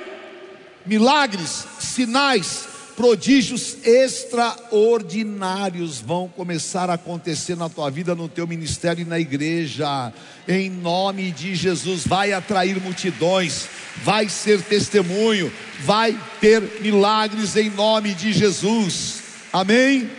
Milagres, 0.86 1.65
sinais, 1.80 2.66
prodígios 2.98 3.78
extraordinários 3.86 6.02
vão 6.02 6.28
começar 6.28 6.89
a 6.89 6.95
acontecer 6.95 7.56
na 7.56 7.70
tua 7.70 7.91
vida, 7.91 8.16
no 8.16 8.28
teu 8.28 8.48
ministério 8.48 9.04
e 9.04 9.06
na 9.06 9.20
igreja. 9.20 10.12
Em 10.48 10.68
nome 10.68 11.32
de 11.32 11.54
Jesus, 11.54 12.08
vai 12.08 12.34
atrair 12.34 12.82
multidões, 12.82 13.68
vai 14.04 14.28
ser 14.28 14.64
testemunho, 14.64 15.54
vai 15.82 16.20
ter 16.41 16.82
milagres 16.82 17.56
em 17.56 17.70
nome 17.70 18.16
de 18.16 18.34
Jesus. 18.34 19.22
Amém? 19.54 20.10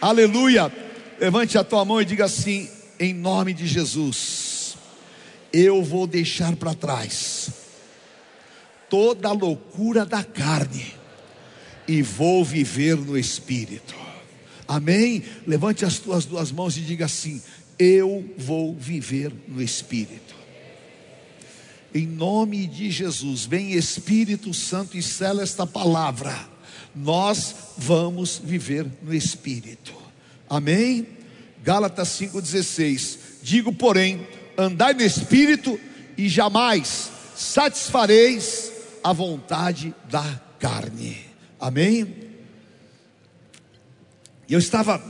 Aleluia. 0.00 0.72
Levante 1.18 1.58
a 1.58 1.64
tua 1.64 1.84
mão 1.84 2.00
e 2.00 2.04
diga 2.04 2.26
assim: 2.26 2.70
em 3.00 3.12
nome 3.12 3.52
de 3.52 3.66
Jesus, 3.66 4.76
eu 5.52 5.82
vou 5.82 6.06
deixar 6.06 6.54
para 6.54 6.74
trás 6.74 7.50
toda 8.88 9.28
a 9.28 9.32
loucura 9.32 10.06
da 10.06 10.22
carne 10.22 10.99
e 11.90 12.02
vou 12.02 12.44
viver 12.44 12.96
no 12.96 13.18
Espírito. 13.18 13.96
Amém? 14.68 15.24
Levante 15.44 15.84
as 15.84 15.98
tuas 15.98 16.24
duas 16.24 16.52
mãos 16.52 16.76
e 16.76 16.82
diga 16.82 17.06
assim: 17.06 17.42
eu 17.76 18.24
vou 18.38 18.76
viver 18.76 19.32
no 19.48 19.60
Espírito. 19.60 20.36
Em 21.92 22.06
nome 22.06 22.68
de 22.68 22.92
Jesus, 22.92 23.44
vem 23.44 23.72
Espírito 23.72 24.54
Santo 24.54 24.96
e 24.96 25.02
sela 25.02 25.42
esta 25.42 25.66
palavra. 25.66 26.48
Nós 26.94 27.56
vamos 27.76 28.40
viver 28.42 28.86
no 29.02 29.12
Espírito. 29.12 29.92
Amém? 30.48 31.08
Gálatas 31.64 32.08
5,16. 32.10 33.18
Digo, 33.42 33.72
porém, 33.72 34.24
andai 34.56 34.94
no 34.94 35.02
Espírito 35.02 35.80
e 36.16 36.28
jamais 36.28 37.10
satisfareis 37.34 38.70
a 39.02 39.12
vontade 39.12 39.92
da 40.08 40.40
carne. 40.60 41.29
Amém? 41.60 42.30
E 44.48 44.54
eu 44.54 44.58
estava 44.58 45.00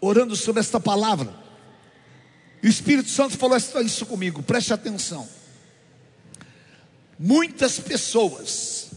orando 0.00 0.36
sobre 0.36 0.60
esta 0.60 0.78
palavra. 0.78 1.32
E 2.62 2.66
o 2.66 2.70
Espírito 2.70 3.08
Santo 3.08 3.36
falou 3.38 3.56
isso 3.56 4.06
comigo, 4.06 4.42
preste 4.42 4.72
atenção. 4.72 5.28
Muitas 7.18 7.80
pessoas 7.80 8.90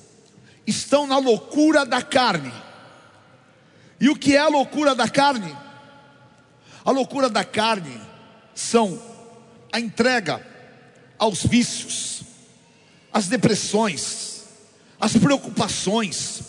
estão 0.67 1.07
na 1.07 1.17
loucura 1.17 1.85
da 1.85 2.01
carne. 2.01 2.51
E 3.99 4.09
o 4.09 4.15
que 4.15 4.35
é 4.35 4.39
a 4.39 4.47
loucura 4.47 4.93
da 4.93 5.07
carne? 5.07 5.55
A 6.83 6.91
loucura 6.91 7.29
da 7.29 7.43
carne 7.43 7.99
são 8.53 9.01
a 9.71 9.79
entrega 9.79 10.45
aos 11.17 11.43
vícios, 11.43 12.23
às 13.13 13.27
depressões, 13.27 14.30
às 15.01 15.17
preocupações, 15.17 16.41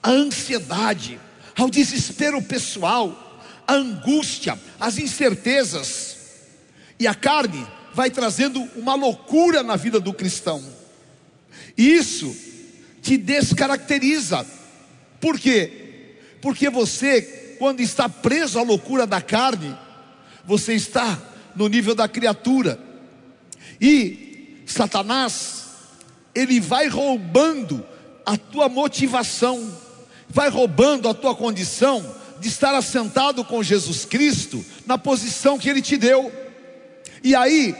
à 0.00 0.10
ansiedade, 0.10 1.18
ao 1.56 1.68
desespero 1.68 2.40
pessoal, 2.40 3.42
à 3.66 3.74
angústia, 3.74 4.56
às 4.78 4.96
incertezas. 4.96 6.16
E 7.00 7.06
a 7.08 7.14
carne 7.14 7.66
vai 7.92 8.08
trazendo 8.08 8.62
uma 8.76 8.94
loucura 8.94 9.64
na 9.64 9.74
vida 9.74 9.98
do 9.98 10.14
cristão. 10.14 10.62
E 11.76 11.94
isso 11.94 12.34
te 13.02 13.16
descaracteriza. 13.16 14.46
Por 15.20 15.38
quê? 15.38 16.14
Porque 16.40 16.70
você, 16.70 17.56
quando 17.58 17.80
está 17.80 18.08
preso 18.08 18.60
à 18.60 18.62
loucura 18.62 19.04
da 19.04 19.20
carne, 19.20 19.76
você 20.44 20.74
está 20.74 21.20
no 21.56 21.68
nível 21.68 21.94
da 21.94 22.06
criatura. 22.06 22.78
E 23.80 24.62
Satanás, 24.64 25.64
ele 26.34 26.60
vai 26.60 26.86
roubando 26.86 27.84
a 28.26 28.36
tua 28.36 28.68
motivação, 28.68 29.74
vai 30.28 30.50
roubando 30.50 31.08
a 31.08 31.14
tua 31.14 31.34
condição 31.34 32.14
de 32.40 32.48
estar 32.48 32.74
assentado 32.74 33.42
com 33.44 33.62
Jesus 33.62 34.04
Cristo 34.04 34.62
na 34.84 34.98
posição 34.98 35.58
que 35.58 35.70
ele 35.70 35.80
te 35.80 35.96
deu. 35.96 36.30
E 37.22 37.34
aí, 37.34 37.74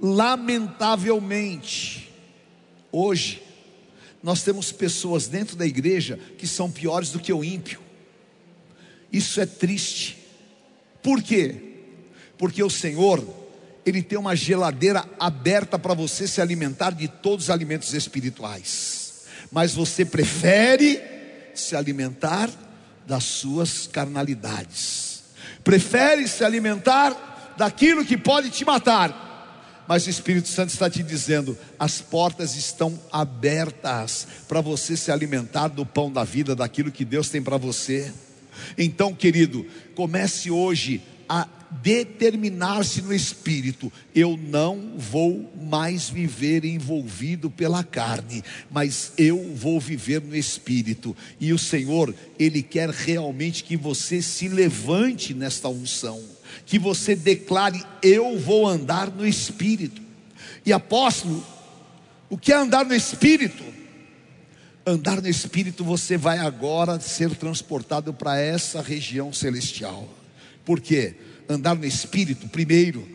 lamentavelmente, 0.00 2.10
hoje, 2.90 3.40
nós 4.22 4.42
temos 4.42 4.72
pessoas 4.72 5.28
dentro 5.28 5.54
da 5.54 5.66
igreja 5.66 6.18
que 6.38 6.46
são 6.46 6.70
piores 6.70 7.10
do 7.10 7.20
que 7.20 7.32
o 7.32 7.44
ímpio. 7.44 7.80
Isso 9.12 9.40
é 9.40 9.46
triste. 9.46 10.18
Por 11.02 11.22
quê? 11.22 11.72
porque 12.42 12.60
o 12.60 12.68
Senhor, 12.68 13.24
Ele 13.86 14.02
tem 14.02 14.18
uma 14.18 14.34
geladeira 14.34 15.08
aberta 15.20 15.78
para 15.78 15.94
você 15.94 16.26
se 16.26 16.40
alimentar 16.40 16.90
de 16.90 17.06
todos 17.06 17.44
os 17.44 17.50
alimentos 17.50 17.94
espirituais, 17.94 19.01
mas 19.52 19.74
você 19.74 20.02
prefere 20.04 21.00
se 21.54 21.76
alimentar 21.76 22.48
das 23.06 23.24
suas 23.24 23.86
carnalidades, 23.86 25.24
prefere 25.62 26.26
se 26.26 26.42
alimentar 26.42 27.54
daquilo 27.58 28.04
que 28.04 28.16
pode 28.16 28.48
te 28.48 28.64
matar. 28.64 29.30
Mas 29.86 30.06
o 30.06 30.10
Espírito 30.10 30.48
Santo 30.48 30.70
está 30.70 30.88
te 30.88 31.02
dizendo: 31.02 31.58
as 31.78 32.00
portas 32.00 32.56
estão 32.56 32.98
abertas 33.12 34.26
para 34.48 34.62
você 34.62 34.96
se 34.96 35.12
alimentar 35.12 35.68
do 35.68 35.84
pão 35.84 36.10
da 36.10 36.24
vida, 36.24 36.56
daquilo 36.56 36.90
que 36.90 37.04
Deus 37.04 37.28
tem 37.28 37.42
para 37.42 37.58
você. 37.58 38.10
Então, 38.78 39.14
querido, 39.14 39.66
comece 39.94 40.50
hoje 40.50 41.02
a 41.32 41.48
determinar-se 41.70 43.00
no 43.00 43.14
espírito: 43.14 43.90
eu 44.14 44.36
não 44.36 44.98
vou 44.98 45.50
mais 45.62 46.10
viver 46.10 46.62
envolvido 46.62 47.50
pela 47.50 47.82
carne, 47.82 48.44
mas 48.70 49.12
eu 49.16 49.54
vou 49.54 49.80
viver 49.80 50.20
no 50.20 50.36
espírito. 50.36 51.16
E 51.40 51.50
o 51.54 51.58
Senhor, 51.58 52.14
Ele 52.38 52.62
quer 52.62 52.90
realmente 52.90 53.64
que 53.64 53.78
você 53.78 54.20
se 54.20 54.46
levante 54.46 55.32
nesta 55.32 55.70
unção, 55.70 56.22
que 56.66 56.78
você 56.78 57.16
declare: 57.16 57.82
eu 58.02 58.38
vou 58.38 58.68
andar 58.68 59.10
no 59.10 59.26
espírito. 59.26 60.02
E 60.66 60.72
apóstolo, 60.72 61.42
o 62.28 62.36
que 62.36 62.52
é 62.52 62.56
andar 62.56 62.84
no 62.84 62.94
espírito? 62.94 63.64
Andar 64.84 65.22
no 65.22 65.28
espírito, 65.28 65.82
você 65.82 66.18
vai 66.18 66.36
agora 66.36 67.00
ser 67.00 67.34
transportado 67.36 68.12
para 68.12 68.38
essa 68.38 68.82
região 68.82 69.32
celestial. 69.32 70.21
Por 70.64 70.80
quê? 70.80 71.14
andar 71.48 71.74
no 71.74 71.84
espírito, 71.84 72.48
primeiro, 72.48 73.06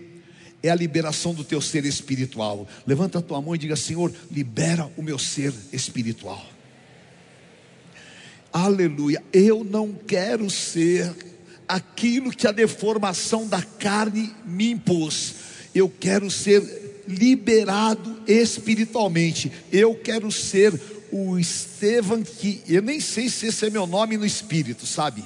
é 0.62 0.70
a 0.70 0.76
liberação 0.76 1.34
do 1.34 1.44
teu 1.44 1.62
ser 1.62 1.86
espiritual. 1.86 2.68
Levanta 2.86 3.20
a 3.20 3.22
tua 3.22 3.42
mão 3.42 3.56
e 3.56 3.58
diga: 3.58 3.76
Senhor, 3.76 4.14
libera 4.32 4.90
o 4.98 5.04
meu 5.04 5.20
ser 5.20 5.54
espiritual. 5.72 6.46
Aleluia. 8.52 9.24
Eu 9.32 9.64
não 9.64 9.94
quero 9.94 10.50
ser 10.50 11.14
aquilo 11.68 12.32
que 12.32 12.48
a 12.48 12.52
deformação 12.52 13.48
da 13.48 13.62
carne 13.62 14.34
me 14.46 14.72
impôs. 14.72 15.36
Eu 15.76 15.90
quero 15.90 16.32
ser 16.32 17.04
liberado 17.08 18.24
espiritualmente. 18.28 19.52
Eu 19.72 19.96
quero 19.96 20.32
ser 20.32 20.80
o 21.12 21.38
Estevam 21.38 22.24
que 22.24 22.62
eu 22.68 22.82
nem 22.82 23.00
sei 23.00 23.30
se 23.30 23.48
esse 23.48 23.66
é 23.66 23.70
meu 23.70 23.86
nome 23.86 24.18
no 24.18 24.26
espírito, 24.26 24.86
sabe? 24.86 25.24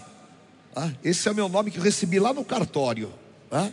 Ah, 0.75 0.91
esse 1.03 1.27
é 1.27 1.31
o 1.31 1.35
meu 1.35 1.49
nome 1.49 1.71
que 1.71 1.77
eu 1.77 1.83
recebi 1.83 2.19
lá 2.19 2.33
no 2.33 2.45
cartório. 2.45 3.11
Ah, 3.51 3.69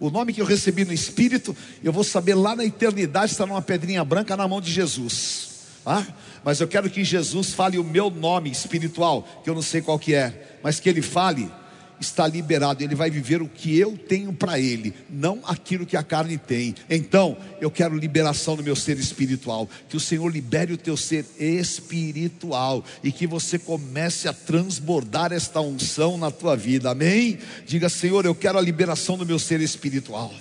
o 0.00 0.10
nome 0.10 0.32
que 0.32 0.40
eu 0.40 0.46
recebi 0.46 0.84
no 0.84 0.92
Espírito, 0.92 1.56
eu 1.82 1.92
vou 1.92 2.04
saber 2.04 2.34
lá 2.34 2.54
na 2.54 2.64
eternidade, 2.64 3.32
está 3.32 3.44
numa 3.44 3.60
pedrinha 3.60 4.04
branca 4.04 4.36
na 4.36 4.46
mão 4.46 4.60
de 4.60 4.70
Jesus. 4.70 5.48
Ah, 5.84 6.06
mas 6.44 6.60
eu 6.60 6.68
quero 6.68 6.88
que 6.88 7.02
Jesus 7.02 7.52
fale 7.52 7.78
o 7.78 7.84
meu 7.84 8.10
nome 8.10 8.50
espiritual, 8.50 9.26
que 9.42 9.50
eu 9.50 9.54
não 9.54 9.62
sei 9.62 9.80
qual 9.80 9.98
que 9.98 10.14
é, 10.14 10.58
mas 10.62 10.78
que 10.78 10.88
ele 10.88 11.02
fale 11.02 11.50
está 12.00 12.26
liberado, 12.26 12.82
ele 12.82 12.94
vai 12.94 13.10
viver 13.10 13.42
o 13.42 13.48
que 13.48 13.78
eu 13.78 13.96
tenho 13.96 14.32
para 14.32 14.58
ele, 14.58 14.94
não 15.10 15.40
aquilo 15.44 15.86
que 15.86 15.96
a 15.96 16.02
carne 16.02 16.38
tem. 16.38 16.74
Então, 16.88 17.36
eu 17.60 17.70
quero 17.70 17.96
liberação 17.96 18.56
no 18.56 18.62
meu 18.62 18.76
ser 18.76 18.98
espiritual, 18.98 19.68
que 19.88 19.96
o 19.96 20.00
Senhor 20.00 20.28
libere 20.28 20.72
o 20.72 20.78
teu 20.78 20.96
ser 20.96 21.26
espiritual 21.38 22.84
e 23.02 23.10
que 23.10 23.26
você 23.26 23.58
comece 23.58 24.28
a 24.28 24.32
transbordar 24.32 25.32
esta 25.32 25.60
unção 25.60 26.16
na 26.16 26.30
tua 26.30 26.56
vida. 26.56 26.90
Amém? 26.90 27.38
Diga, 27.66 27.88
Senhor, 27.88 28.24
eu 28.24 28.34
quero 28.34 28.58
a 28.58 28.62
liberação 28.62 29.16
do 29.16 29.26
meu 29.26 29.38
ser 29.38 29.60
espiritual. 29.60 30.32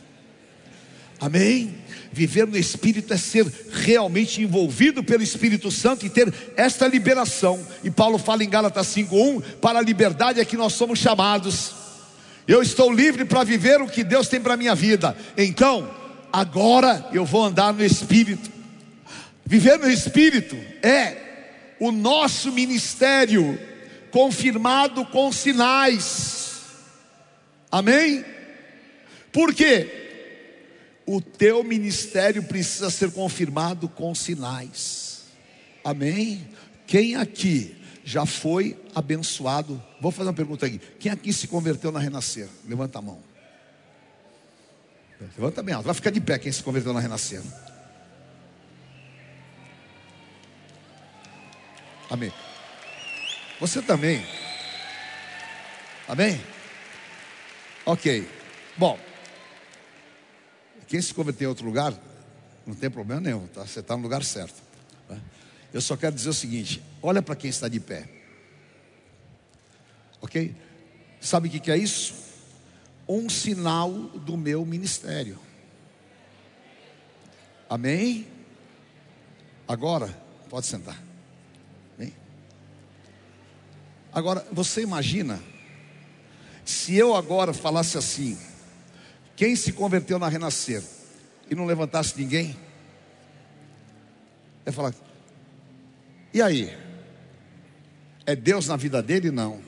Amém? 1.19 1.75
Viver 2.11 2.47
no 2.47 2.57
Espírito 2.57 3.13
é 3.13 3.17
ser 3.17 3.45
realmente 3.71 4.41
envolvido 4.41 5.03
pelo 5.03 5.23
Espírito 5.23 5.69
Santo 5.69 6.05
e 6.05 6.09
ter 6.09 6.33
esta 6.55 6.87
liberação. 6.87 7.65
E 7.83 7.91
Paulo 7.91 8.17
fala 8.17 8.43
em 8.43 8.49
Gálatas 8.49 8.87
5:1, 8.87 9.41
para 9.59 9.79
a 9.79 9.81
liberdade 9.81 10.39
é 10.39 10.45
que 10.45 10.57
nós 10.57 10.73
somos 10.73 10.99
chamados. 10.99 11.71
Eu 12.47 12.61
estou 12.61 12.91
livre 12.91 13.25
para 13.25 13.43
viver 13.43 13.81
o 13.81 13.87
que 13.87 14.03
Deus 14.03 14.27
tem 14.27 14.39
para 14.39 14.55
minha 14.55 14.73
vida. 14.73 15.15
Então, 15.37 15.89
agora 16.31 17.07
eu 17.11 17.25
vou 17.25 17.43
andar 17.43 17.73
no 17.73 17.83
Espírito. 17.83 18.49
Viver 19.45 19.77
no 19.79 19.89
Espírito 19.89 20.55
é 20.81 21.17
o 21.79 21.91
nosso 21.91 22.51
ministério 22.51 23.59
confirmado 24.11 25.05
com 25.05 25.31
sinais. 25.31 26.61
Amém? 27.71 28.23
Por 29.31 29.53
quê? 29.53 30.06
O 31.07 31.21
teu 31.21 31.63
ministério 31.63 32.43
precisa 32.43 32.89
ser 32.89 33.11
confirmado 33.11 33.87
com 33.87 34.13
sinais. 34.13 35.23
Amém? 35.81 36.45
Quem 36.85 37.15
aqui 37.15 37.77
já 38.03 38.25
foi 38.25 38.77
abençoado? 38.93 39.81
Vou 40.01 40.11
fazer 40.11 40.27
uma 40.27 40.35
pergunta 40.35 40.65
aqui. 40.65 40.79
Quem 40.99 41.09
aqui 41.09 41.31
se 41.31 41.47
converteu 41.47 41.93
na 41.93 41.99
Renascer? 41.99 42.49
Levanta 42.67 42.99
a 42.99 43.01
mão. 43.01 43.23
Levanta 45.37 45.63
bem 45.63 45.73
alto. 45.73 45.85
Vai 45.85 45.95
ficar 45.95 46.09
de 46.09 46.19
pé 46.19 46.37
quem 46.37 46.51
se 46.51 46.61
converteu 46.61 46.91
na 46.91 46.99
Renascer. 46.99 47.41
Amém. 52.09 52.33
Você 53.61 53.81
também. 53.81 54.25
Amém? 56.05 56.41
Ok. 57.85 58.27
Bom, 58.77 58.99
quem 60.87 61.01
se 61.01 61.13
converter 61.13 61.45
em 61.45 61.47
outro 61.47 61.65
lugar, 61.65 61.93
não 62.65 62.75
tem 62.75 62.89
problema 62.89 63.21
nenhum, 63.21 63.47
tá? 63.47 63.65
você 63.65 63.79
está 63.79 63.95
no 63.95 64.03
lugar 64.03 64.23
certo. 64.23 64.61
Tá? 65.07 65.17
Eu 65.73 65.81
só 65.81 65.95
quero 65.95 66.15
dizer 66.15 66.29
o 66.29 66.33
seguinte: 66.33 66.81
olha 67.01 67.21
para 67.21 67.35
quem 67.35 67.49
está 67.49 67.67
de 67.67 67.79
pé, 67.79 68.09
ok? 70.21 70.55
Sabe 71.19 71.47
o 71.47 71.51
que, 71.51 71.59
que 71.59 71.71
é 71.71 71.77
isso? 71.77 72.27
um 73.07 73.29
sinal 73.29 73.91
do 73.91 74.35
meu 74.35 74.65
ministério. 74.65 75.39
Amém? 77.69 78.27
Agora, 79.67 80.07
pode 80.49 80.65
sentar. 80.65 81.01
Bem. 81.97 82.13
Agora, 84.11 84.45
você 84.51 84.81
imagina 84.81 85.41
se 86.65 86.95
eu 86.95 87.15
agora 87.15 87.53
falasse 87.53 87.97
assim: 87.97 88.37
quem 89.37 89.55
se 89.55 89.71
converteu 89.71 90.17
na 90.17 90.27
renascer 90.27 90.83
e 91.49 91.53
não 91.53 91.65
levantasse 91.65 92.19
ninguém? 92.19 92.57
É 94.65 94.71
falar, 94.71 94.93
e 96.33 96.41
aí? 96.41 96.75
É 98.25 98.35
Deus 98.35 98.67
na 98.67 98.75
vida 98.75 99.01
dele? 99.01 99.31
Não. 99.31 99.61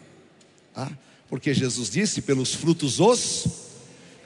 Ah, 0.76 0.91
porque 1.30 1.53
Jesus 1.53 1.89
disse: 1.89 2.22
pelos 2.22 2.53
frutos 2.53 2.99
os 2.99 3.47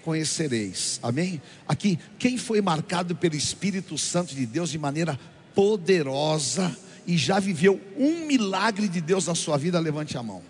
conhecereis. 0.04 1.00
Amém? 1.04 1.42
Aqui, 1.68 2.00
quem 2.18 2.38
foi 2.38 2.62
marcado 2.62 3.14
pelo 3.14 3.36
Espírito 3.36 3.98
Santo 3.98 4.34
de 4.34 4.46
Deus 4.46 4.72
de 4.72 4.80
maneira 4.80 5.20
poderosa 5.54 6.76
e 7.06 7.18
já 7.18 7.38
viveu 7.38 7.80
um 7.98 8.26
milagre 8.26 8.88
de 8.88 9.02
Deus 9.02 9.28
na 9.28 9.36
sua 9.36 9.58
vida, 9.58 9.78
levante 9.78 10.18
a 10.18 10.24
mão. 10.24 10.42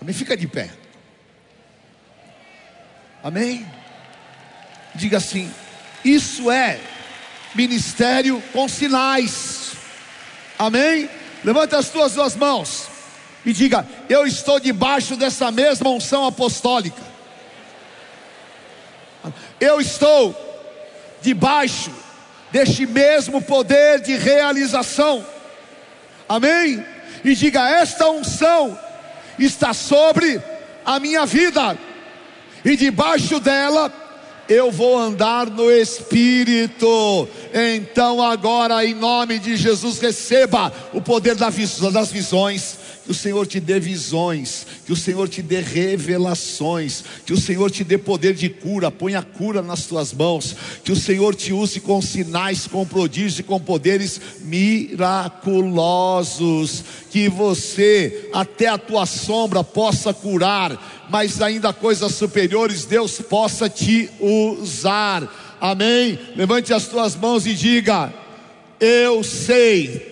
Amém? 0.00 0.12
Fica 0.12 0.36
de 0.36 0.48
pé. 0.48 0.87
Amém? 3.22 3.66
Diga 4.94 5.16
assim: 5.18 5.52
isso 6.04 6.50
é 6.50 6.80
ministério 7.54 8.42
com 8.52 8.68
sinais. 8.68 9.72
Amém? 10.58 11.08
Levante 11.44 11.74
as 11.74 11.88
tuas 11.88 12.14
duas 12.14 12.36
mãos 12.36 12.88
e 13.44 13.52
diga: 13.52 13.86
Eu 14.08 14.26
estou 14.26 14.60
debaixo 14.60 15.16
dessa 15.16 15.50
mesma 15.50 15.90
unção 15.90 16.26
apostólica. 16.26 17.02
Eu 19.60 19.80
estou 19.80 20.34
debaixo 21.20 21.90
deste 22.50 22.86
mesmo 22.86 23.42
poder 23.42 24.00
de 24.00 24.16
realização. 24.16 25.24
Amém? 26.28 26.84
E 27.24 27.34
diga: 27.34 27.68
Esta 27.68 28.08
unção 28.08 28.78
está 29.38 29.72
sobre 29.72 30.40
a 30.84 30.98
minha 30.98 31.26
vida, 31.26 31.76
e 32.64 32.76
debaixo 32.76 33.40
dela 33.40 33.92
eu 34.48 34.70
vou 34.70 34.98
andar 34.98 35.46
no 35.46 35.70
Espírito. 35.70 37.28
Então, 37.52 38.22
agora, 38.22 38.84
em 38.84 38.94
nome 38.94 39.38
de 39.38 39.56
Jesus, 39.56 39.98
receba 39.98 40.72
o 40.92 41.02
poder 41.02 41.34
das 41.34 42.10
visões. 42.10 42.78
Que 43.08 43.12
o 43.12 43.14
Senhor 43.14 43.46
te 43.46 43.58
dê 43.58 43.80
visões, 43.80 44.66
que 44.84 44.92
o 44.92 44.96
Senhor 44.96 45.26
te 45.30 45.40
dê 45.40 45.60
revelações, 45.60 47.02
que 47.24 47.32
o 47.32 47.40
Senhor 47.40 47.70
te 47.70 47.82
dê 47.82 47.96
poder 47.96 48.34
de 48.34 48.50
cura, 48.50 48.90
ponha 48.90 49.22
cura 49.22 49.62
nas 49.62 49.86
tuas 49.86 50.12
mãos, 50.12 50.54
que 50.84 50.92
o 50.92 50.96
Senhor 50.96 51.34
te 51.34 51.50
use 51.50 51.80
com 51.80 52.02
sinais, 52.02 52.66
com 52.66 52.84
prodígios 52.84 53.38
e 53.38 53.42
com 53.42 53.58
poderes 53.58 54.20
miraculosos, 54.42 55.24
que 57.10 57.30
você, 57.30 58.28
até 58.30 58.66
a 58.66 58.76
tua 58.76 59.06
sombra, 59.06 59.64
possa 59.64 60.12
curar, 60.12 61.08
mas 61.08 61.40
ainda 61.40 61.72
coisas 61.72 62.14
superiores, 62.14 62.84
Deus 62.84 63.22
possa 63.22 63.70
te 63.70 64.10
usar. 64.20 65.56
Amém? 65.58 66.18
Levante 66.36 66.74
as 66.74 66.88
tuas 66.88 67.16
mãos 67.16 67.46
e 67.46 67.54
diga: 67.54 68.12
Eu 68.78 69.24
sei 69.24 70.07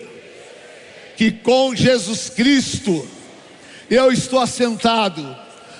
que 1.17 1.31
com 1.31 1.75
Jesus 1.75 2.29
Cristo 2.29 3.05
eu 3.89 4.11
estou 4.11 4.39
assentado 4.39 5.35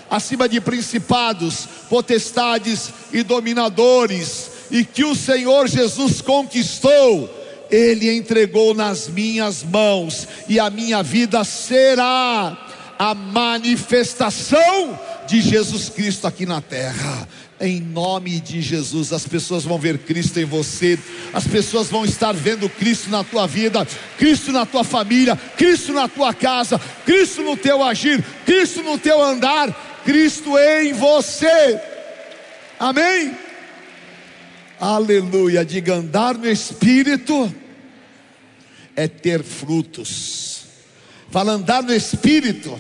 acima 0.09 0.49
de 0.49 0.59
principados, 0.59 1.67
potestades 1.89 2.91
e 3.13 3.21
dominadores, 3.23 4.49
e 4.71 4.83
que 4.83 5.03
o 5.03 5.15
Senhor 5.15 5.67
Jesus 5.67 6.21
conquistou, 6.21 7.29
Ele 7.69 8.15
entregou 8.15 8.73
nas 8.73 9.07
minhas 9.07 9.63
mãos, 9.63 10.27
e 10.47 10.59
a 10.59 10.69
minha 10.69 11.03
vida 11.03 11.43
será 11.43 12.57
a 12.97 13.13
manifestação 13.13 14.99
de 15.27 15.41
Jesus 15.41 15.89
Cristo 15.89 16.25
aqui 16.25 16.45
na 16.45 16.61
terra. 16.61 17.27
Em 17.59 17.79
nome 17.79 18.39
de 18.39 18.61
Jesus, 18.61 19.11
as 19.11 19.27
pessoas 19.27 19.63
vão 19.63 19.79
ver 19.79 19.97
Cristo 19.99 20.39
em 20.39 20.45
você, 20.45 20.97
as 21.33 21.47
pessoas 21.47 21.89
vão 21.89 22.05
estar 22.05 22.31
vendo 22.31 22.69
Cristo 22.69 23.09
na 23.09 23.23
tua 23.23 23.47
vida, 23.47 23.87
Cristo 24.17 24.51
na 24.51 24.63
tua 24.63 24.83
família, 24.83 25.35
Cristo 25.35 25.91
na 25.91 26.07
tua 26.07 26.35
casa, 26.35 26.79
Cristo 27.03 27.41
no 27.41 27.57
teu 27.57 27.83
agir, 27.83 28.23
Cristo 28.45 28.83
no 28.83 28.99
teu 28.99 29.19
andar, 29.19 30.01
Cristo 30.05 30.55
em 30.55 30.93
você. 30.93 31.81
Amém? 32.79 33.35
Aleluia. 34.79 35.65
Diga 35.65 35.95
andar 35.95 36.37
no 36.37 36.47
Espírito 36.47 37.51
é 38.95 39.07
ter 39.07 39.43
frutos. 39.43 40.65
Fala 41.31 41.53
andar 41.53 41.83
no 41.83 41.93
Espírito 41.93 42.79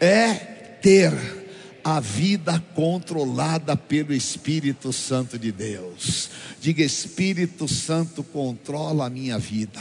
é 0.00 0.34
ter 0.82 1.12
a 1.86 2.00
vida 2.00 2.60
controlada 2.74 3.76
pelo 3.76 4.12
Espírito 4.12 4.92
Santo 4.92 5.38
de 5.38 5.52
Deus. 5.52 6.28
Diga: 6.60 6.82
Espírito 6.82 7.68
Santo, 7.68 8.24
controla 8.24 9.06
a 9.06 9.10
minha 9.10 9.38
vida, 9.38 9.80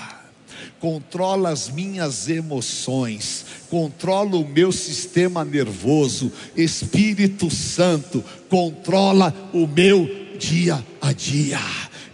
controla 0.79 1.49
as 1.49 1.67
minhas 1.67 2.29
emoções, 2.29 3.43
controla 3.71 4.35
o 4.35 4.47
meu 4.47 4.71
sistema 4.71 5.43
nervoso. 5.43 6.31
Espírito 6.55 7.49
Santo, 7.49 8.23
controla 8.49 9.33
o 9.51 9.65
meu 9.65 10.07
dia 10.37 10.85
a 11.01 11.11
dia 11.11 11.59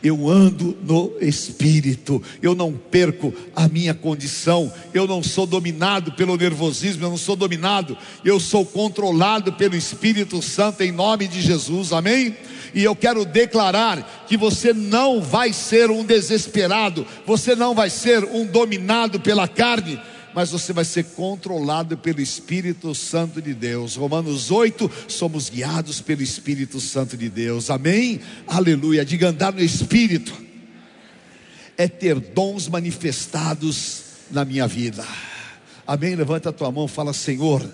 eu 0.03 0.29
ando 0.29 0.77
no 0.83 1.11
Espírito, 1.21 2.21
eu 2.41 2.55
não 2.55 2.73
perco 2.73 3.33
a 3.55 3.67
minha 3.67 3.93
condição, 3.93 4.71
eu 4.93 5.07
não 5.07 5.21
sou 5.21 5.45
dominado 5.45 6.11
pelo 6.13 6.37
nervosismo, 6.37 7.05
eu 7.05 7.09
não 7.09 7.17
sou 7.17 7.35
dominado, 7.35 7.97
eu 8.25 8.39
sou 8.39 8.65
controlado 8.65 9.53
pelo 9.53 9.75
Espírito 9.75 10.41
Santo 10.41 10.81
em 10.83 10.91
nome 10.91 11.27
de 11.27 11.41
Jesus, 11.41 11.93
amém? 11.93 12.35
E 12.73 12.83
eu 12.83 12.95
quero 12.95 13.25
declarar 13.25 14.25
que 14.27 14.37
você 14.37 14.73
não 14.73 15.21
vai 15.21 15.51
ser 15.51 15.91
um 15.91 16.03
desesperado, 16.03 17.05
você 17.25 17.55
não 17.55 17.75
vai 17.75 17.89
ser 17.89 18.23
um 18.23 18.45
dominado 18.45 19.19
pela 19.19 19.47
carne, 19.47 19.99
mas 20.34 20.51
você 20.51 20.73
vai 20.73 20.86
ser 20.86 21.03
controlado 21.03 21.97
pelo 21.97 22.21
Espírito 22.21 22.93
Santo 22.95 23.41
de 23.41 23.53
Deus. 23.53 23.95
Romanos 23.95 24.51
8, 24.51 24.89
somos 25.07 25.49
guiados 25.49 26.01
pelo 26.01 26.21
Espírito 26.21 26.79
Santo 26.79 27.17
de 27.17 27.29
Deus. 27.29 27.69
Amém? 27.69 28.21
Aleluia. 28.47 29.03
Diga 29.03 29.29
andar 29.29 29.53
no 29.53 29.61
Espírito 29.61 30.51
é 31.77 31.88
ter 31.88 32.19
dons 32.19 32.67
manifestados 32.67 34.03
na 34.29 34.45
minha 34.45 34.67
vida. 34.67 35.05
Amém? 35.86 36.15
Levanta 36.15 36.49
a 36.49 36.53
tua 36.53 36.71
mão, 36.71 36.88
fala: 36.88 37.11
Senhor, 37.11 37.67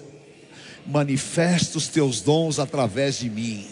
manifesta 0.86 1.78
os 1.78 1.88
teus 1.88 2.22
dons 2.22 2.60
através 2.60 3.20
de 3.20 3.30
mim. 3.30 3.68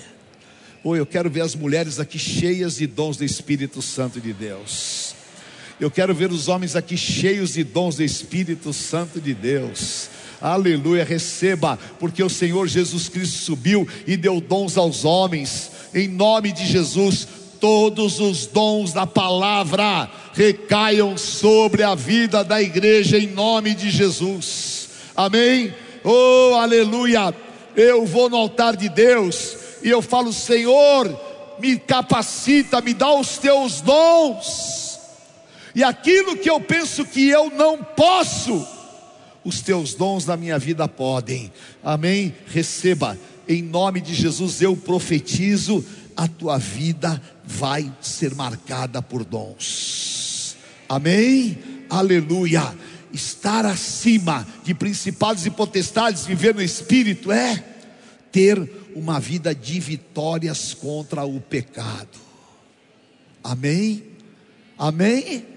Ou 0.84 0.96
eu 0.96 1.06
quero 1.06 1.30
ver 1.30 1.42
as 1.42 1.56
mulheres 1.56 2.00
aqui 2.00 2.20
cheias 2.20 2.76
de 2.76 2.86
dons 2.86 3.18
do 3.18 3.24
Espírito 3.24 3.82
Santo 3.82 4.20
de 4.20 4.34
Deus. 4.34 5.15
Eu 5.80 5.92
quero 5.92 6.14
ver 6.16 6.32
os 6.32 6.48
homens 6.48 6.74
aqui 6.76 6.96
cheios 6.96 7.54
de 7.54 7.64
dons 7.64 7.98
do 7.98 8.04
Espírito 8.04 8.72
Santo 8.72 9.20
de 9.20 9.34
Deus. 9.34 10.10
Aleluia, 10.42 11.04
receba, 11.04 11.78
porque 12.00 12.24
o 12.24 12.30
Senhor 12.30 12.68
Jesus 12.68 13.10
Cristo 13.10 13.40
subiu 13.40 13.88
e 14.08 14.16
deu 14.16 14.40
dons 14.40 14.78
aos 14.78 15.04
homens. 15.04 15.72
Em 15.94 16.08
nome 16.08 16.54
de 16.54 16.66
Jesus, 16.66 17.28
todos 17.60 18.22
os 18.22 18.48
dons 18.48 18.94
da 18.94 19.06
palavra 19.06 20.10
recaiam 20.34 21.18
sobre 21.18 21.84
a 21.84 21.94
vida 21.94 22.42
da 22.42 22.62
igreja 22.62 23.18
em 23.18 23.28
nome 23.28 23.76
de 23.76 23.90
Jesus. 23.90 24.90
Amém? 25.14 25.74
Oh, 26.06 26.56
aleluia. 26.56 27.36
Eu 27.76 28.06
vou 28.06 28.30
no 28.30 28.38
altar 28.38 28.78
de 28.78 28.88
Deus 28.88 29.58
e 29.84 29.90
eu 29.90 30.02
falo: 30.02 30.32
Senhor, 30.32 31.20
me 31.60 31.78
capacita, 31.78 32.80
me 32.80 32.94
dá 32.94 33.14
os 33.14 33.38
teus 33.38 33.82
dons 33.82 34.85
e 35.76 35.84
aquilo 35.84 36.38
que 36.38 36.50
eu 36.50 36.62
penso 36.62 37.04
que 37.04 37.28
eu 37.28 37.50
não 37.50 37.84
posso, 37.84 38.66
os 39.44 39.62
teus 39.62 39.94
dons 39.94 40.26
na 40.26 40.38
minha 40.38 40.58
vida 40.58 40.88
podem. 40.88 41.52
Amém? 41.84 42.34
Receba, 42.48 43.18
em 43.46 43.62
nome 43.62 44.00
de 44.00 44.14
Jesus 44.16 44.62
eu 44.62 44.76
profetizo, 44.76 45.86
a 46.16 46.30
tua 46.30 46.58
vida 46.58 47.22
vai 47.44 47.92
ser 48.00 48.34
marcada 48.34 49.02
por 49.02 49.26
dons. 49.26 50.56
Amém? 50.88 51.58
Aleluia. 51.90 52.74
Estar 53.12 53.66
acima 53.66 54.48
de 54.64 54.74
principados 54.74 55.46
e 55.46 55.50
potestades, 55.50 56.26
viver 56.26 56.56
no 56.56 56.62
espírito 56.62 57.34
é 57.34 57.64
ter 58.32 58.58
uma 58.96 59.20
vida 59.20 59.54
de 59.54 59.78
vitórias 59.80 60.74
contra 60.74 61.26
o 61.26 61.42
pecado. 61.42 62.18
Amém? 63.44 64.04
Amém? 64.78 65.55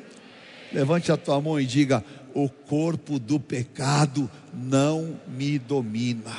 Levante 0.73 1.11
a 1.11 1.17
tua 1.17 1.41
mão 1.41 1.59
e 1.59 1.67
diga: 1.67 2.05
O 2.35 2.49
corpo 2.49 3.19
do 3.19 3.41
pecado 3.41 4.31
não 4.53 5.19
me 5.27 5.59
domina. 5.59 6.37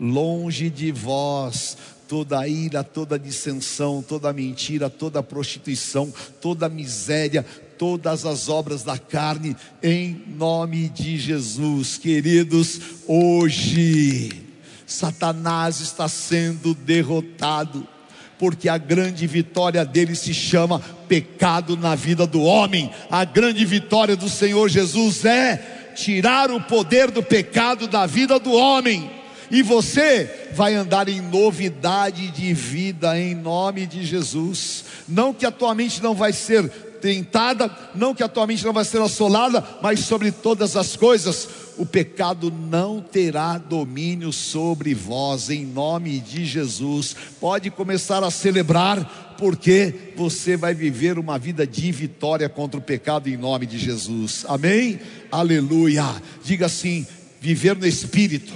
longe 0.00 0.68
de 0.68 0.90
vós 0.90 1.76
toda 2.12 2.46
ira, 2.46 2.84
toda 2.84 3.18
dissensão, 3.18 4.04
toda 4.06 4.34
mentira, 4.34 4.90
toda 4.90 5.22
prostituição, 5.22 6.12
toda 6.42 6.68
miséria, 6.68 7.42
todas 7.78 8.26
as 8.26 8.50
obras 8.50 8.82
da 8.82 8.98
carne, 8.98 9.56
em 9.82 10.22
nome 10.36 10.90
de 10.90 11.16
Jesus, 11.16 11.96
queridos, 11.96 12.80
hoje 13.06 14.30
Satanás 14.86 15.80
está 15.80 16.06
sendo 16.06 16.74
derrotado, 16.74 17.88
porque 18.42 18.68
a 18.68 18.76
grande 18.76 19.24
vitória 19.24 19.84
dele 19.84 20.16
se 20.16 20.34
chama 20.34 20.82
pecado 21.06 21.76
na 21.76 21.94
vida 21.94 22.26
do 22.26 22.42
homem. 22.42 22.90
A 23.08 23.24
grande 23.24 23.64
vitória 23.64 24.16
do 24.16 24.28
Senhor 24.28 24.68
Jesus 24.68 25.24
é 25.24 25.92
tirar 25.94 26.50
o 26.50 26.60
poder 26.60 27.12
do 27.12 27.22
pecado 27.22 27.86
da 27.86 28.04
vida 28.04 28.40
do 28.40 28.50
homem. 28.50 29.08
E 29.48 29.62
você 29.62 30.48
vai 30.54 30.74
andar 30.74 31.08
em 31.08 31.20
novidade 31.20 32.32
de 32.32 32.52
vida 32.52 33.16
em 33.16 33.32
nome 33.32 33.86
de 33.86 34.04
Jesus. 34.04 34.86
Não 35.06 35.32
que 35.32 35.46
a 35.46 35.52
tua 35.52 35.72
mente 35.72 36.02
não 36.02 36.12
vai 36.12 36.32
ser 36.32 36.91
tentada, 37.02 37.68
não 37.96 38.14
que 38.14 38.22
a 38.22 38.28
tua 38.28 38.46
mente 38.46 38.64
não 38.64 38.72
vai 38.72 38.84
ser 38.84 39.02
assolada, 39.02 39.62
mas 39.82 40.00
sobre 40.00 40.30
todas 40.30 40.76
as 40.76 40.96
coisas, 40.96 41.48
o 41.76 41.84
pecado 41.84 42.50
não 42.50 43.00
terá 43.00 43.58
domínio 43.58 44.32
sobre 44.32 44.94
vós, 44.94 45.50
em 45.50 45.66
nome 45.66 46.20
de 46.20 46.44
Jesus. 46.44 47.16
Pode 47.40 47.70
começar 47.70 48.22
a 48.22 48.30
celebrar, 48.30 49.34
porque 49.36 50.12
você 50.16 50.56
vai 50.56 50.72
viver 50.72 51.18
uma 51.18 51.38
vida 51.38 51.66
de 51.66 51.90
vitória 51.90 52.48
contra 52.48 52.78
o 52.78 52.82
pecado, 52.82 53.28
em 53.28 53.36
nome 53.36 53.66
de 53.66 53.78
Jesus. 53.78 54.44
Amém? 54.48 55.00
Aleluia. 55.30 56.04
Diga 56.44 56.66
assim: 56.66 57.04
viver 57.40 57.76
no 57.76 57.86
Espírito 57.86 58.52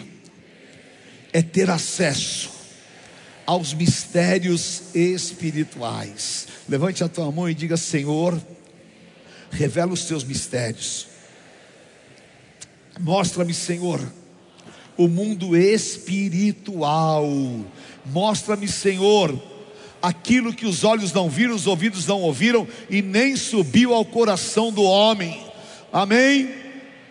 é 1.32 1.42
ter 1.42 1.68
acesso 1.68 2.55
aos 3.46 3.72
mistérios 3.72 4.94
espirituais. 4.94 6.48
Levante 6.68 7.04
a 7.04 7.08
tua 7.08 7.30
mão 7.30 7.48
e 7.48 7.54
diga: 7.54 7.76
Senhor, 7.76 8.38
revela 9.50 9.92
os 9.92 10.04
teus 10.04 10.24
mistérios. 10.24 11.06
Mostra-me, 12.98 13.54
Senhor, 13.54 14.00
o 14.96 15.06
mundo 15.06 15.56
espiritual. 15.56 17.26
Mostra-me, 18.06 18.66
Senhor, 18.66 19.40
aquilo 20.02 20.52
que 20.52 20.66
os 20.66 20.82
olhos 20.82 21.12
não 21.12 21.28
viram, 21.28 21.54
os 21.54 21.66
ouvidos 21.66 22.06
não 22.06 22.22
ouviram 22.22 22.66
e 22.90 23.02
nem 23.02 23.36
subiu 23.36 23.94
ao 23.94 24.04
coração 24.04 24.72
do 24.72 24.82
homem. 24.82 25.40
Amém? 25.92 26.66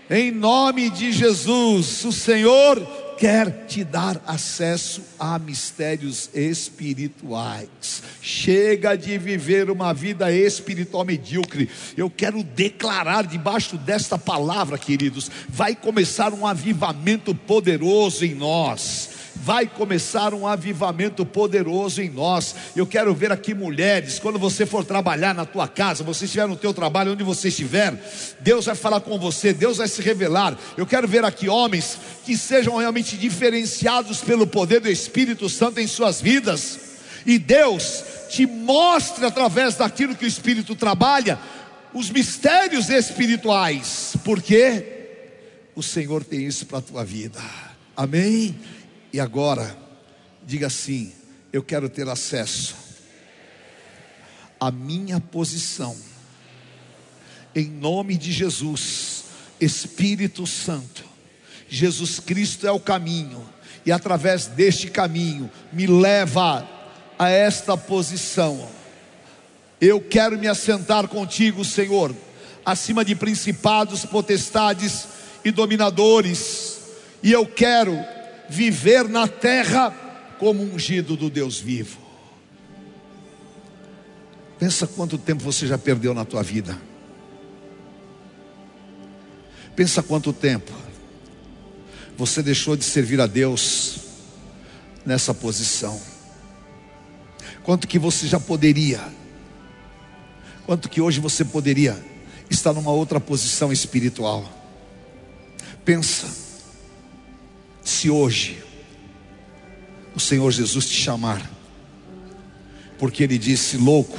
Em 0.10 0.32
nome 0.32 0.90
de 0.90 1.12
Jesus, 1.12 2.04
o 2.04 2.12
Senhor 2.12 3.05
quer 3.26 3.65
te 3.65 3.84
dar 3.84 4.21
acesso 4.28 5.01
a 5.17 5.39
mistérios 5.39 6.30
espirituais. 6.32 8.03
Chega 8.21 8.95
de 8.95 9.17
viver 9.17 9.71
uma 9.71 9.95
vida 9.95 10.32
espiritual 10.32 11.03
medíocre. 11.03 11.67
Eu 11.97 12.07
quero 12.07 12.43
declarar 12.43 13.26
debaixo 13.26 13.80
desta 13.80 14.15
palavra, 14.15 14.78
queridos, 14.78 15.32
vai 15.49 15.76
começar 15.76 16.36
um 16.36 16.45
avivamento 16.45 17.34
poderoso 17.34 18.23
em 18.23 18.36
nós 18.36 19.14
vai 19.36 19.68
começar 19.68 20.34
um 20.34 20.48
avivamento 20.48 21.26
poderoso 21.26 22.02
em 22.02 22.10
nós. 22.10 22.56
Eu 22.76 22.88
quero 22.88 23.14
ver 23.14 23.32
aqui 23.32 23.54
mulheres, 23.54 24.18
quando 24.20 24.40
você 24.40 24.66
for 24.66 24.84
trabalhar 24.84 25.34
na 25.36 25.46
tua 25.46 25.68
casa, 25.68 26.04
você 26.04 26.26
estiver 26.26 26.48
no 26.48 26.56
teu 26.56 26.74
trabalho, 26.74 27.12
onde 27.12 27.24
você 27.24 27.50
estiver, 27.50 27.94
Deus 28.40 28.66
vai 28.66 28.76
falar 28.76 29.02
com 29.02 29.20
você, 29.20 29.54
Deus 29.54 29.78
vai 29.78 29.88
se 29.88 30.02
revelar. 30.02 30.58
Eu 30.78 30.86
quero 30.86 31.08
ver 31.08 31.24
aqui 31.26 31.50
homens 31.50 31.98
que 32.26 32.38
sejam 32.38 32.78
realmente 32.78 33.18
diferenciados 33.18 34.22
pelo 34.22 34.48
poder 34.48 34.80
do 34.80 34.90
Espírito 34.90 35.50
Santo 35.50 35.80
em 35.80 35.88
suas 35.88 36.22
vidas. 36.22 36.80
E 37.26 37.38
Deus 37.38 38.04
te 38.30 38.46
mostre 38.46 39.26
através 39.26 39.76
daquilo 39.76 40.16
que 40.16 40.26
o 40.26 40.28
Espírito 40.28 40.76
trabalha, 40.76 41.40
os 41.94 42.10
mistérios 42.10 42.90
espirituais, 42.90 44.16
porque 44.24 44.86
o 45.76 45.82
Senhor 45.84 46.24
tem 46.24 46.46
isso 46.46 46.66
para 46.66 46.80
a 46.80 46.82
tua 46.82 47.04
vida. 47.04 47.40
Amém? 47.96 48.56
E 49.16 49.20
agora, 49.22 49.78
diga 50.45 50.68
assim: 50.68 51.13
eu 51.53 51.63
quero 51.63 51.88
ter 51.88 52.05
acesso 52.09 52.76
à 54.59 54.70
minha 54.70 55.22
posição, 55.22 55.95
em 57.55 57.63
nome 57.70 58.18
de 58.18 58.34
Jesus, 58.34 59.24
Espírito 59.57 60.45
Santo. 60.45 61.05
Jesus 61.70 62.20
Cristo 62.20 62.68
é 62.68 62.72
o 62.74 62.80
caminho, 62.80 63.49
e 63.86 63.91
através 63.93 64.47
deste 64.47 64.89
caminho 64.89 65.49
me 65.72 65.88
leva 65.88 66.68
a 67.18 67.30
esta 67.30 67.78
posição. 67.78 68.68
Eu 69.80 70.01
quero 70.01 70.38
me 70.38 70.49
assentar 70.49 71.07
contigo, 71.07 71.63
Senhor, 71.63 72.13
acima 72.66 73.05
de 73.05 73.16
principados, 73.16 74.03
potestades 74.03 75.07
e 75.45 75.51
dominadores, 75.51 76.80
e 77.24 77.32
eu 77.32 77.45
quero 77.45 78.13
viver 78.50 79.08
na 79.08 79.28
terra 79.28 79.91
como 80.39 80.64
ungido 80.64 81.16
do 81.16 81.30
Deus 81.30 81.60
vivo. 81.60 82.00
Pensa 84.60 84.88
quanto 84.88 85.18
tempo 85.18 85.43
você 85.43 85.68
já 85.68 85.78
perdeu 85.78 86.14
na 86.14 86.24
tua 86.24 86.41
vida. 86.41 86.80
Pensa 89.76 90.02
quanto 90.02 90.32
tempo 90.32 90.72
você 92.18 92.41
deixou 92.41 92.78
de 92.78 92.86
servir 92.86 93.20
a 93.20 93.28
Deus 93.28 93.98
nessa 95.06 95.34
posição. 95.34 96.00
Quanto 97.64 97.88
que 97.88 98.00
você 98.00 98.28
já 98.28 98.39
poderia, 98.39 99.02
quanto 100.66 100.89
que 100.89 101.02
hoje 101.02 101.20
você 101.20 101.43
poderia 101.43 102.02
estar 102.50 102.74
numa 102.74 102.91
outra 102.91 103.20
posição 103.20 103.72
espiritual. 103.72 104.50
Pensa 105.84 106.45
se 107.86 108.10
hoje 108.10 108.64
o 110.16 110.20
Senhor 110.20 110.52
Jesus 110.52 110.88
te 110.88 110.96
chamar, 110.96 111.48
porque 112.98 113.24
Ele 113.24 113.38
disse: 113.38 113.78
Louco, 113.78 114.18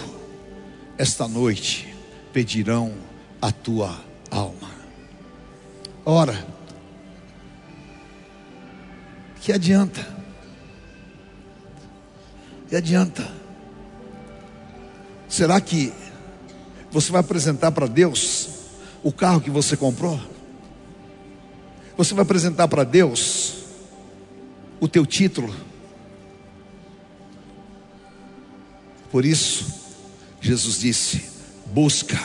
esta 0.96 1.26
noite 1.26 1.92
pedirão 2.32 2.94
a 3.42 3.50
tua 3.50 4.00
alma. 4.30 4.70
Ora, 6.04 6.46
que 9.40 9.52
adianta? 9.52 10.14
Que 12.68 12.76
adianta? 12.76 13.28
Será 15.28 15.60
que 15.60 15.92
você 16.92 17.10
vai 17.10 17.20
apresentar 17.20 17.72
para 17.72 17.88
Deus 17.88 18.48
o 19.02 19.10
carro 19.10 19.40
que 19.40 19.50
você 19.50 19.76
comprou? 19.76 20.20
Você 21.96 22.14
vai 22.14 22.22
apresentar 22.22 22.68
para 22.68 22.84
Deus 22.84 23.55
o 24.80 24.88
teu 24.88 25.06
título. 25.06 25.54
Por 29.10 29.24
isso, 29.24 29.66
Jesus 30.40 30.80
disse: 30.80 31.22
busca 31.66 32.18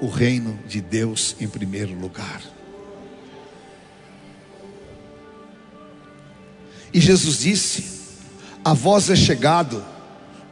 o 0.00 0.08
reino 0.08 0.58
de 0.66 0.80
Deus 0.80 1.36
em 1.40 1.48
primeiro 1.48 1.94
lugar. 1.98 2.42
E 6.92 7.00
Jesus 7.00 7.38
disse: 7.38 7.84
a 8.64 8.74
vós 8.74 9.10
é 9.10 9.16
chegado 9.16 9.84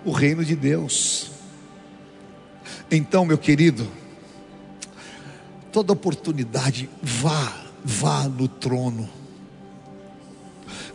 o 0.05 0.13
reino 0.13 0.45
de 0.45 0.57
Deus. 0.57 1.31
Então, 2.91 3.25
meu 3.25 3.39
querido, 3.39 3.87
toda 5.71 5.93
oportunidade, 5.93 6.89
vá, 7.03 7.67
vá 7.85 8.29
no 8.29 8.49
trono 8.49 9.20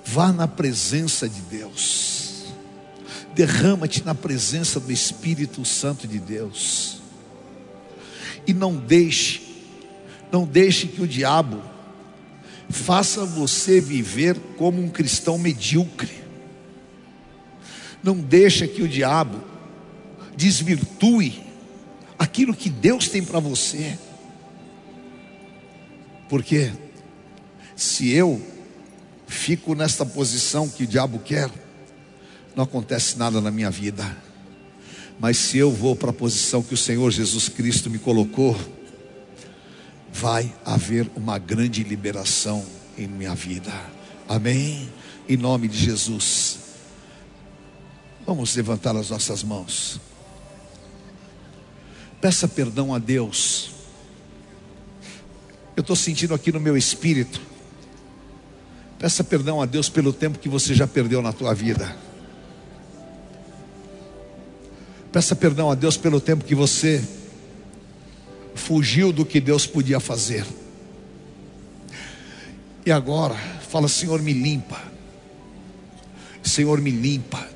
Vá 0.06 0.32
na 0.32 0.48
presença 0.48 1.28
de 1.28 1.42
Deus. 1.42 2.46
Derrama-te 3.34 4.06
na 4.06 4.14
presença 4.14 4.80
do 4.80 4.92
Espírito 4.92 5.66
Santo 5.66 6.08
de 6.08 6.20
Deus. 6.20 7.02
E 8.46 8.54
não 8.54 8.76
deixe, 8.76 9.42
não 10.32 10.46
deixe 10.46 10.88
que 10.88 11.02
o 11.02 11.08
diabo 11.08 11.62
faça 12.70 13.26
você 13.26 13.82
viver 13.82 14.40
como 14.58 14.82
um 14.82 14.90
cristão 14.90 15.38
medíocre. 15.38 16.24
Não 18.04 18.16
deixe 18.16 18.68
que 18.68 18.84
o 18.84 18.88
diabo 18.88 19.42
desvirtue 20.38 21.44
aquilo 22.18 22.56
que 22.56 22.70
Deus 22.70 23.08
tem 23.08 23.24
para 23.24 23.40
você. 23.40 23.98
Porque 26.30 26.72
se 27.76 28.12
eu 28.12 28.42
fico 29.28 29.76
nesta 29.76 30.06
posição 30.06 30.70
que 30.70 30.84
o 30.84 30.88
diabo 30.88 31.20
quer, 31.20 31.50
não 32.56 32.64
acontece 32.64 33.18
nada 33.18 33.42
na 33.42 33.52
minha 33.52 33.70
vida. 33.70 34.18
Mas 35.20 35.38
se 35.38 35.58
eu 35.58 35.72
vou 35.72 35.96
para 35.96 36.10
a 36.10 36.14
posição 36.14 36.62
que 36.62 36.74
o 36.74 36.78
Senhor 36.78 37.10
Jesus 37.12 37.50
Cristo 37.50 37.90
me 37.90 37.98
colocou, 37.98 38.58
vai 40.12 40.54
haver 40.64 41.10
uma 41.16 41.38
grande 41.38 41.84
liberação 41.84 42.66
em 42.98 43.08
minha 43.08 43.36
vida. 43.36 43.72
Amém? 44.28 44.90
Em 45.28 45.38
nome 45.38 45.68
de 45.68 45.78
Jesus. 45.78 46.60
Vamos 48.26 48.56
levantar 48.56 48.96
as 48.96 49.10
nossas 49.10 49.44
mãos. 49.44 50.00
Peça 52.20 52.48
perdão 52.48 52.94
a 52.94 52.98
Deus. 52.98 53.72
Eu 55.76 55.82
estou 55.82 55.96
sentindo 55.96 56.34
aqui 56.34 56.52
no 56.52 56.60
meu 56.60 56.76
espírito. 56.78 57.42
Peça 59.06 59.24
perdão 59.24 59.62
a 59.62 59.68
Deus 59.68 59.88
pelo 59.88 60.12
tempo 60.12 60.40
que 60.40 60.50
você 60.50 60.74
já 60.74 60.88
perdeu 60.88 61.22
na 61.22 61.32
tua 61.32 61.54
vida. 61.54 61.96
Peça 65.12 65.36
perdão 65.36 65.70
a 65.70 65.76
Deus 65.76 65.96
pelo 65.96 66.20
tempo 66.20 66.44
que 66.44 66.56
você 66.56 67.08
fugiu 68.56 69.14
do 69.14 69.24
que 69.24 69.40
Deus 69.40 69.68
podia 69.68 70.00
fazer. 70.00 70.44
E 72.84 72.92
agora, 72.92 73.36
fala: 73.70 73.88
Senhor, 73.88 74.20
me 74.24 74.34
limpa. 74.34 74.82
Senhor, 76.42 76.82
me 76.82 76.90
limpa. 76.90 77.48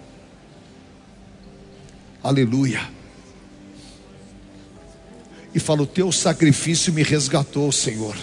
Aleluia. 2.21 2.87
E 5.55 5.59
fala: 5.59 5.81
O 5.81 5.87
teu 5.87 6.11
sacrifício 6.11 6.93
me 6.93 7.01
resgatou, 7.01 7.71
Senhor. 7.71 8.15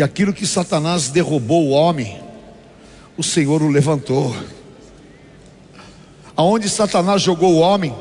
E 0.00 0.02
aquilo 0.02 0.32
que 0.32 0.46
Satanás 0.46 1.10
derrubou 1.10 1.66
o 1.66 1.70
homem, 1.72 2.18
o 3.18 3.22
Senhor 3.22 3.60
o 3.60 3.68
levantou. 3.68 4.34
Aonde 6.34 6.70
Satanás 6.70 7.20
jogou 7.20 7.56
o 7.56 7.58
homem, 7.58 7.94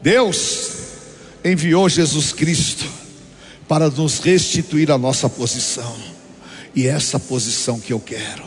Deus 0.00 0.70
enviou 1.44 1.90
Jesus 1.90 2.32
Cristo 2.32 2.86
para 3.68 3.90
nos 3.90 4.18
restituir 4.18 4.90
a 4.90 4.96
nossa 4.96 5.28
posição. 5.28 5.94
E 6.74 6.86
é 6.86 6.92
essa 6.92 7.20
posição 7.20 7.78
que 7.78 7.92
eu 7.92 8.00
quero. 8.00 8.44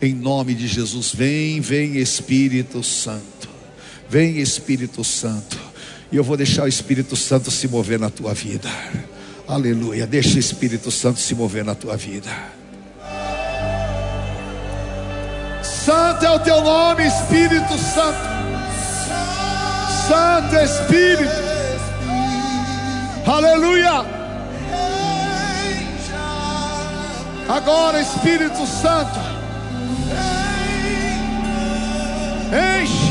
Em 0.00 0.14
nome 0.14 0.54
de 0.54 0.68
Jesus, 0.68 1.12
vem, 1.12 1.60
vem 1.60 1.96
Espírito 1.96 2.84
Santo. 2.84 3.48
Vem 4.08 4.38
Espírito 4.38 5.02
Santo. 5.02 5.58
E 6.12 6.16
eu 6.16 6.22
vou 6.22 6.36
deixar 6.36 6.66
o 6.66 6.68
Espírito 6.68 7.16
Santo 7.16 7.50
se 7.50 7.66
mover 7.66 7.98
na 7.98 8.10
tua 8.10 8.32
vida. 8.32 8.70
Aleluia. 9.50 10.06
Deixa 10.06 10.36
o 10.36 10.38
Espírito 10.38 10.92
Santo 10.92 11.18
se 11.18 11.34
mover 11.34 11.64
na 11.64 11.74
tua 11.74 11.96
vida. 11.96 12.30
Santo 15.60 16.24
é 16.24 16.30
o 16.30 16.38
teu 16.38 16.62
nome, 16.62 17.04
Espírito 17.04 17.76
Santo. 17.76 18.30
Santo 20.06 20.54
Espírito. 20.54 21.32
Aleluia. 23.26 24.04
Agora, 27.48 28.00
Espírito 28.00 28.64
Santo. 28.64 29.18
Enche 32.52 33.09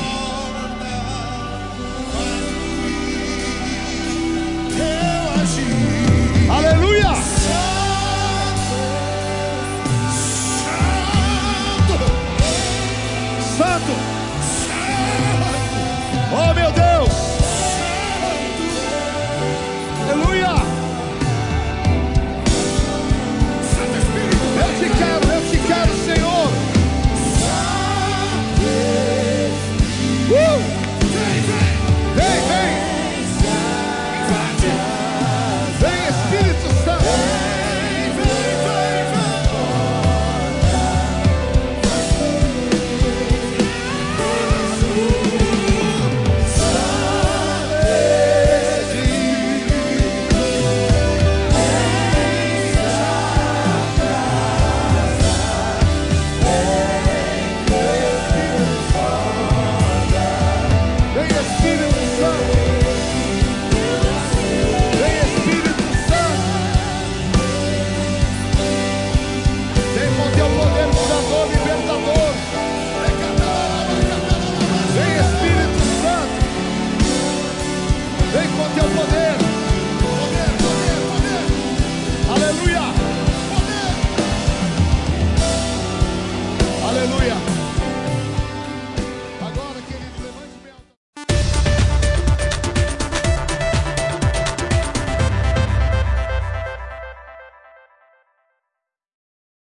Hallelujah. 7.01 7.28